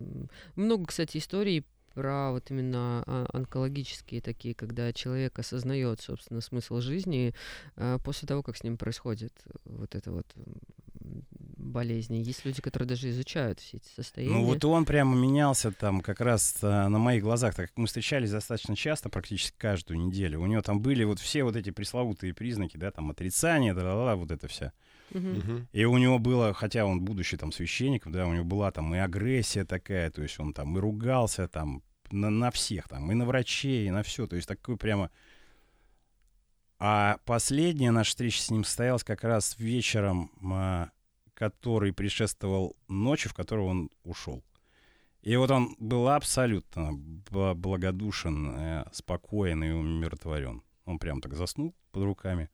много, 0.56 0.86
кстати, 0.86 1.18
историй 1.18 1.66
про 1.94 2.32
вот 2.32 2.52
именно 2.52 3.04
а, 3.08 3.26
онкологические 3.34 4.22
такие, 4.22 4.54
когда 4.54 4.94
человек 4.94 5.38
осознает, 5.40 6.00
собственно, 6.00 6.42
смысл 6.42 6.80
жизни 6.80 7.34
а, 7.76 7.98
после 8.00 8.28
того, 8.28 8.44
как 8.44 8.56
с 8.56 8.64
ним 8.64 8.78
происходит 8.78 9.34
вот 9.66 9.96
это 9.96 10.12
вот 10.12 10.28
болезни. 11.78 12.18
Есть 12.18 12.44
люди, 12.44 12.60
которые 12.60 12.90
даже 12.90 13.10
изучают 13.12 13.60
все 13.60 13.78
эти 13.78 13.88
состояния. 13.96 14.34
Ну 14.34 14.46
вот 14.46 14.66
он 14.66 14.84
прямо 14.84 15.16
менялся 15.16 15.72
там 15.72 16.02
как 16.02 16.22
раз 16.22 16.58
а, 16.64 16.90
на 16.90 16.98
моих 16.98 17.22
глазах, 17.22 17.54
так 17.54 17.68
как 17.70 17.78
мы 17.78 17.86
встречались 17.86 18.32
достаточно 18.32 18.76
часто, 18.76 19.10
практически 19.10 19.56
каждую 19.58 20.00
неделю. 20.00 20.42
У 20.42 20.48
него 20.48 20.64
там 20.64 20.82
были 20.82 21.04
вот 21.04 21.20
все 21.20 21.44
вот 21.44 21.56
эти 21.56 21.70
пресловутые 21.70 22.34
признаки, 22.34 22.78
да, 22.78 22.90
там 22.90 23.12
отрицание, 23.12 23.76
да, 23.76 23.82
да, 23.82 24.06
да, 24.06 24.16
вот 24.16 24.32
это 24.32 24.48
вся. 24.48 24.74
Мгм. 25.12 25.38
Мгм. 25.38 25.68
И 25.72 25.86
у 25.86 25.98
него 25.98 26.18
было, 26.18 26.52
хотя 26.54 26.84
он 26.86 27.02
будущий 27.02 27.38
там 27.38 27.52
священник, 27.52 28.08
да, 28.08 28.26
у 28.26 28.34
него 28.34 28.44
была 28.44 28.72
там 28.72 28.96
и 28.96 28.98
агрессия 28.98 29.64
такая, 29.64 30.10
то 30.10 30.24
есть 30.24 30.40
он 30.40 30.54
там 30.54 30.76
и 30.78 30.82
ругался 30.82 31.48
там 31.48 31.84
на, 32.10 32.32
на 32.32 32.50
всех 32.50 32.88
там, 32.88 33.12
и 33.12 33.16
на 33.16 33.26
врачей, 33.26 33.88
и 33.88 33.92
на 33.92 34.02
все, 34.02 34.26
то 34.26 34.36
есть 34.36 34.48
такой 34.48 34.78
прямо... 34.78 35.12
А 36.80 37.18
последняя 37.26 37.92
наша 37.92 38.10
встреча 38.10 38.40
с 38.42 38.52
ним 38.52 38.64
состоялась 38.64 39.04
как 39.04 39.24
раз 39.24 39.58
вечером, 39.58 40.32
а, 40.44 40.90
который 41.38 41.94
предшествовал 41.94 42.76
ночи, 42.88 43.30
в 43.30 43.36
которую 43.36 43.68
он 43.68 43.92
ушел. 44.04 44.44
И 45.22 45.36
вот 45.36 45.52
он 45.52 45.76
был 45.78 46.08
абсолютно 46.10 46.94
благодушен, 46.94 48.56
э, 48.58 48.86
спокоен 48.92 49.64
и 49.64 49.70
умиротворен. 49.70 50.64
Он 50.86 50.98
прям 50.98 51.22
так 51.22 51.36
заснул 51.36 51.76
под 51.92 52.04
руками. 52.06 52.50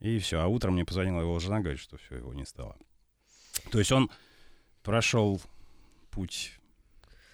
И 0.00 0.18
все. 0.18 0.40
А 0.40 0.48
утром 0.48 0.74
мне 0.74 0.84
позвонила 0.84 1.20
его 1.20 1.38
жена, 1.38 1.60
говорит, 1.60 1.78
что 1.78 1.96
все, 1.96 2.16
его 2.16 2.34
не 2.34 2.44
стало. 2.44 2.76
То 3.70 3.78
есть 3.78 3.92
он 3.92 4.10
прошел 4.82 5.40
путь 6.10 6.55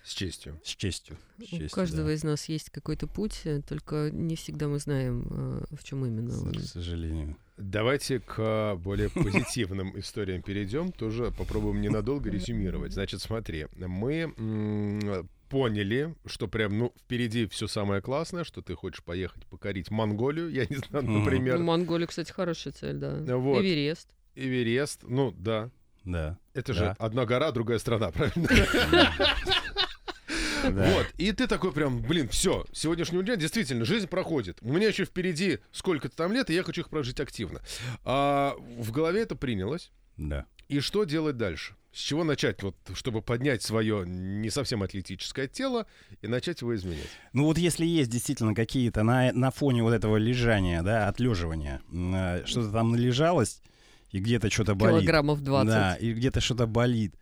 С 0.05 0.15
честью. 0.15 0.61
с 0.65 0.69
честью. 0.75 1.17
с 1.39 1.43
У 1.43 1.47
честью, 1.47 1.71
каждого 1.71 2.09
да. 2.09 2.15
из 2.15 2.25
нас 2.25 2.49
есть 2.49 2.71
какой-то 2.71 3.07
путь, 3.07 3.41
э, 3.45 3.61
только 3.63 4.11
не 4.13 4.35
всегда 4.37 4.67
мы 4.69 4.79
знаем, 4.81 5.27
э, 5.31 5.65
в 5.77 5.85
чем 5.85 6.05
именно. 6.05 6.31
К 6.53 6.61
сожалению. 6.65 7.37
Давайте 7.57 8.19
к 8.19 8.75
более 8.77 9.11
позитивным 9.11 9.97
историям 10.01 10.43
перейдем. 10.43 10.91
Тоже 10.91 11.31
попробуем 11.31 11.81
ненадолго 11.81 12.31
резюмировать. 12.31 12.93
Значит, 12.93 13.21
смотри, 13.21 13.67
мы 13.77 14.33
поняли, 15.49 16.15
что 16.27 16.49
прям, 16.49 16.79
ну, 16.79 16.93
впереди 17.05 17.47
все 17.47 17.69
самое 17.69 18.01
классное, 18.01 18.43
что 18.43 18.63
ты 18.63 18.75
хочешь 18.75 19.05
поехать 19.05 19.45
покорить 19.47 19.91
Монголию, 19.91 20.51
я 20.51 20.65
не 20.65 20.77
знаю, 20.77 21.05
например, 21.05 21.59
Ну, 21.59 21.65
Монголия, 21.67 22.07
кстати, 22.07 22.33
хорошая 22.33 22.73
цель, 22.73 22.97
да. 22.97 23.21
Вот. 23.37 23.61
Эверест. 23.63 24.09
Эверест. 24.35 25.01
Ну, 25.03 25.31
да. 25.39 25.71
Да. 26.05 26.39
Это 26.55 26.73
же 26.73 26.81
Да. 26.81 26.97
одна 26.99 27.27
гора, 27.27 27.53
другая 27.53 27.79
страна, 27.79 28.11
правильно? 28.13 28.49
Вот, 30.71 31.07
и 31.19 31.33
ты 31.33 31.47
такой 31.47 31.73
прям, 31.73 32.03
блин, 32.03 32.29
все, 32.29 32.65
сегодняшнего 32.73 33.23
дня 33.23 33.37
действительно 33.37 33.85
жизнь 33.85 34.07
проходит. 34.07 34.59
У 34.63 34.73
меня 34.73 34.89
еще 34.89 35.05
впереди 35.05 35.59
сколько-то 35.73 36.17
там 36.17 36.33
лет, 36.33 36.51
и 36.51 36.55
я 36.55 36.63
хочу 36.63 36.83
их 36.83 36.89
прожить 36.89 37.21
активно. 37.21 37.61
А 38.05 38.55
в 38.79 38.91
голове 38.93 39.23
это 39.23 39.37
принялось. 39.37 39.91
Да. 40.17 40.47
И 40.69 40.81
что 40.81 41.05
делать 41.05 41.37
дальше? 41.37 41.75
С 41.93 41.99
чего 41.99 42.25
начать, 42.25 42.63
вот, 42.63 42.75
чтобы 42.95 43.21
поднять 43.21 43.63
свое 43.63 44.05
не 44.07 44.49
совсем 44.49 44.83
атлетическое 44.83 45.47
тело 45.47 45.87
и 46.23 46.27
начать 46.27 46.63
его 46.63 46.75
изменять? 46.75 47.09
Ну 47.35 47.45
вот 47.45 47.59
если 47.59 47.85
есть 47.85 48.11
действительно 48.11 48.55
какие-то 48.55 49.03
на, 49.03 49.31
на 49.33 49.51
фоне 49.51 49.83
вот 49.83 49.93
этого 49.93 50.17
лежания, 50.17 50.83
да, 50.83 51.09
отлеживания, 51.09 51.83
э, 51.93 52.47
что-то 52.47 52.73
там 52.73 52.93
належалось, 52.93 53.61
и 54.11 54.21
где-то 54.21 54.51
что-то 54.51 54.75
болит. 54.75 55.01
Килограммов 55.01 55.43
20. 55.43 55.69
Да, 55.69 55.95
и 55.97 56.13
где-то 56.13 56.41
что-то 56.41 56.67
болит, 56.67 57.15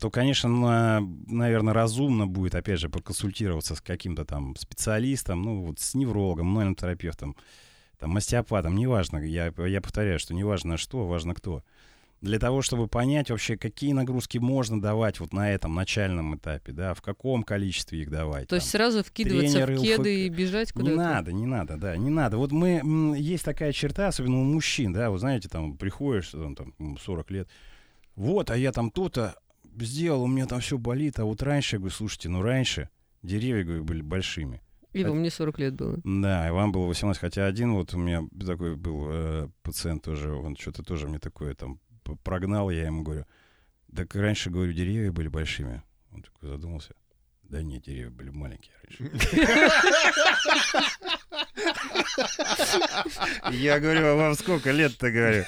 то, 0.00 0.10
конечно, 0.10 1.00
наверное, 1.26 1.74
разумно 1.74 2.26
будет, 2.26 2.54
опять 2.54 2.80
же, 2.80 2.88
проконсультироваться 2.88 3.74
с 3.74 3.80
каким-то 3.80 4.24
там 4.24 4.56
специалистом, 4.56 5.42
ну, 5.42 5.62
вот 5.64 5.80
с 5.80 5.94
неврологом, 5.94 6.46
манутерапевтом, 6.46 7.36
там, 7.98 8.16
остеопатом, 8.16 8.76
неважно, 8.76 9.18
я, 9.18 9.52
я 9.56 9.80
повторяю, 9.80 10.18
что 10.18 10.34
неважно 10.34 10.76
что, 10.76 11.06
важно 11.06 11.34
кто. 11.34 11.62
Для 12.20 12.40
того, 12.40 12.62
чтобы 12.62 12.88
понять 12.88 13.30
вообще, 13.30 13.56
какие 13.56 13.92
нагрузки 13.92 14.38
можно 14.38 14.80
давать 14.80 15.20
вот 15.20 15.32
на 15.32 15.52
этом 15.52 15.74
начальном 15.76 16.34
этапе, 16.36 16.72
да, 16.72 16.94
в 16.94 17.00
каком 17.00 17.44
количестве 17.44 18.02
их 18.02 18.10
давать. 18.10 18.48
То 18.48 18.56
там. 18.56 18.58
есть 18.58 18.70
сразу 18.70 19.04
вкидываться 19.04 19.52
тренеры 19.52 19.76
в 19.76 19.82
кеды 19.82 20.00
ЛФК. 20.00 20.08
и 20.08 20.28
бежать 20.28 20.72
куда-то? 20.72 20.90
Не 20.90 20.96
надо, 20.96 21.32
не 21.32 21.46
надо, 21.46 21.76
да, 21.76 21.96
не 21.96 22.10
надо. 22.10 22.36
Вот 22.38 22.50
мы, 22.50 23.16
есть 23.16 23.44
такая 23.44 23.72
черта, 23.72 24.08
особенно 24.08 24.40
у 24.40 24.44
мужчин, 24.44 24.92
да, 24.92 25.10
вы 25.10 25.18
знаете, 25.18 25.48
там, 25.48 25.76
приходишь, 25.76 26.30
там, 26.30 26.56
там, 26.56 26.74
м, 26.80 26.98
40 26.98 27.30
лет, 27.30 27.48
вот, 28.16 28.50
а 28.50 28.56
я 28.56 28.72
там 28.72 28.90
то-то 28.90 29.36
сделал, 29.84 30.22
у 30.22 30.26
меня 30.26 30.46
там 30.46 30.60
все 30.60 30.78
болит, 30.78 31.18
а 31.18 31.24
вот 31.24 31.42
раньше, 31.42 31.76
я 31.76 31.80
говорю, 31.80 31.94
слушайте, 31.94 32.28
ну 32.28 32.42
раньше 32.42 32.88
деревья, 33.22 33.64
говорю, 33.64 33.84
были 33.84 34.02
большими. 34.02 34.62
Ива, 34.92 35.12
мне 35.12 35.30
40 35.30 35.58
лет 35.58 35.74
было. 35.74 36.00
Да, 36.02 36.48
и 36.48 36.50
вам 36.50 36.72
было 36.72 36.86
18, 36.86 37.20
хотя 37.20 37.46
один 37.46 37.74
вот 37.74 37.94
у 37.94 37.98
меня 37.98 38.24
такой 38.44 38.74
был 38.76 39.06
э, 39.10 39.48
пациент 39.62 40.02
тоже, 40.02 40.32
он 40.32 40.56
что-то 40.56 40.82
тоже 40.82 41.08
мне 41.08 41.18
такое 41.18 41.54
там 41.54 41.78
прогнал, 42.24 42.70
я 42.70 42.86
ему 42.86 43.02
говорю, 43.02 43.26
так 43.94 44.14
раньше, 44.14 44.50
говорю, 44.50 44.72
деревья 44.72 45.12
были 45.12 45.28
большими. 45.28 45.82
Он 46.12 46.22
такой 46.22 46.48
задумался. 46.48 46.94
Да 47.48 47.62
нет, 47.62 47.82
деревья 47.82 48.10
были 48.10 48.28
маленькие 48.28 48.72
раньше. 48.82 49.10
Я 53.52 53.80
говорю, 53.80 54.06
а 54.06 54.14
вам 54.16 54.34
сколько 54.34 54.70
лет-то, 54.70 55.10
говорю? 55.10 55.44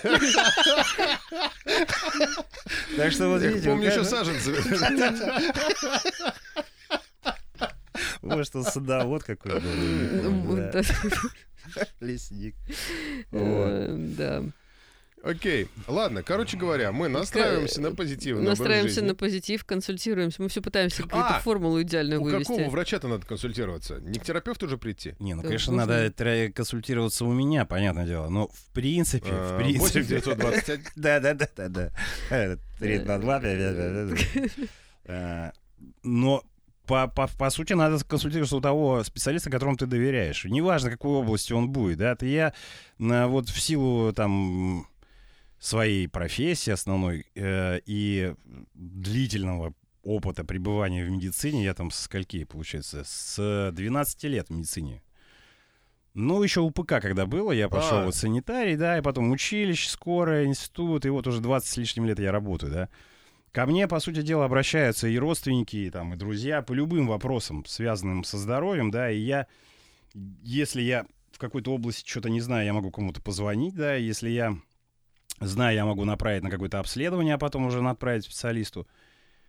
Так 2.96 3.12
что 3.12 3.28
вот 3.28 3.42
видите, 3.42 3.68
помню 3.68 3.88
еще 3.90 4.04
саженцы. 4.04 4.54
может, 8.22 8.56
он 8.56 8.64
садовод 8.64 9.22
какой 9.24 9.60
был. 9.60 10.56
Лесник. 12.00 12.56
Э, 13.32 13.94
Да. 14.16 14.44
Окей, 15.22 15.68
ладно, 15.86 16.22
короче 16.22 16.56
говоря, 16.56 16.92
мы 16.92 17.08
настраиваемся 17.08 17.82
на 17.82 17.94
позитивный 17.94 18.42
образ 18.42 18.58
Настраиваемся 18.58 19.04
на 19.04 19.14
позитив, 19.14 19.64
консультируемся. 19.64 20.40
Мы 20.42 20.48
все 20.48 20.62
пытаемся 20.62 21.02
какую-то 21.02 21.36
А, 21.36 21.40
формулу 21.40 21.82
идеальную 21.82 22.22
У 22.22 22.24
вывести. 22.24 22.44
какого 22.52 22.70
врача-то 22.70 23.06
надо 23.08 23.26
консультироваться? 23.26 23.98
Не 24.00 24.18
к 24.18 24.24
терапевту 24.24 24.66
же 24.66 24.78
прийти? 24.78 25.14
Не, 25.18 25.34
ну, 25.34 25.42
конечно, 25.42 25.74
надо 25.74 26.10
консультироваться 26.54 27.26
у 27.26 27.32
меня, 27.32 27.66
понятное 27.66 28.06
дело. 28.06 28.28
Но 28.30 28.48
в 28.48 28.72
принципе, 28.72 29.28
А, 29.30 29.58
в 29.58 29.62
принципе... 29.62 30.00
8921. 30.00 30.86
Да, 30.96 31.20
да, 31.20 31.34
да, 31.34 31.48
да, 31.56 31.68
да. 31.68 32.56
Три 32.78 32.98
на 33.00 33.18
два. 33.18 33.40
да, 33.40 33.54
да, 33.54 33.72
да, 33.72 34.04
да. 34.06 34.16
А, 35.04 35.52
Но 36.02 36.42
по, 36.86 37.08
по, 37.08 37.28
по 37.28 37.50
сути 37.50 37.74
надо 37.74 38.02
консультироваться 38.04 38.56
у 38.56 38.60
того 38.60 39.04
специалиста, 39.04 39.50
которому 39.50 39.76
ты 39.76 39.86
доверяешь. 39.86 40.44
Неважно, 40.44 40.90
какой 40.90 41.10
области 41.18 41.52
он 41.52 41.68
будет, 41.70 41.98
да. 41.98 42.16
Ты 42.16 42.26
я 42.26 42.54
на, 42.98 43.28
вот 43.28 43.48
в 43.48 43.60
силу 43.60 44.12
там 44.12 44.86
своей 45.60 46.08
профессии 46.08 46.70
основной 46.70 47.26
э, 47.36 47.80
и 47.84 48.34
длительного 48.74 49.74
опыта 50.02 50.42
пребывания 50.42 51.04
в 51.04 51.10
медицине, 51.10 51.62
я 51.62 51.74
там 51.74 51.90
со 51.90 52.02
скольки, 52.04 52.44
получается, 52.44 53.02
с 53.04 53.70
12 53.72 54.24
лет 54.24 54.48
в 54.48 54.54
медицине. 54.54 55.02
Ну, 56.14 56.42
еще 56.42 56.60
УПК, 56.62 57.00
когда 57.00 57.26
было, 57.26 57.52
я 57.52 57.68
пошел 57.68 57.98
А. 57.98 58.04
вот 58.06 58.14
санитарий, 58.14 58.76
да, 58.76 58.98
и 58.98 59.02
потом 59.02 59.30
училище, 59.30 59.88
скорая, 59.90 60.46
институт, 60.46 61.04
и 61.04 61.10
вот 61.10 61.26
уже 61.26 61.40
20 61.40 61.68
с 61.68 61.76
лишним 61.76 62.06
лет 62.06 62.18
я 62.18 62.32
работаю, 62.32 62.72
да. 62.72 62.88
Ко 63.52 63.66
мне, 63.66 63.86
по 63.86 64.00
сути 64.00 64.22
дела, 64.22 64.46
обращаются 64.46 65.08
и 65.08 65.18
родственники, 65.18 65.76
и, 65.76 65.90
там, 65.90 66.14
и 66.14 66.16
друзья 66.16 66.62
по 66.62 66.72
любым 66.72 67.06
вопросам, 67.06 67.64
связанным 67.66 68.24
со 68.24 68.38
здоровьем, 68.38 68.90
да, 68.90 69.10
и 69.10 69.18
я, 69.18 69.46
если 70.42 70.80
я 70.82 71.06
в 71.30 71.38
какой-то 71.38 71.72
области 71.72 72.08
что-то 72.08 72.30
не 72.30 72.40
знаю, 72.40 72.64
я 72.64 72.72
могу 72.72 72.90
кому-то 72.90 73.20
позвонить, 73.20 73.74
да, 73.74 73.94
если 73.94 74.30
я 74.30 74.56
знаю, 75.40 75.74
я 75.74 75.84
могу 75.84 76.04
направить 76.04 76.42
на 76.42 76.50
какое-то 76.50 76.78
обследование, 76.78 77.34
а 77.34 77.38
потом 77.38 77.66
уже 77.66 77.82
направить 77.82 78.24
специалисту. 78.24 78.86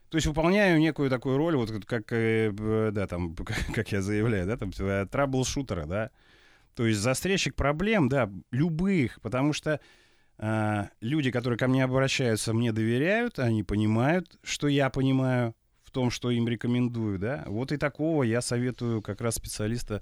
То 0.10 0.18
есть 0.18 0.28
выполняю 0.28 0.80
некую 0.80 1.10
такую 1.10 1.38
роль, 1.38 1.56
вот 1.56 1.72
как, 1.86 2.12
э, 2.12 2.52
да, 2.92 3.08
там, 3.08 3.36
как 3.74 3.92
я 3.92 4.02
заявляю, 4.02 4.48
да, 4.48 4.58
там, 4.58 4.72
э, 4.78 5.06
трабл-шутера, 5.10 5.86
да. 5.86 6.12
То 6.76 6.86
есть 6.86 7.00
застрельщик 7.00 7.56
проблем, 7.56 8.10
да, 8.10 8.30
любых, 8.52 9.20
потому 9.22 9.54
что 9.54 9.80
а, 10.44 10.90
люди, 11.02 11.30
которые 11.30 11.60
ко 11.60 11.68
мне 11.68 11.84
обращаются, 11.84 12.52
мне 12.52 12.72
доверяют, 12.72 13.38
они 13.38 13.64
понимают, 13.64 14.40
что 14.42 14.68
я 14.68 14.90
понимаю 14.90 15.56
в 15.84 15.92
том, 15.92 16.10
что 16.10 16.32
им 16.32 16.48
рекомендую, 16.48 17.20
да. 17.20 17.44
Вот 17.46 17.72
и 17.72 17.78
такого 17.78 18.24
я 18.24 18.42
советую 18.42 19.04
как 19.04 19.22
раз 19.22 19.36
специалиста 19.36 20.02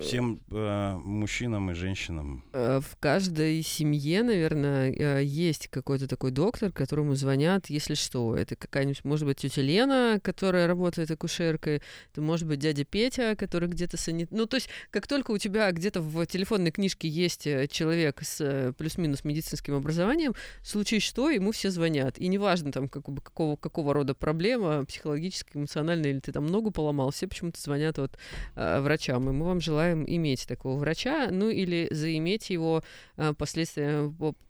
всем 0.00 0.40
э, 0.50 0.94
мужчинам 1.04 1.70
и 1.70 1.74
женщинам. 1.74 2.44
Э, 2.52 2.80
В 2.80 2.96
каждой 2.98 3.62
семье, 3.62 4.22
наверное, 4.22 4.92
э, 4.92 5.22
есть 5.24 5.68
какой-то 5.68 6.08
такой 6.08 6.30
доктор, 6.30 6.72
которому 6.72 7.14
звонят, 7.14 7.70
если 7.70 7.94
что. 7.94 8.36
Это 8.36 8.56
какая-нибудь, 8.56 9.04
может 9.04 9.26
быть, 9.26 9.38
тетя 9.38 9.62
Лена, 9.62 10.20
которая 10.22 10.66
работает 10.66 11.10
акушеркой, 11.10 11.82
это 12.12 12.20
может 12.20 12.48
быть 12.48 12.58
дядя 12.58 12.84
Петя, 12.84 13.36
который 13.36 13.68
где-то 13.68 13.96
санит... 13.96 14.30
Ну, 14.30 14.46
то 14.46 14.56
есть, 14.56 14.68
как 14.90 15.06
только 15.06 15.30
у 15.30 15.38
тебя 15.38 15.70
где-то 15.70 16.00
в 16.00 16.26
телефонной 16.26 16.70
книжке 16.70 17.08
есть 17.08 17.46
э, 17.46 17.68
человек 17.68 18.22
с 18.22 18.74
плюс-минус 18.78 19.24
медицинским 19.24 19.74
образованием, 19.74 20.34
в 20.62 20.68
случае 20.68 21.00
что, 21.00 21.30
ему 21.30 21.52
все 21.52 21.70
звонят. 21.70 22.18
И 22.18 22.28
неважно, 22.28 22.72
там, 22.72 22.88
как 22.88 23.04
какого, 23.04 23.56
какого 23.56 23.92
рода 23.94 24.14
проблема, 24.14 24.84
психологическая, 24.84 25.60
эмоциональная, 25.60 26.10
или 26.10 26.20
ты 26.20 26.32
там 26.32 26.46
ногу 26.46 26.70
поломал, 26.70 27.10
все 27.10 27.28
почему-то 27.28 27.60
звонят 27.60 27.98
вот 27.98 28.18
врачам. 28.54 29.28
И 29.28 29.32
мы 29.32 29.44
вам 29.44 29.60
желаем 29.60 29.83
иметь 29.92 30.46
такого 30.46 30.78
врача, 30.78 31.28
ну 31.30 31.50
или 31.50 31.88
заиметь 31.90 32.50
его 32.50 32.82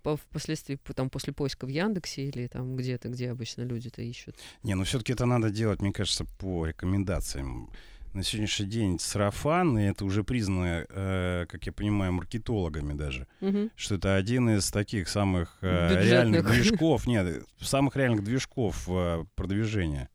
по- 0.03 0.16
впоследствии 0.16 0.76
по- 0.76 0.95
там, 0.95 1.11
после 1.11 1.32
поиска 1.32 1.66
в 1.66 1.68
Яндексе 1.68 2.22
или 2.28 2.47
там 2.47 2.76
где-то, 2.76 3.09
где 3.09 3.30
обычно 3.30 3.62
люди-то 3.62 4.03
ищут. 4.03 4.37
Не, 4.62 4.74
ну 4.74 4.85
все-таки 4.85 5.12
это 5.12 5.26
надо 5.26 5.51
делать, 5.51 5.80
мне 5.80 5.93
кажется, 5.93 6.24
по 6.39 6.66
рекомендациям. 6.66 7.70
На 8.12 8.22
сегодняшний 8.22 8.66
день 8.66 8.99
сарафан, 9.01 9.76
и 9.76 9.82
это 9.87 10.05
уже 10.05 10.22
признано, 10.22 10.87
э, 10.89 11.47
как 11.49 11.66
я 11.66 11.72
понимаю, 11.72 12.12
маркетологами 12.12 12.93
даже, 12.93 13.26
Мгм. 13.41 13.70
что 13.74 13.97
это 13.97 14.14
один 14.14 14.51
из 14.51 14.70
таких 14.70 15.09
самых 15.09 15.59
э, 15.62 16.01
реальных 16.05 16.47
движков, 16.49 17.07
нет, 17.09 17.45
самых 17.61 17.97
реальных 17.97 18.22
движков 18.22 18.85
э, 18.89 19.24
продвижения. 19.35 20.09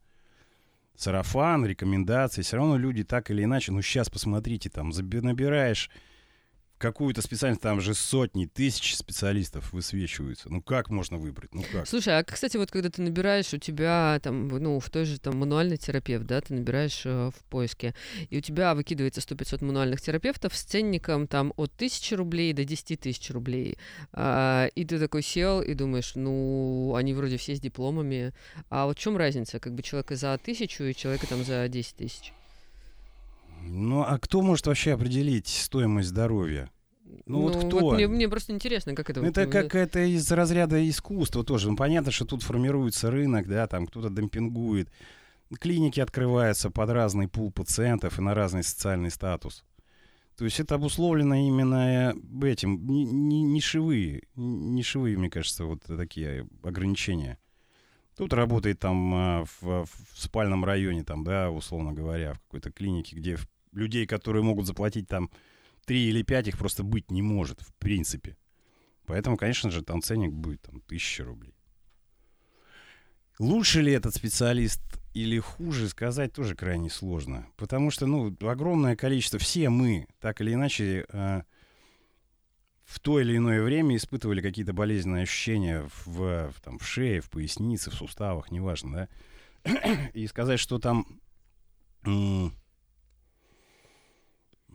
Сарафан, 1.00 1.64
рекомендации, 1.64 2.42
все 2.42 2.58
равно 2.58 2.76
люди 2.76 3.04
так 3.04 3.30
или 3.30 3.44
иначе, 3.44 3.72
ну 3.72 3.80
сейчас 3.80 4.10
посмотрите, 4.10 4.68
там 4.68 4.92
набираешь 5.22 5.88
какую-то 6.80 7.20
специальность, 7.20 7.60
там 7.60 7.80
же 7.80 7.94
сотни, 7.94 8.46
тысячи 8.46 8.94
специалистов 8.94 9.72
высвечиваются. 9.72 10.48
Ну 10.48 10.62
как 10.62 10.88
можно 10.88 11.18
выбрать? 11.18 11.54
Ну 11.54 11.62
как? 11.70 11.86
Слушай, 11.86 12.18
а 12.18 12.24
кстати, 12.24 12.56
вот 12.56 12.70
когда 12.70 12.88
ты 12.88 13.02
набираешь, 13.02 13.52
у 13.52 13.58
тебя 13.58 14.18
там, 14.22 14.48
ну, 14.48 14.80
в 14.80 14.88
той 14.88 15.04
же 15.04 15.20
там 15.20 15.36
мануальный 15.36 15.76
терапевт, 15.76 16.26
да, 16.26 16.40
ты 16.40 16.54
набираешь 16.54 17.02
э, 17.04 17.30
в 17.30 17.44
поиске, 17.50 17.94
и 18.30 18.38
у 18.38 18.40
тебя 18.40 18.74
выкидывается 18.74 19.20
100-500 19.20 19.62
мануальных 19.64 20.00
терапевтов 20.00 20.56
с 20.56 20.62
ценником 20.62 21.26
там 21.26 21.52
от 21.56 21.70
1000 21.76 22.16
рублей 22.16 22.54
до 22.54 22.64
10 22.64 22.98
тысяч 22.98 23.30
рублей. 23.30 23.76
А, 24.12 24.68
и 24.74 24.84
ты 24.86 24.98
такой 24.98 25.22
сел 25.22 25.60
и 25.60 25.74
думаешь, 25.74 26.12
ну, 26.14 26.94
они 26.96 27.12
вроде 27.12 27.36
все 27.36 27.54
с 27.54 27.60
дипломами, 27.60 28.32
а 28.70 28.86
вот 28.86 28.98
в 28.98 29.00
чем 29.00 29.18
разница, 29.18 29.60
как 29.60 29.74
бы 29.74 29.82
человека 29.82 30.16
за 30.16 30.38
тысячу 30.38 30.84
и 30.84 30.94
человека 30.94 31.26
там 31.26 31.44
за 31.44 31.68
10 31.68 31.96
тысяч? 31.96 32.32
Ну 33.62 34.02
а 34.02 34.18
кто 34.18 34.42
может 34.42 34.66
вообще 34.66 34.92
определить 34.92 35.48
стоимость 35.48 36.08
здоровья? 36.08 36.70
Ну, 37.26 37.42
вот 37.42 37.64
кто? 37.64 37.92
мне, 37.92 38.08
мне 38.08 38.28
просто 38.28 38.52
интересно, 38.52 38.94
как 38.94 39.10
это... 39.10 39.20
Это 39.24 39.44
вот, 39.44 39.52
как 39.52 39.74
это 39.74 40.00
из 40.00 40.30
разряда 40.32 40.88
искусства 40.88 41.44
тоже. 41.44 41.70
Ну, 41.70 41.76
понятно, 41.76 42.10
что 42.10 42.24
тут 42.24 42.42
формируется 42.42 43.10
рынок, 43.10 43.46
да, 43.46 43.66
там 43.66 43.86
кто-то 43.86 44.10
демпингует. 44.10 44.90
Клиники 45.58 46.00
открываются 46.00 46.70
под 46.70 46.90
разный 46.90 47.28
пул 47.28 47.50
пациентов 47.52 48.18
и 48.18 48.22
на 48.22 48.34
разный 48.34 48.62
социальный 48.62 49.10
статус. 49.10 49.64
То 50.36 50.44
есть 50.44 50.58
это 50.58 50.76
обусловлено 50.76 51.34
именно 51.34 52.14
этим, 52.42 52.86
не, 52.86 53.04
не, 53.04 53.42
нишевые, 53.42 54.22
нишевые, 54.36 55.18
мне 55.18 55.28
кажется, 55.28 55.64
вот 55.64 55.82
такие 55.82 56.48
ограничения. 56.62 57.38
Тут 58.20 58.34
работает 58.34 58.78
там 58.78 59.14
а, 59.14 59.44
в, 59.46 59.86
в 59.86 59.88
спальном 60.14 60.62
районе, 60.62 61.04
там, 61.04 61.24
да, 61.24 61.50
условно 61.50 61.94
говоря, 61.94 62.34
в 62.34 62.40
какой-то 62.40 62.70
клинике, 62.70 63.16
где 63.16 63.38
людей, 63.72 64.06
которые 64.06 64.42
могут 64.42 64.66
заплатить 64.66 65.08
там 65.08 65.30
3 65.86 66.10
или 66.10 66.20
5, 66.20 66.48
их 66.48 66.58
просто 66.58 66.82
быть 66.82 67.10
не 67.10 67.22
может, 67.22 67.62
в 67.62 67.72
принципе. 67.76 68.36
Поэтому, 69.06 69.38
конечно 69.38 69.70
же, 69.70 69.82
там 69.82 70.02
ценник 70.02 70.32
будет 70.32 70.60
там 70.60 70.82
1000 70.84 71.24
рублей. 71.24 71.54
Лучше 73.38 73.80
ли 73.80 73.90
этот 73.90 74.14
специалист 74.14 74.82
или 75.14 75.38
хуже, 75.38 75.88
сказать 75.88 76.34
тоже 76.34 76.54
крайне 76.54 76.90
сложно. 76.90 77.46
Потому 77.56 77.90
что, 77.90 78.04
ну, 78.04 78.36
огромное 78.42 78.96
количество, 78.96 79.38
все 79.38 79.70
мы, 79.70 80.08
так 80.20 80.42
или 80.42 80.52
иначе, 80.52 81.06
э, 81.08 81.42
в 82.90 82.98
то 82.98 83.20
или 83.20 83.36
иное 83.36 83.62
время 83.62 83.94
испытывали 83.94 84.42
какие-то 84.42 84.72
болезненные 84.72 85.22
ощущения 85.22 85.88
в, 86.04 86.08
в, 86.08 86.60
там, 86.60 86.80
в 86.80 86.84
шее, 86.84 87.20
в 87.20 87.30
пояснице, 87.30 87.88
в 87.92 87.94
суставах, 87.94 88.50
неважно, 88.50 89.08
да. 89.64 90.08
И 90.12 90.26
сказать, 90.26 90.58
что 90.58 90.80
там 90.80 91.06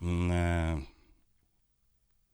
э, 0.00 0.78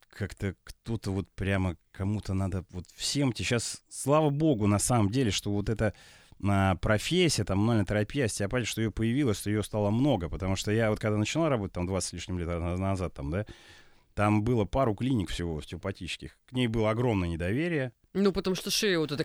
как-то 0.08 0.54
кто-то 0.62 1.10
вот 1.10 1.28
прямо 1.32 1.76
кому-то 1.90 2.32
надо 2.32 2.64
вот 2.70 2.84
всем 2.94 3.34
сейчас, 3.34 3.82
слава 3.88 4.30
богу, 4.30 4.68
на 4.68 4.78
самом 4.78 5.10
деле, 5.10 5.32
что 5.32 5.50
вот 5.50 5.68
эта 5.68 5.94
а, 6.44 6.76
профессия, 6.76 7.42
там, 7.42 7.58
мануальная 7.58 7.86
терапия, 7.86 8.26
остеопатия, 8.26 8.66
что 8.66 8.82
ее 8.82 8.92
появилось, 8.92 9.38
что 9.38 9.50
ее 9.50 9.64
стало 9.64 9.90
много, 9.90 10.28
потому 10.28 10.54
что 10.54 10.70
я 10.70 10.90
вот 10.90 11.00
когда 11.00 11.18
начинал 11.18 11.48
работать, 11.48 11.74
там, 11.74 11.88
20 11.88 12.08
с 12.08 12.12
лишним 12.12 12.38
лет 12.38 12.48
назад, 12.48 13.14
там, 13.14 13.32
да, 13.32 13.46
там 14.14 14.42
было 14.42 14.64
пару 14.64 14.94
клиник 14.94 15.30
всего 15.30 15.58
остеопатических. 15.58 16.38
К 16.46 16.52
ней 16.52 16.66
было 16.66 16.90
огромное 16.90 17.28
недоверие. 17.28 17.92
Ну, 18.14 18.32
потому 18.32 18.56
что 18.56 18.70
шея 18.70 18.98
вот 18.98 19.12
это 19.12 19.24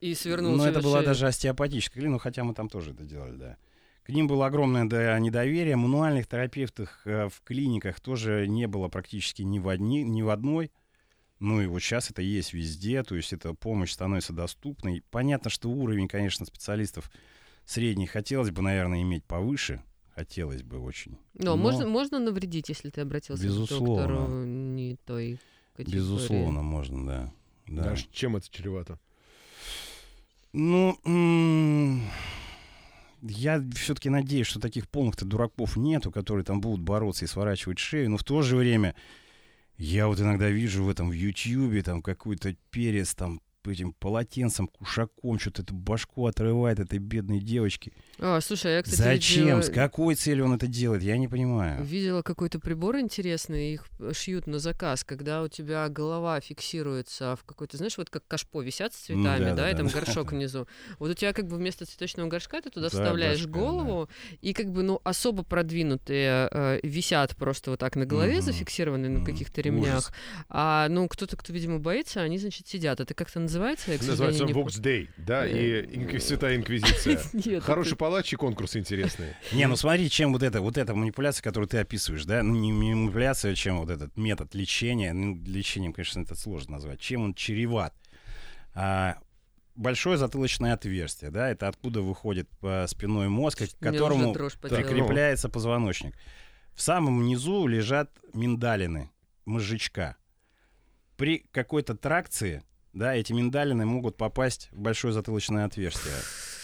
и 0.00 0.14
свернулась. 0.14 0.58
Ну, 0.58 0.64
это 0.64 0.80
была 0.80 0.98
шею. 0.98 1.06
даже 1.06 1.26
остеопатическая 1.26 2.00
клиника, 2.00 2.12
ну, 2.12 2.18
хотя 2.18 2.44
мы 2.44 2.54
там 2.54 2.68
тоже 2.68 2.92
это 2.92 3.04
делали, 3.04 3.36
да. 3.36 3.56
К 4.04 4.08
ним 4.08 4.26
было 4.26 4.46
огромное 4.46 4.84
да, 4.86 5.18
недоверие. 5.18 5.76
Мануальных 5.76 6.26
терапевтов 6.26 6.88
э, 7.04 7.28
в 7.28 7.42
клиниках 7.44 8.00
тоже 8.00 8.46
не 8.48 8.66
было 8.66 8.88
практически 8.88 9.42
ни 9.42 9.58
в, 9.58 9.68
одни, 9.68 10.02
ни 10.02 10.22
в 10.22 10.30
одной. 10.30 10.72
Ну 11.38 11.60
и 11.60 11.66
вот 11.66 11.80
сейчас 11.80 12.10
это 12.10 12.22
есть 12.22 12.52
везде, 12.52 13.02
то 13.02 13.14
есть 13.14 13.32
эта 13.32 13.54
помощь 13.54 13.92
становится 13.92 14.32
доступной. 14.32 15.04
Понятно, 15.10 15.50
что 15.50 15.70
уровень, 15.70 16.08
конечно, 16.08 16.46
специалистов 16.46 17.10
средний 17.64 18.06
хотелось 18.06 18.50
бы, 18.50 18.62
наверное, 18.62 19.02
иметь 19.02 19.24
повыше, 19.24 19.82
Хотелось 20.14 20.62
бы 20.62 20.78
очень. 20.78 21.16
Но, 21.34 21.56
Но 21.56 21.56
можно, 21.56 21.86
можно 21.86 22.18
навредить, 22.18 22.68
если 22.68 22.90
ты 22.90 23.00
обратился 23.00 23.44
безусловно. 23.44 23.86
к 23.86 24.08
доктору 24.08 24.44
не 24.44 24.96
той 25.06 25.38
категории. 25.74 25.96
Безусловно, 25.98 26.62
можно, 26.62 27.06
да. 27.06 27.32
да. 27.66 27.82
Даже 27.84 28.06
чем 28.12 28.36
это 28.36 28.46
чревато? 28.50 28.98
Ну, 30.52 30.98
я 33.22 33.64
все-таки 33.74 34.10
надеюсь, 34.10 34.46
что 34.46 34.60
таких 34.60 34.86
полных-то 34.88 35.24
дураков 35.24 35.76
нету, 35.76 36.10
которые 36.10 36.44
там 36.44 36.60
будут 36.60 36.80
бороться 36.82 37.24
и 37.24 37.28
сворачивать 37.28 37.78
шею, 37.78 38.10
но 38.10 38.18
в 38.18 38.24
то 38.24 38.42
же 38.42 38.56
время 38.56 38.94
я 39.78 40.08
вот 40.08 40.20
иногда 40.20 40.50
вижу 40.50 40.84
в 40.84 40.90
этом 40.90 41.08
в 41.08 41.12
Ютьюбе 41.12 41.82
там 41.82 42.02
какой-то 42.02 42.54
перец 42.70 43.14
там 43.14 43.40
этим 43.70 43.92
полотенцем, 43.92 44.66
кушаком, 44.66 45.38
что-то 45.38 45.62
эту 45.62 45.74
башку 45.74 46.26
отрывает 46.26 46.80
этой 46.80 46.98
бедной 46.98 47.40
девочке. 47.40 47.92
А, 48.18 48.40
слушай, 48.40 48.72
а 48.72 48.76
я, 48.76 48.82
кстати, 48.82 49.00
Зачем? 49.00 49.44
Видела... 49.44 49.62
С 49.62 49.70
какой 49.70 50.14
целью 50.14 50.46
он 50.46 50.54
это 50.54 50.66
делает? 50.66 51.02
Я 51.02 51.16
не 51.16 51.28
понимаю. 51.28 51.84
Видела 51.84 52.22
какой-то 52.22 52.58
прибор 52.58 52.98
интересный, 52.98 53.74
их 53.74 53.86
шьют 54.12 54.46
на 54.46 54.58
заказ, 54.58 55.04
когда 55.04 55.42
у 55.42 55.48
тебя 55.48 55.88
голова 55.88 56.40
фиксируется 56.40 57.36
в 57.36 57.44
какой-то, 57.44 57.76
знаешь, 57.76 57.96
вот 57.98 58.10
как 58.10 58.26
кашпо 58.26 58.62
висят 58.62 58.94
с 58.94 58.96
цветами, 58.98 59.44
да, 59.44 59.50
да, 59.50 59.54
да, 59.54 59.70
и 59.70 59.76
там 59.76 59.86
да. 59.88 59.92
горшок 60.00 60.32
внизу. 60.32 60.66
Вот 60.98 61.10
у 61.10 61.14
тебя 61.14 61.32
как 61.32 61.46
бы 61.46 61.56
вместо 61.56 61.84
цветочного 61.84 62.28
горшка 62.28 62.60
ты 62.60 62.70
туда 62.70 62.88
да, 62.88 62.90
вставляешь 62.90 63.46
башка, 63.46 63.58
голову, 63.58 64.08
да. 64.08 64.36
и 64.40 64.52
как 64.52 64.70
бы, 64.70 64.82
ну, 64.82 65.00
особо 65.04 65.42
продвинутые 65.42 66.48
э, 66.50 66.80
висят 66.82 67.36
просто 67.36 67.70
вот 67.70 67.80
так 67.80 67.96
на 67.96 68.06
голове, 68.06 68.38
угу. 68.38 68.42
зафиксированные 68.42 69.10
на 69.10 69.24
каких-то 69.24 69.60
ремнях. 69.60 69.98
Ужас. 69.98 70.12
А, 70.48 70.88
ну, 70.88 71.08
кто-то, 71.08 71.36
кто, 71.36 71.52
видимо, 71.52 71.78
боится, 71.78 72.20
они, 72.20 72.38
значит, 72.38 72.66
сидят. 72.66 73.00
Это 73.00 73.14
как-то 73.14 73.40
называется? 73.52 73.90
Называется 73.90 74.44
Vox 74.44 74.80
Day, 74.80 75.08
да, 75.16 75.46
и 75.46 76.14
э, 76.14 76.18
Святая 76.20 76.56
Инквизиция. 76.56 77.60
Хороший 77.60 77.96
палач 77.96 78.32
и 78.32 78.36
конкурсы 78.36 78.78
интересные. 78.78 79.36
Не, 79.52 79.66
ну 79.66 79.76
смотри, 79.76 80.08
чем 80.10 80.32
вот 80.32 80.42
эта 80.42 80.60
вот 80.60 80.78
эта 80.78 80.94
манипуляция, 80.94 81.42
которую 81.42 81.68
ты 81.68 81.78
описываешь, 81.78 82.24
да, 82.24 82.42
ну 82.42 82.54
не 82.54 82.72
манипуляция, 82.72 83.54
чем 83.54 83.78
вот 83.78 83.90
этот 83.90 84.16
метод 84.16 84.54
лечения, 84.54 85.12
ну 85.12 85.40
лечением, 85.44 85.92
конечно, 85.92 86.20
это 86.20 86.34
сложно 86.34 86.72
назвать, 86.72 87.00
чем 87.00 87.22
он 87.22 87.34
чреват. 87.34 87.94
А, 88.74 89.18
большое 89.74 90.18
затылочное 90.18 90.74
отверстие, 90.74 91.30
да, 91.30 91.50
это 91.50 91.68
откуда 91.68 92.02
выходит 92.02 92.48
по 92.60 92.84
спиной 92.88 93.28
мозг, 93.28 93.62
к 93.62 93.82
которому 93.82 94.32
прикрепляется 94.34 95.48
позвоночник. 95.48 96.14
В 96.74 96.80
самом 96.80 97.26
низу 97.26 97.66
лежат 97.66 98.10
миндалины, 98.32 99.10
мозжечка. 99.44 100.16
При 101.16 101.46
какой-то 101.52 101.94
тракции 101.94 102.62
да, 102.92 103.14
эти 103.14 103.32
миндалины 103.32 103.86
могут 103.86 104.16
попасть 104.16 104.68
в 104.72 104.80
большое 104.80 105.12
затылочное 105.12 105.64
отверстие. 105.64 106.14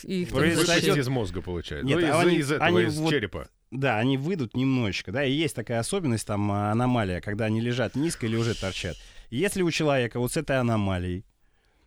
И 0.05 0.27
Происходит... 0.27 0.97
из 0.97 1.09
мозга, 1.09 1.43
получается. 1.43 1.87
Нет, 1.87 2.01
ну, 2.01 2.07
из, 2.07 2.15
они, 2.15 2.37
из 2.37 2.53
этого, 2.53 2.67
они 2.67 2.83
из 2.83 2.99
вот, 2.99 3.11
черепа. 3.11 3.49
Да, 3.71 3.99
они 3.99 4.17
выйдут 4.17 4.55
немножечко, 4.55 5.13
да, 5.13 5.25
и 5.25 5.33
есть 5.33 5.55
такая 5.55 5.81
особенность, 5.81 6.27
там, 6.27 6.51
аномалия, 6.51 7.21
когда 7.21 7.47
они 7.47 7.61
лежат 7.61 7.97
низко 7.97 8.27
или 8.27 8.37
уже 8.37 8.55
торчат. 8.55 8.97
если 9.31 9.63
у 9.63 9.71
человека 9.71 10.21
вот 10.21 10.33
с 10.33 10.37
этой 10.37 10.59
аномалией, 10.59 11.25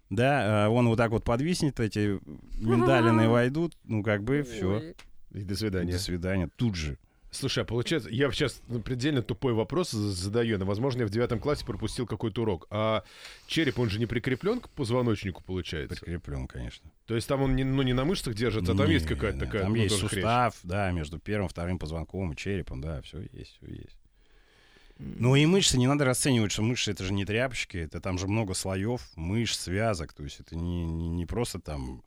да, 0.10 0.66
э, 0.66 0.70
он 0.70 0.88
вот 0.90 0.98
так 0.98 1.12
вот 1.12 1.24
подвиснет, 1.24 1.80
эти 1.80 2.20
миндалины 2.60 3.30
войдут, 3.30 3.78
ну, 3.86 4.04
как 4.04 4.24
бы, 4.24 4.44
все. 4.44 4.94
И 5.32 5.44
до 5.44 5.56
свидания. 5.56 5.94
До 5.94 6.00
свидания, 6.00 6.50
тут 6.58 6.76
же. 6.76 6.98
Слушай, 7.32 7.64
а 7.64 7.66
получается, 7.66 8.10
я 8.10 8.30
сейчас 8.32 8.62
предельно 8.84 9.22
тупой 9.22 9.54
вопрос 9.54 9.92
задаю, 9.92 10.58
но, 10.60 10.66
возможно, 10.66 11.02
я 11.02 11.08
в 11.08 11.10
девятом 11.10 11.40
классе 11.40 11.66
пропустил 11.66 12.06
какой-то 12.06 12.42
урок. 12.42 12.68
А 12.70 13.04
череп, 13.48 13.80
он 13.80 13.90
же 13.90 14.00
не 14.00 14.06
прикреплен 14.06 14.60
к 14.60 14.70
позвоночнику, 14.70 15.42
получается? 15.42 15.96
Прикреплен, 15.96 16.46
конечно. 16.46 16.92
То 17.06 17.16
есть 17.16 17.30
там 17.30 17.42
он 17.42 17.56
не, 17.56 17.64
ну, 17.64 17.84
не 17.84 17.94
на 17.94 18.04
мышцах 18.04 18.36
держится, 18.36 18.74
а 18.74 18.76
там 18.76 18.86
не, 18.88 18.94
есть 18.94 19.08
какая-то 19.08 19.38
не, 19.38 19.46
такая... 19.46 19.64
Там 19.64 19.72
ну, 19.72 19.78
есть 19.78 19.98
сустав, 19.98 20.60
хрень. 20.60 20.70
да, 20.70 20.92
между 20.92 21.20
первым, 21.20 21.48
вторым 21.48 21.80
позвонком 21.80 22.34
и 22.34 22.36
черепом, 22.36 22.82
да, 22.82 23.02
все 23.02 23.22
есть, 23.32 23.58
все 23.58 23.76
есть. 23.76 23.98
Ну 25.00 25.36
и 25.36 25.46
мышцы 25.46 25.78
не 25.78 25.88
надо 25.88 26.04
расценивать, 26.04 26.52
что 26.52 26.64
мышцы 26.64 26.92
это 26.92 27.06
же 27.06 27.14
не 27.14 27.24
тряпочки, 27.24 27.78
это 27.78 28.02
там 28.02 28.20
же 28.20 28.28
много 28.28 28.54
слоев 28.54 29.02
мышц, 29.16 29.62
связок, 29.62 30.12
то 30.12 30.24
есть 30.24 30.42
это 30.42 30.58
не, 30.58 30.86
не, 30.86 31.08
не 31.08 31.26
просто 31.26 31.60
там 31.60 32.04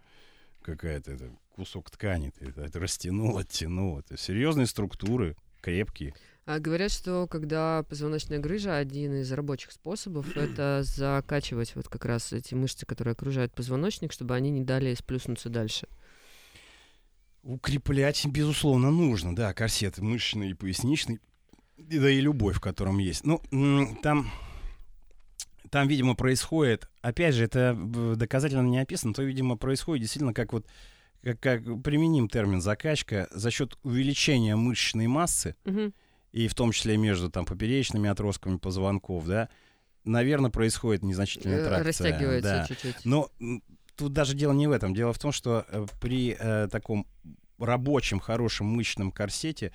какая-то 0.65 1.13
это, 1.13 1.31
кусок 1.55 1.91
ткани. 1.91 2.31
Ты 2.31 2.53
это 2.57 2.81
растянул, 2.81 3.39
оттянул. 3.39 3.99
Это 3.99 4.17
серьезные 4.17 4.67
структуры, 4.67 5.37
крепкие. 5.61 6.15
А 6.47 6.59
говорят, 6.59 6.93
что 6.93 7.27
когда 7.27 7.85
позвоночная 7.89 8.39
грыжа, 8.39 8.77
один 8.77 9.21
из 9.21 9.33
рабочих 9.33 9.73
способов 9.73 10.27
это 10.37 10.81
закачивать 10.83 11.75
вот 11.77 11.89
как 11.89 12.05
раз 12.05 12.33
эти 12.33 12.55
мышцы, 12.55 12.87
которые 12.87 13.13
окружают 13.13 13.55
позвоночник, 13.55 14.13
чтобы 14.13 14.35
они 14.35 14.51
не 14.51 14.63
дали 14.63 14.95
сплюснуться 14.95 15.49
дальше. 15.49 15.87
Укреплять, 17.43 18.25
безусловно, 18.27 18.91
нужно, 18.91 19.37
да, 19.37 19.53
корсет 19.53 19.99
мышечный 19.99 20.51
и 20.51 20.55
поясничный, 20.55 21.21
да 21.77 22.09
и 22.09 22.21
любой, 22.21 22.55
в 22.55 22.61
котором 22.61 22.99
есть. 22.99 23.25
Ну, 23.27 23.43
там 24.03 24.31
там, 25.75 25.89
видимо, 25.89 26.15
происходит, 26.15 26.89
опять 27.03 27.35
же, 27.35 27.47
это 27.47 27.75
доказательно 28.15 28.65
не 28.65 28.79
описано, 28.79 29.13
то, 29.13 29.25
видимо, 29.25 29.57
происходит 29.57 30.03
действительно 30.03 30.33
как 30.33 30.53
вот 30.53 30.69
как, 31.21 31.41
как 31.41 31.63
применим 31.83 32.29
термин 32.29 32.61
закачка 32.61 33.27
за 33.33 33.51
счет 33.51 33.77
увеличения 33.83 34.55
мышечной 34.55 35.09
массы 35.09 35.57
угу. 35.65 35.93
и 36.31 36.47
в 36.47 36.55
том 36.55 36.71
числе 36.71 36.97
между 36.97 37.29
там 37.29 37.45
поперечными 37.45 38.09
отростками 38.09 38.59
позвонков, 38.59 39.27
да, 39.27 39.49
наверное, 40.05 40.53
происходит 40.53 41.03
незначительная 41.03 41.59
Э, 41.59 41.65
тракция. 41.65 41.89
Растягивается 41.89 42.49
да. 42.49 42.67
чуть-чуть. 42.69 43.05
Но 43.05 43.33
тут 43.97 44.13
даже 44.13 44.37
дело 44.37 44.53
не 44.53 44.69
в 44.69 44.71
этом. 44.71 44.95
Дело 44.95 45.13
в 45.13 45.19
том, 45.19 45.33
что 45.33 45.67
э, 45.67 45.87
при 46.01 46.37
э, 46.39 46.69
таком 46.71 47.05
рабочем, 47.59 48.21
хорошем 48.21 48.69
мышечном 48.69 49.11
корсете, 49.11 49.73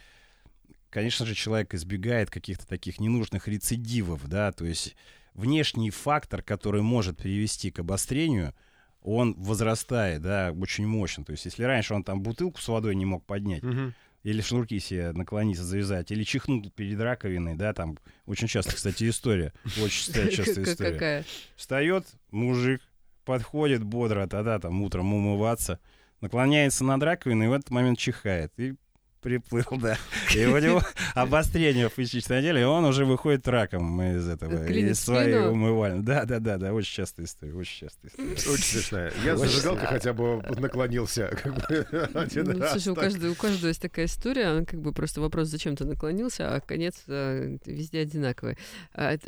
конечно 0.92 1.26
же, 1.26 1.36
человек 1.36 1.74
избегает 1.74 2.30
каких-то 2.30 2.66
таких 2.66 3.02
ненужных 3.02 3.50
рецидивов, 3.50 4.26
да, 4.30 4.54
то 4.54 4.64
есть 4.64 4.96
внешний 5.34 5.90
фактор, 5.90 6.42
который 6.42 6.82
может 6.82 7.18
привести 7.18 7.72
к 7.72 7.80
обострению, 7.80 8.54
он 9.02 9.34
возрастает, 9.36 10.22
да, 10.22 10.54
очень 10.60 10.86
мощно. 10.86 11.24
То 11.24 11.32
есть 11.32 11.46
если 11.46 11.64
раньше 11.64 11.94
он 11.94 12.04
там 12.04 12.22
бутылку 12.22 12.60
с 12.62 12.68
водой 12.68 12.96
не 12.96 13.06
мог 13.06 13.26
поднять, 13.26 13.64
Мгм. 13.64 13.94
или 14.24 14.42
шнурки 14.42 14.78
себе 14.80 15.14
наклониться, 15.14 15.64
завязать, 15.64 16.12
или 16.12 16.24
чихнуть 16.24 16.74
перед 16.74 17.00
раковиной, 17.00 17.56
да, 17.56 17.74
там 17.74 17.98
очень 18.26 18.48
часто, 18.48 18.76
кстати, 18.76 19.08
история, 19.10 19.54
очень 19.82 20.14
частая 20.32 20.66
Как- 20.66 20.68
история. 20.68 21.26
Встает 21.56 22.06
мужик, 22.32 22.82
подходит 23.24 23.84
бодро, 23.84 24.28
тогда 24.28 24.60
там 24.60 24.82
утром 24.82 25.14
умываться, 25.14 25.80
наклоняется 26.20 26.84
над 26.84 27.02
раковиной 27.02 27.46
и 27.46 27.50
в 27.50 27.54
этот 27.54 27.70
момент 27.70 27.98
чихает. 27.98 28.52
И 28.58 28.76
приплыл, 29.22 29.66
да. 29.80 29.98
И 30.36 30.46
у 30.46 30.58
него 30.58 30.82
обострение 31.16 31.90
в 31.90 31.94
поясничном 31.94 32.40
отделе, 32.40 32.62
и 32.62 32.64
он 32.64 32.86
уже 32.86 33.06
выходит 33.06 33.48
раком 33.48 34.02
из 34.02 34.28
этого, 34.28 34.66
из 34.66 35.00
своей 35.00 35.38
умывальни. 35.38 36.02
Да, 36.02 36.26
да, 36.26 36.40
да, 36.40 36.58
да, 36.58 36.74
очень 36.74 36.94
частая 36.94 37.26
история, 37.26 37.54
очень 37.54 37.88
частая 37.88 38.12
история. 38.12 38.54
Очень 38.54 38.64
смешная. 38.64 39.14
Я 39.24 39.36
зажигалкой 39.36 39.88
хотя 39.88 40.14
бы 40.14 40.42
наклонился 40.58 41.28
как 41.42 41.56
бы, 41.56 41.88
один 42.20 42.46
Ну, 42.46 42.66
слушай, 42.68 42.90
у 42.90 42.96
каждого, 42.96 43.32
у 43.32 43.36
каждого 43.36 43.68
есть 43.68 43.82
такая 43.82 44.06
история, 44.06 44.46
она 44.46 44.66
как 44.66 44.82
бы 44.82 44.94
просто 44.94 45.22
вопрос, 45.22 45.48
зачем 45.48 45.76
ты 45.76 45.86
наклонился, 45.86 46.56
а 46.56 46.60
конец 46.62 47.04
э, 47.08 47.58
везде 47.66 48.00
одинаковый. 48.00 48.58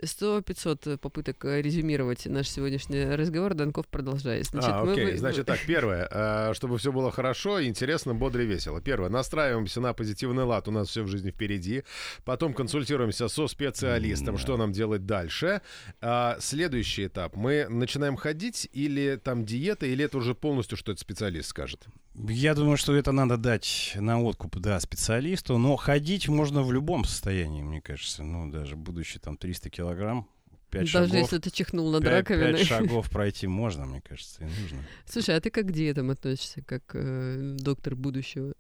Сто 0.04 0.42
пятьсот 0.42 1.00
попыток 1.00 1.44
э, 1.46 1.62
резюмировать 1.62 2.26
наш 2.26 2.48
сегодняшний 2.50 3.04
разговор, 3.06 3.54
Данков 3.54 3.88
продолжает. 3.88 4.46
Значит, 4.46 4.70
а, 4.72 4.82
окей. 4.82 5.18
Значит 5.18 5.46
так, 5.46 5.60
первое, 5.66 6.08
а, 6.12 6.54
чтобы 6.54 6.78
все 6.78 6.92
было 6.92 7.12
хорошо, 7.12 7.64
интересно, 7.64 8.14
бодро 8.14 8.44
и 8.44 8.46
весело. 8.46 8.82
Первое, 8.82 9.10
настраиваемся 9.10 9.81
на 9.82 9.94
позитивный 9.94 10.44
лад, 10.44 10.68
у 10.68 10.72
нас 10.72 10.88
все 10.90 11.04
в 11.04 11.08
жизни 11.08 11.32
впереди. 11.32 11.84
Потом 12.24 12.54
консультируемся 12.54 13.28
со 13.28 13.48
специалистом, 13.48 14.38
что 14.38 14.58
нам 14.58 14.72
делать 14.72 15.06
дальше. 15.06 15.62
А, 16.00 16.38
следующий 16.40 17.08
этап, 17.08 17.36
мы 17.36 17.68
начинаем 17.70 18.16
ходить 18.16 18.70
или 18.72 19.20
там 19.22 19.46
диета, 19.46 19.86
или 19.86 20.06
это 20.06 20.18
уже 20.18 20.36
полностью 20.36 20.78
что-то 20.78 21.00
специалист 21.02 21.50
скажет? 21.50 21.88
Я 22.16 22.56
думаю, 22.56 22.78
что 22.78 22.96
это 22.96 23.12
надо 23.12 23.38
дать 23.38 23.94
на 23.96 24.22
откуп, 24.22 24.58
да, 24.58 24.80
специалисту, 24.80 25.58
но 25.58 25.76
ходить 25.78 26.28
можно 26.28 26.62
в 26.62 26.72
любом 26.72 27.06
состоянии, 27.06 27.62
мне 27.62 27.82
кажется. 27.82 28.24
Ну, 28.24 28.52
даже 28.52 28.76
будучи 28.76 29.20
там 29.20 29.38
300 29.38 29.70
килограмм, 29.70 30.28
5 30.72 30.82
Даже 30.82 30.92
шагов, 30.92 31.14
если 31.14 31.38
ты 31.38 31.50
чихнул 31.52 31.92
над 31.92 32.04
пять- 32.04 32.12
раковиной. 32.30 32.60
пять 32.60 32.68
шагов 32.68 33.10
пройти 33.10 33.48
можно, 33.48 33.86
мне 33.86 34.02
кажется, 34.02 34.44
и 34.44 34.46
нужно. 34.62 34.84
Слушай, 35.06 35.36
а 35.36 35.42
ты 35.42 35.50
как 35.50 35.68
к 35.68 35.72
диетам 35.72 36.10
относишься, 36.12 36.62
как 36.62 36.84
э, 36.94 37.56
доктор 37.60 37.96
будущего? 37.96 38.54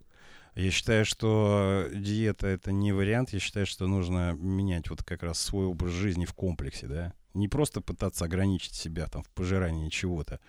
Я 0.55 0.69
считаю, 0.71 1.05
что 1.05 1.87
диета 1.93 2.47
это 2.47 2.71
не 2.71 2.91
вариант. 2.91 3.31
Я 3.33 3.39
считаю, 3.39 3.65
что 3.65 3.87
нужно 3.87 4.33
менять 4.33 4.89
вот 4.89 5.03
как 5.03 5.23
раз 5.23 5.39
свой 5.39 5.65
образ 5.65 5.91
жизни 5.91 6.25
в 6.25 6.33
комплексе, 6.33 6.87
да. 6.87 7.13
Не 7.33 7.47
просто 7.47 7.79
пытаться 7.79 8.25
ограничить 8.25 8.73
себя 8.73 9.07
там 9.07 9.23
в 9.23 9.29
пожирании 9.29 9.89
чего-то, 9.89 10.39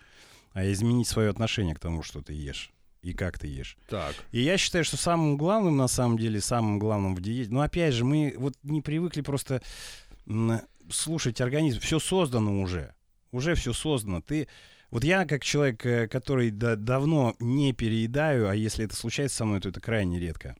а 0.52 0.70
изменить 0.70 1.06
свое 1.06 1.30
отношение 1.30 1.74
к 1.74 1.80
тому, 1.80 2.02
что 2.02 2.20
ты 2.20 2.32
ешь 2.32 2.72
и 3.02 3.12
как 3.12 3.38
ты 3.38 3.48
ешь. 3.48 3.76
Так. 3.88 4.14
И 4.30 4.40
я 4.40 4.56
считаю, 4.56 4.84
что 4.84 4.96
самым 4.96 5.36
главным, 5.36 5.76
на 5.76 5.88
самом 5.88 6.18
деле, 6.18 6.40
самым 6.40 6.78
главным 6.78 7.14
в 7.14 7.20
диете, 7.20 7.50
ну, 7.50 7.60
опять 7.60 7.94
же, 7.94 8.04
мы 8.04 8.34
вот 8.38 8.54
не 8.62 8.80
привыкли 8.80 9.20
просто 9.20 9.62
слушать 10.90 11.40
организм. 11.40 11.80
Все 11.80 11.98
создано 11.98 12.60
уже. 12.60 12.94
Уже 13.32 13.54
все 13.54 13.72
создано. 13.72 14.20
Ты 14.20 14.48
вот 14.92 15.04
я, 15.04 15.24
как 15.24 15.42
человек, 15.42 15.86
э, 15.86 16.06
который 16.06 16.50
да- 16.50 16.76
давно 16.76 17.34
не 17.40 17.72
переедаю, 17.72 18.46
а 18.46 18.54
если 18.54 18.84
это 18.84 18.94
случается 18.94 19.38
со 19.38 19.46
мной, 19.46 19.58
то 19.60 19.70
это 19.70 19.80
крайне 19.80 20.20
редко. 20.20 20.54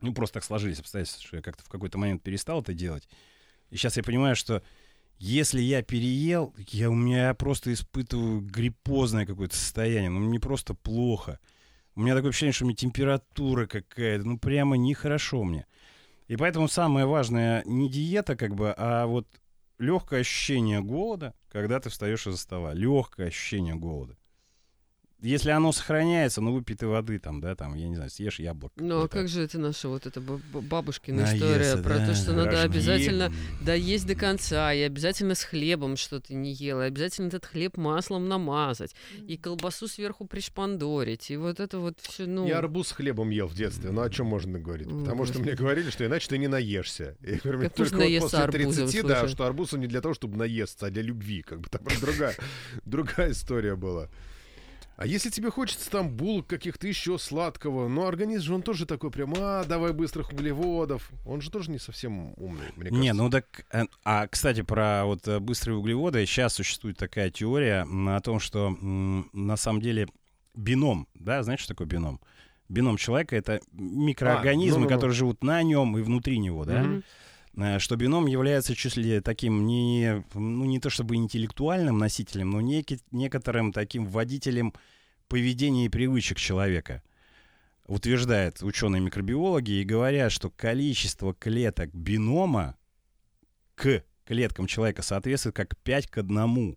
Ну, 0.00 0.12
просто 0.12 0.34
так 0.34 0.44
сложились 0.44 0.80
обстоятельства, 0.80 1.22
что 1.22 1.36
я 1.36 1.42
как-то 1.42 1.64
в 1.64 1.68
какой-то 1.68 1.96
момент 1.96 2.24
перестал 2.24 2.60
это 2.60 2.74
делать. 2.74 3.08
И 3.70 3.76
сейчас 3.76 3.96
я 3.96 4.02
понимаю, 4.02 4.34
что 4.34 4.64
если 5.18 5.60
я 5.60 5.82
переел, 5.82 6.56
я, 6.70 6.90
у 6.90 6.94
меня 6.94 7.32
просто 7.34 7.72
испытываю 7.72 8.40
гриппозное 8.40 9.26
какое-то 9.26 9.54
состояние. 9.54 10.10
Ну, 10.10 10.18
мне 10.18 10.40
просто 10.40 10.74
плохо. 10.74 11.38
У 11.94 12.00
меня 12.00 12.16
такое 12.16 12.30
ощущение, 12.30 12.52
что 12.52 12.64
у 12.64 12.66
меня 12.66 12.76
температура 12.76 13.66
какая-то. 13.66 14.26
Ну, 14.26 14.40
прямо 14.40 14.76
нехорошо 14.76 15.44
мне. 15.44 15.66
И 16.26 16.36
поэтому 16.36 16.66
самое 16.66 17.06
важное 17.06 17.62
не 17.64 17.88
диета, 17.88 18.34
как 18.34 18.56
бы, 18.56 18.74
а 18.76 19.06
вот 19.06 19.28
легкое 19.78 20.20
ощущение 20.20 20.80
голода, 20.80 21.34
когда 21.48 21.80
ты 21.80 21.90
встаешь 21.90 22.26
из-за 22.26 22.38
стола. 22.38 22.72
Легкое 22.72 23.28
ощущение 23.28 23.74
голода. 23.74 24.16
Если 25.26 25.50
оно 25.50 25.72
сохраняется, 25.72 26.40
ну, 26.40 26.52
выпей 26.52 26.76
ты 26.76 26.86
воды 26.86 27.18
там, 27.18 27.40
да, 27.40 27.54
там, 27.56 27.74
я 27.74 27.88
не 27.88 27.96
знаю, 27.96 28.10
съешь 28.10 28.38
яблоко. 28.38 28.74
Ну, 28.76 29.02
а 29.02 29.08
как 29.08 29.28
же 29.28 29.42
это 29.42 29.58
наша 29.58 29.88
вот 29.88 30.06
эта 30.06 30.20
бабушкина 30.20 31.22
Наесться, 31.22 31.36
история 31.36 31.82
про 31.82 31.98
да, 31.98 32.06
то, 32.06 32.14
что 32.14 32.32
надо 32.32 32.62
обязательно 32.62 33.32
доесть 33.60 34.06
до 34.06 34.14
конца, 34.14 34.72
и 34.72 34.80
обязательно 34.82 35.34
с 35.34 35.42
хлебом, 35.42 35.96
что 35.96 36.20
ты 36.20 36.34
не 36.34 36.52
ела, 36.52 36.84
и 36.84 36.88
обязательно 36.88 37.26
этот 37.28 37.44
хлеб 37.44 37.76
маслом 37.76 38.28
намазать, 38.28 38.94
и 39.26 39.36
колбасу 39.36 39.88
сверху 39.88 40.26
пришпандорить, 40.26 41.30
и 41.30 41.36
вот 41.36 41.58
это 41.58 41.78
вот 41.78 41.98
все, 42.00 42.26
ну... 42.26 42.46
Я 42.46 42.58
арбуз 42.58 42.88
с 42.88 42.92
хлебом 42.92 43.30
ел 43.30 43.48
в 43.48 43.54
детстве. 43.54 43.90
Ну, 43.90 44.02
о 44.02 44.10
чем 44.10 44.26
можно 44.26 44.60
говорить? 44.60 44.88
Потому 44.88 45.24
что 45.26 45.40
мне 45.40 45.54
говорили, 45.54 45.90
что 45.90 46.06
иначе 46.06 46.28
ты 46.28 46.38
не 46.38 46.48
наешься. 46.48 47.16
И, 47.22 47.32
например, 47.32 47.70
Как 47.70 47.74
только 47.74 47.96
вот 47.96 48.20
после 48.20 48.38
арбузом, 48.38 48.88
30, 48.88 49.06
да, 49.06 49.28
что 49.28 49.44
арбуз 49.44 49.72
он 49.74 49.80
не 49.80 49.86
для 49.86 50.00
того, 50.00 50.14
чтобы 50.14 50.36
наесться, 50.36 50.86
а 50.86 50.90
для 50.90 51.02
любви. 51.02 51.42
Как 51.42 51.60
бы 51.60 51.68
там 51.68 51.82
другая, 52.00 52.36
другая 52.84 53.32
история 53.32 53.74
была. 53.74 54.08
А 54.96 55.06
если 55.06 55.28
тебе 55.28 55.50
хочется 55.50 55.90
там 55.90 56.10
булок 56.10 56.46
каких-то 56.46 56.88
еще 56.88 57.18
сладкого, 57.18 57.86
но 57.86 58.06
организм 58.06 58.44
же 58.44 58.54
он 58.54 58.62
тоже 58.62 58.86
такой 58.86 59.10
прям, 59.10 59.34
а, 59.36 59.64
давай 59.64 59.92
быстрых 59.92 60.32
углеводов. 60.32 61.10
Он 61.26 61.42
же 61.42 61.50
тоже 61.50 61.70
не 61.70 61.78
совсем 61.78 62.32
умный, 62.38 62.64
мне 62.76 62.90
кажется. 62.90 63.00
Не, 63.00 63.12
ну 63.12 63.28
так... 63.28 63.66
э, 63.72 63.84
А, 64.04 64.26
кстати, 64.26 64.62
про 64.62 65.04
вот 65.04 65.28
э, 65.28 65.38
быстрые 65.38 65.76
углеводы. 65.76 66.24
Сейчас 66.24 66.54
существует 66.54 66.96
такая 66.96 67.30
теория 67.30 67.86
о 67.86 68.20
том, 68.20 68.40
что 68.40 68.70
на 68.70 69.56
самом 69.56 69.82
деле 69.82 70.08
бином, 70.54 71.06
да, 71.14 71.42
знаешь, 71.42 71.60
что 71.60 71.74
такое 71.74 71.86
бином? 71.86 72.20
Бином 72.68 72.96
человека— 72.96 73.36
это 73.36 73.60
микроорганизмы, 73.72 74.80
ну-ну-ну. 74.80 74.94
которые 74.94 75.14
живут 75.14 75.44
на 75.44 75.62
нем 75.62 75.96
и 75.98 76.02
внутри 76.02 76.38
него, 76.38 76.64
да? 76.64 76.82
Мгм. 76.82 77.04
Э, 77.56 77.78
Что 77.78 77.96
бином 77.96 78.26
является 78.26 78.74
чуть 78.74 78.96
ли 78.96 79.20
таким 79.20 79.66
не, 79.66 80.24
ну, 80.34 80.64
не 80.64 80.78
то 80.78 80.90
чтобы 80.90 81.16
интеллектуальным 81.16 81.98
носителем, 81.98 82.50
но 82.50 82.60
неки- 82.60 83.00
некоторым 83.10 83.72
таким 83.72 84.06
водителем 84.06 84.74
поведения 85.28 85.86
и 85.86 85.88
привычек 85.88 86.38
человека. 86.38 87.02
Утверждают 87.86 88.62
ученые-микробиологи 88.62 89.70
и 89.70 89.84
говорят, 89.84 90.32
что 90.32 90.50
количество 90.50 91.34
клеток 91.34 91.94
бинома 91.94 92.76
к 93.74 94.02
клеткам 94.24 94.66
человека 94.66 95.02
соответствует 95.02 95.54
как 95.54 95.76
5 95.78 96.08
к 96.08 96.18
1 96.18 96.76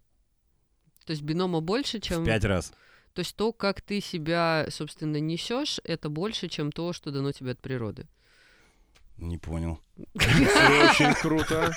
То 1.06 1.12
есть 1.12 1.24
бинома 1.24 1.62
больше, 1.62 2.00
чем... 2.00 2.22
в 2.22 2.26
5 2.26 2.44
раз. 2.46 2.72
То 3.14 3.22
есть 3.22 3.36
то, 3.36 3.52
как 3.52 3.82
ты 3.82 4.02
себя, 4.02 4.68
собственно, 4.70 5.20
несешь, 5.20 5.82
это 5.84 6.10
больше, 6.10 6.48
чем 6.48 6.72
то, 6.72 6.94
что 6.94 7.12
дано 7.12 7.32
тебе 7.32 7.52
от 7.52 7.60
природы. 7.60 8.08
Не 9.20 9.38
понял. 9.38 9.80
Очень 10.16 11.14
круто. 11.16 11.74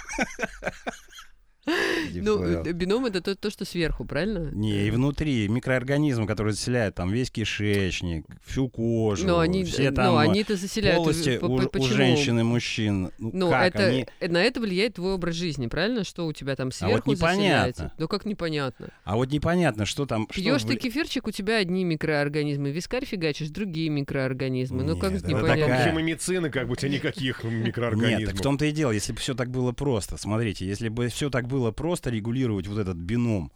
Ну, 1.65 2.43
э, 2.43 2.73
бином 2.73 3.07
это 3.07 3.21
то, 3.21 3.37
то, 3.37 3.49
что 3.51 3.65
сверху, 3.65 4.05
правильно? 4.05 4.51
Не, 4.53 4.87
и 4.87 4.91
внутри 4.91 5.47
микроорганизмы, 5.49 6.27
которые 6.27 6.55
заселяют 6.55 6.95
там 6.97 7.11
весь 7.13 7.31
кишечник, 7.31 8.27
всю 8.45 8.69
кожу, 8.69 9.27
Но 9.27 9.39
они, 9.39 9.65
все 9.65 9.91
но 9.91 9.97
там 9.97 10.17
они-то 10.17 10.57
заселяют. 10.57 10.97
полости 10.99 11.39
П- 11.39 11.47
у, 11.47 11.57
п- 11.59 11.65
у 11.65 11.69
почему? 11.69 11.89
женщин 11.95 12.41
и 12.41 12.43
мужчин. 12.43 13.11
Ну, 13.19 13.31
Ну, 13.33 13.51
как 13.51 13.75
это, 13.75 13.87
они... 13.87 14.07
э, 14.21 14.29
на 14.29 14.43
это 14.43 14.61
влияет 14.61 14.95
твой 14.95 15.15
образ 15.15 15.37
жизни, 15.37 15.69
правильно? 15.69 16.05
Что 16.05 16.27
у 16.27 16.33
тебя 16.33 16.57
там 16.57 16.67
вот 16.69 16.75
сверху 16.75 17.11
непонятно. 17.13 17.37
заселяется? 17.43 17.93
Ну 17.99 18.09
как 18.09 18.25
непонятно? 18.27 18.89
А 19.05 19.17
вот 19.17 19.31
непонятно, 19.31 19.87
что 19.87 20.05
там... 20.07 20.27
что 20.31 20.41
Пьешь 20.43 20.63
ты 20.63 20.75
вли- 20.75 20.79
кефирчик, 20.79 21.27
у 21.29 21.31
тебя 21.31 21.59
одни 21.59 21.85
микроорганизмы, 21.85 22.71
вискарь 22.71 23.05
фигачишь, 23.05 23.49
другие 23.51 23.89
микроорганизмы. 23.89 24.83
ну 24.83 24.97
как 24.97 25.13
Нет, 25.13 25.23
это 25.23 25.31
непонятно? 25.31 25.67
такая- 25.67 25.91
Химомицины, 25.91 26.51
как 26.51 26.67
бы 26.67 26.73
у 26.73 26.77
тебя 26.77 26.91
никаких 26.91 27.45
Нет, 27.45 27.53
микроорганизмов. 27.69 28.31
так 28.31 28.39
в 28.39 28.43
том-то 28.43 28.65
и 28.65 28.73
дело, 28.73 28.91
если 28.91 29.13
бы 29.13 29.19
все 29.21 29.35
так 29.35 29.51
было 29.51 29.73
просто. 29.73 30.17
Смотрите, 30.17 30.67
если 30.67 30.89
бы 30.89 31.09
все 31.09 31.31
так 31.31 31.47
было 31.53 31.71
просто 31.71 32.11
регулировать 32.11 32.67
вот 32.67 32.79
этот 32.79 32.97
бином, 32.97 33.53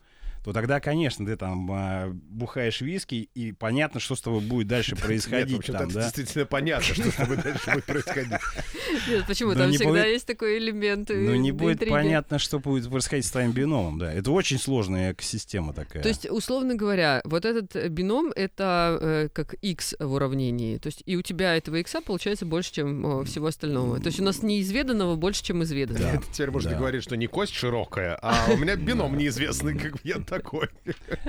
то 0.47 0.53
тогда, 0.53 0.79
конечно, 0.79 1.27
ты 1.27 1.37
там 1.37 1.69
а, 1.73 2.09
бухаешь 2.13 2.81
виски, 2.81 3.29
и 3.35 3.51
понятно, 3.51 3.99
что 3.99 4.15
с 4.15 4.21
тобой 4.21 4.41
будет 4.43 4.69
дальше 4.69 4.93
Нет, 4.95 5.01
в 5.01 5.05
происходить. 5.05 5.59
общем-то, 5.59 5.79
там, 5.81 5.89
это 5.89 5.95
да? 5.99 6.03
действительно 6.05 6.47
понятно, 6.47 6.95
что 6.95 7.11
с 7.11 7.15
тобой 7.15 7.37
дальше 7.39 7.71
будет 7.73 7.85
происходить. 7.85 8.33
Нет, 9.09 9.25
почему? 9.27 9.51
Ну, 9.55 9.59
Там 9.59 9.71
не 9.71 9.77
всегда 9.77 9.91
будет- 9.91 10.07
есть 10.07 10.27
такой 10.27 10.59
элемент 10.59 11.09
Ну, 11.09 11.35
не 11.35 11.51
э, 11.51 11.53
будет 11.53 11.75
интриги. 11.79 11.91
понятно, 11.91 12.39
что 12.39 12.61
будет 12.61 12.89
происходить 12.89 13.27
с 13.27 13.31
твоим 13.33 13.51
биномом, 13.51 13.99
да. 13.99 14.13
Это 14.13 14.31
очень 14.31 14.61
сложная 14.61 15.15
экосистема 15.15 15.73
такая. 15.73 16.01
То 16.01 16.09
есть, 16.09 16.31
условно 16.31 16.77
говоря, 16.77 17.23
вот 17.25 17.45
этот 17.45 17.75
э, 17.75 17.89
бином— 17.89 18.31
это 18.37 18.99
э, 19.01 19.29
как 19.33 19.55
x 19.55 19.97
в 19.99 20.13
уравнении. 20.13 20.79
То 20.79 20.87
есть 20.87 21.03
и 21.07 21.17
у 21.17 21.23
тебя 21.23 21.57
этого 21.57 21.75
x 21.75 21.97
получается 22.05 22.47
больше, 22.47 22.73
чем 22.73 23.23
э, 23.23 23.25
всего 23.25 23.49
остального. 23.49 23.99
То 23.99 24.07
есть 24.07 24.21
у 24.21 24.23
нас 24.23 24.45
неизведанного 24.45 25.17
больше, 25.17 25.43
чем 25.43 25.65
изведанного. 25.65 26.23
Теперь 26.33 26.53
можно 26.53 26.71
да. 26.71 26.79
говорить, 26.79 27.03
что 27.03 27.17
не 27.17 27.27
кость 27.27 27.53
широкая, 27.53 28.17
а 28.23 28.47
у 28.53 28.57
меня 28.57 28.77
бином 28.77 29.19
неизвестный, 29.19 29.77
как 29.77 29.95
бы 29.95 29.99
я 30.05 30.21
такой. 30.37 30.69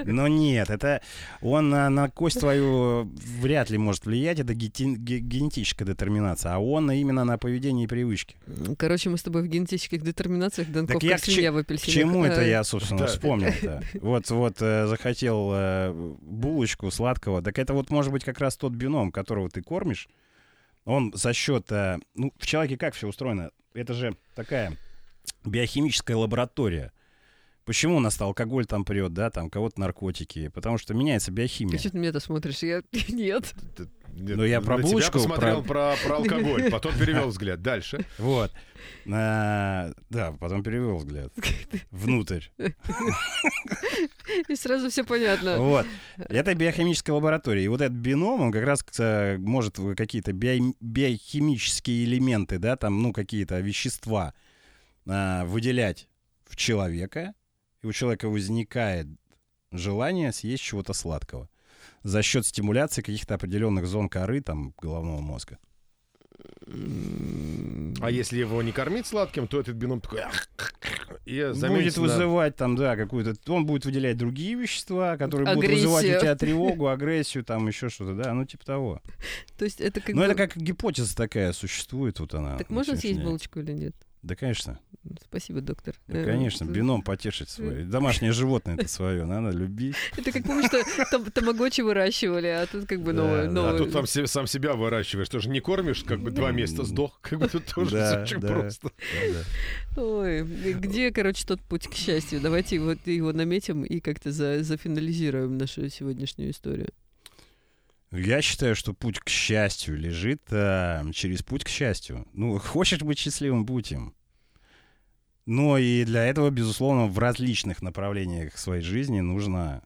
Но 0.06 0.28
нет, 0.28 0.70
это 0.70 1.02
он 1.42 1.70
на, 1.70 1.90
на 1.90 2.10
кость 2.10 2.40
твою 2.40 3.04
вряд 3.42 3.70
ли 3.70 3.78
может 3.78 4.06
влиять, 4.06 4.40
это 4.40 4.54
генетическая 4.54 5.86
детерминация, 5.86 6.54
а 6.54 6.60
он 6.60 6.92
именно 6.92 7.24
на 7.24 7.38
поведение 7.38 7.86
и 7.86 7.88
привычки. 7.88 8.36
Короче, 8.78 9.10
мы 9.10 9.18
с 9.18 9.24
тобой 9.24 9.44
в 9.44 9.48
генетических 9.48 10.02
детерминациях 10.02 10.70
Донков 10.70 10.96
Так 10.96 11.04
я 11.04 11.12
как 11.12 11.26
свинья 11.26 11.52
в 11.52 11.64
К 11.64 11.78
чему 11.78 12.24
это 12.24 12.42
Э, 12.42 12.50
я, 12.50 12.64
собственно, 12.64 13.02
Да. 13.02 13.08
вспомнил-то? 13.08 13.84
Вот, 14.02 14.30
вот 14.30 14.62
э, 14.62 14.88
захотел 14.88 15.50
э, 15.54 15.92
булочку 16.22 16.92
сладкого. 16.92 17.42
Так 17.42 17.60
это 17.60 17.74
вот 17.74 17.90
может 17.90 18.12
быть 18.12 18.24
как 18.24 18.40
раз 18.40 18.58
тот 18.58 18.74
бином, 18.74 19.12
которого 19.12 19.50
ты 19.50 19.62
кормишь. 19.62 20.08
Он 20.86 21.12
за 21.14 21.34
счет... 21.34 21.72
э, 21.72 21.98
ну, 22.16 22.34
в 22.38 22.46
человеке 22.46 22.78
как 22.78 22.94
все 22.94 23.08
устроено? 23.08 23.52
Это 23.74 23.94
же 23.94 24.16
такая 24.36 24.78
биохимическая 25.46 26.16
лаборатория. 26.18 26.92
Почему 27.68 27.98
у 27.98 28.00
нас 28.00 28.20
алкоголь 28.22 28.66
там 28.66 28.86
прет, 28.86 29.14
да, 29.14 29.30
там 29.30 29.50
кого-то 29.50 29.80
наркотики? 29.80 30.48
Потому 30.48 30.78
что 30.78 30.94
меняется 30.94 31.32
биохимия. 31.32 31.74
Ты 31.74 31.80
что 31.80 31.90
ты 31.92 31.98
меня-то 32.00 32.22
смотришь? 32.22 32.64
Я... 32.64 32.82
Нет. 33.10 33.54
Нет, 34.14 34.38
Ну, 34.38 34.46
я 34.46 34.62
про 34.62 34.78
булочку, 34.78 35.20
посмотрел 35.20 35.62
про- 35.62 35.96
про, 35.96 36.08
про 36.08 36.16
алкоголь, 36.16 36.72
потом 36.72 36.98
перевел 36.98 37.28
взгляд. 37.28 37.62
Дальше. 37.62 38.04
Вот. 38.18 38.52
А, 39.12 39.92
да, 40.10 40.32
потом 40.40 40.64
перевел 40.64 40.96
взгляд. 40.96 41.32
Внутрь. 41.92 42.46
И 44.48 44.56
сразу 44.56 44.90
все 44.90 45.04
понятно. 45.04 45.58
Вот. 45.60 45.86
Это 46.18 46.56
биохимическая 46.56 47.16
лаборатория. 47.16 47.66
И 47.66 47.68
вот 47.68 47.82
этот 47.82 47.98
бином, 47.98 48.42
он 48.42 48.52
как 48.52 48.64
раз 48.66 48.84
может 49.40 49.78
какие-то 49.98 50.32
био- 50.32 50.74
биохимические 50.80 52.06
элементы, 52.06 52.60
да, 52.60 52.76
там, 52.78 53.02
ну, 53.04 53.14
какие-то 53.14 53.60
вещества 53.60 54.34
а, 55.06 55.46
выделять 55.46 56.08
в 56.46 56.56
человека. 56.56 57.34
И 57.84 57.88
у 57.88 57.92
человека 57.94 58.30
возникает 58.30 59.08
желание 59.72 60.32
съесть 60.32 60.64
чего-то 60.64 60.94
сладкого 60.94 61.50
за 62.04 62.22
счет 62.22 62.46
стимуляции 62.46 63.02
каких-то 63.02 63.36
определенных 63.36 63.86
зон 63.88 64.10
коры, 64.10 64.42
там, 64.42 64.74
головного 64.82 65.20
мозга. 65.20 65.58
А 68.02 68.12
если 68.12 68.38
его 68.40 68.62
не 68.62 68.72
кормить 68.72 69.08
сладким, 69.08 69.48
то 69.48 69.60
этот 69.60 69.76
бином 69.76 70.02
такой... 70.02 70.22
И 71.26 71.52
будет 71.68 71.98
вызывать 71.98 72.56
там, 72.56 72.76
да, 72.76 72.96
какую-то... 72.96 73.36
Он 73.52 73.66
будет 73.66 73.86
выделять 73.86 74.18
другие 74.18 74.56
вещества, 74.56 75.18
которые 75.18 75.48
будут 75.54 75.64
Агрессию. 75.66 75.90
вызывать 75.90 76.18
у 76.18 76.20
тебя 76.22 76.36
тревогу, 76.36 76.88
агрессию, 76.88 77.44
там 77.44 77.68
еще 77.68 77.90
что-то, 77.90 78.14
да, 78.16 78.34
ну 78.34 78.46
типа 78.46 78.66
того. 78.66 79.02
То 79.58 79.66
есть 79.66 79.82
это 79.82 80.00
как 80.00 80.16
Ну, 80.16 80.22
бы- 80.22 80.26
это 80.28 80.36
как 80.36 80.56
гипотеза 80.56 81.16
такая 81.16 81.52
существует, 81.54 82.20
вот 82.20 82.34
она. 82.34 82.58
Так 82.58 82.70
можно 82.70 82.96
съесть 82.96 83.22
булочку 83.22 83.60
или 83.60 83.72
нет? 83.74 83.96
Да, 84.24 84.36
конечно. 84.36 84.80
Спасибо, 85.24 85.62
доктор. 85.62 85.96
Да, 86.08 86.20
Э, 86.20 86.26
конечно, 86.26 86.66
э, 86.66 86.68
бином 86.68 87.02
потешить 87.02 87.50
свое. 87.50 87.86
Домашнее 87.86 88.34
животное 88.34 88.76
это 88.76 88.90
свое, 88.90 89.24
надо 89.26 89.56
любить. 89.56 89.96
Это 90.18 90.32
как 90.34 90.44
помнишь, 90.44 90.66
что 90.66 90.84
там 91.12 91.24
тамагочи 91.32 91.80
выращивали, 91.82 92.48
а 92.48 92.66
тут 92.66 92.88
как 92.88 93.02
бы 93.02 93.14
новое. 93.14 93.46
да. 93.46 93.52
новое. 93.52 93.76
А 93.76 93.78
тут 93.78 93.94
там 93.94 94.06
сам 94.06 94.48
себя 94.48 94.74
выращиваешь, 94.74 95.30
тоже 95.30 95.50
не 95.50 95.62
кормишь, 95.62 96.04
как 96.04 96.20
бы 96.20 96.32
два 96.32 96.52
месяца 96.52 96.84
сдох, 96.84 97.20
как 97.22 97.40
бы 97.40 97.48
тут 97.48 97.66
тоже 97.74 98.22
очень 98.24 98.40
да. 98.42 98.48
просто. 98.48 98.92
Ой, 99.96 100.44
где, 100.44 101.12
короче, 101.12 101.46
тот 101.46 101.62
путь 101.62 101.88
к 101.88 101.94
счастью? 101.94 102.42
Давайте 102.42 102.80
вот 102.80 103.00
его 103.06 103.32
наметим 103.32 103.84
и 103.84 104.00
как-то 104.00 104.32
за- 104.32 104.64
зафинализируем 104.64 105.58
нашу 105.58 105.90
сегодняшнюю 105.90 106.52
историю. 106.52 106.90
Я 108.12 108.42
считаю, 108.42 108.76
что 108.76 108.94
путь 108.94 109.20
к 109.20 109.30
счастью 109.30 109.98
лежит 109.98 110.42
а, 110.52 111.04
через 111.12 111.44
путь 111.44 111.64
к 111.64 111.70
счастью. 111.70 112.26
Ну, 112.34 112.58
хочешь 112.60 113.02
быть 113.02 113.20
счастливым, 113.20 113.66
будь 113.66 113.92
им. 113.92 114.14
Но 115.46 115.78
и 115.78 116.04
для 116.04 116.26
этого, 116.26 116.50
безусловно, 116.50 117.08
в 117.08 117.18
различных 117.20 117.82
направлениях 117.82 118.58
своей 118.58 118.82
жизни 118.82 119.22
нужно 119.22 119.84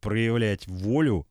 проявлять 0.00 0.68
волю, 0.68 1.26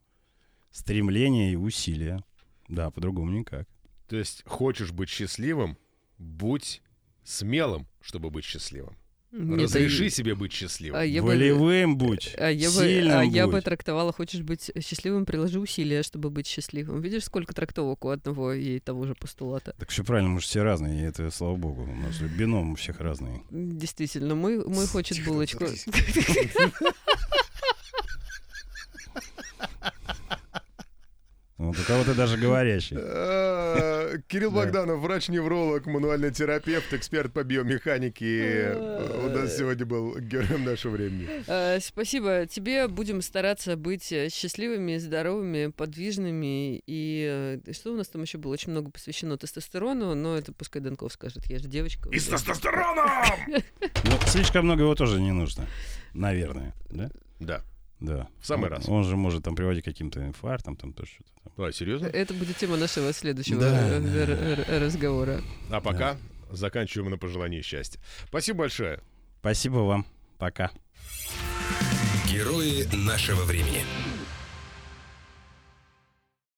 стремление 0.72 1.54
и 1.54 1.56
усилия. 1.56 2.24
Да, 2.68 2.92
по-другому 2.92 3.32
никак. 3.32 3.68
То 4.08 4.18
есть 4.18 4.44
хочешь 4.46 4.92
быть 4.92 5.10
счастливым, 5.10 5.78
будь 6.18 6.82
смелым, 7.24 7.88
чтобы 8.02 8.30
быть 8.30 8.44
счастливым. 8.44 8.98
Нет, 9.36 9.62
Разреши 9.64 10.06
а- 10.06 10.10
себе 10.12 10.36
быть 10.36 10.54
счастливым. 10.54 11.00
а 11.00 11.04
я 11.04 11.24
бы- 11.24 11.30
Волевым 11.30 11.98
будь, 11.98 12.36
А 12.38 12.52
я, 12.52 12.70
бы, 12.70 12.76
сильным 12.76 13.18
а 13.18 13.26
я 13.26 13.48
бы 13.48 13.60
трактовала, 13.62 14.14
хочешь 14.14 14.42
быть 14.42 14.70
счастливым, 14.80 15.26
приложи 15.26 15.60
усилия, 15.60 16.04
чтобы 16.04 16.30
быть 16.30 16.46
счастливым. 16.46 17.02
Видишь, 17.02 17.24
сколько 17.26 17.54
трактовок 17.56 18.06
у 18.06 18.10
одного 18.10 18.54
и 18.54 18.80
того 18.80 19.08
же 19.08 19.16
постулата. 19.16 19.74
Так 19.80 19.90
все 19.90 20.04
правильно, 20.04 20.30
мы 20.30 20.40
же 20.40 20.46
все 20.46 20.62
разные, 20.62 21.02
и 21.02 21.04
это 21.06 21.32
слава 21.32 21.56
богу. 21.56 21.82
У 21.82 21.96
нас 21.96 22.20
бином 22.20 22.74
у 22.74 22.76
всех 22.76 23.00
разный. 23.00 23.42
Действительно, 23.50 24.36
мой, 24.36 24.64
мой 24.64 24.86
хочет 24.86 25.18
Тихо, 25.18 25.32
булочку. 25.32 25.66
Вот 31.64 31.80
у 31.80 31.84
кого-то 31.84 32.14
даже 32.14 32.38
говорящий. 32.38 32.98
Э, 33.00 34.18
Кирилл 34.28 34.52
Да. 34.52 34.64
Богданов, 34.64 35.00
врач-невролог, 35.00 35.86
мануальный 35.86 36.32
терапевт, 36.32 36.94
эксперт 36.94 37.32
по 37.32 37.44
биомеханике. 37.44 38.42
Э, 38.76 39.20
У 39.26 39.30
нас 39.30 39.58
сегодня 39.58 39.86
был 39.86 40.20
героем 40.20 40.66
нашего 40.66 40.92
времени. 40.92 41.28
Э, 41.48 41.80
Спасибо 41.80 42.46
тебе. 42.48 42.88
Будем 42.90 43.22
стараться 43.22 43.78
быть 43.78 44.12
э, 44.12 44.28
счастливыми, 44.30 44.98
здоровыми, 44.98 45.68
подвижными. 45.68 46.82
И 46.86 47.60
э, 47.66 47.72
что 47.74 47.94
у 47.94 47.96
нас 47.96 48.10
там 48.10 48.24
еще 48.24 48.38
было? 48.38 48.54
Очень 48.54 48.72
много 48.72 48.92
посвящено 48.92 49.38
тестостерону, 49.38 50.14
но 50.16 50.38
это 50.38 50.52
пускай 50.52 50.82
Донков 50.82 51.14
скажет. 51.14 51.46
Я 51.50 51.60
же 51.60 51.68
девочка. 51.70 52.10
И 52.10 52.20
с 52.20 52.26
тестостероном! 52.28 53.08
Ну, 54.06 54.20
слишком 54.28 54.66
много 54.66 54.82
его 54.84 54.96
тоже 54.96 55.22
не 55.22 55.32
нужно. 55.32 55.66
Наверное, 56.14 56.74
да? 56.90 57.10
Да. 57.40 57.62
Да. 58.04 58.28
В 58.42 58.46
самый 58.46 58.66
Он- 58.66 58.70
раз. 58.70 58.90
Он 58.90 59.04
же 59.06 59.16
может 59.16 59.44
там 59.46 59.56
приводить 59.56 59.84
к 59.84 59.86
каким-то 59.86 60.24
инфарктам, 60.26 60.76
там 60.76 60.92
тоже 60.94 61.12
что-то. 61.14 61.32
там. 61.56 61.66
А, 61.66 61.72
серьезно? 61.72 62.08
Это 62.08 62.34
будет 62.34 62.58
тема 62.58 62.76
нашего 62.76 63.14
следующего 63.14 63.62
Да, 63.62 63.88
э, 63.98 64.66
да, 64.68 64.80
разговора. 64.82 65.42
А 65.72 65.80
пока 65.80 66.18
заканчиваем 66.52 67.10
на 67.12 67.18
пожелании 67.18 67.62
счастья. 67.62 68.00
Спасибо 68.28 68.60
большое. 68.60 69.00
Спасибо 69.40 69.78
вам. 69.78 70.06
Пока. 70.38 70.72
Герои 72.30 72.84
нашего 72.94 73.44
времени. 73.44 73.86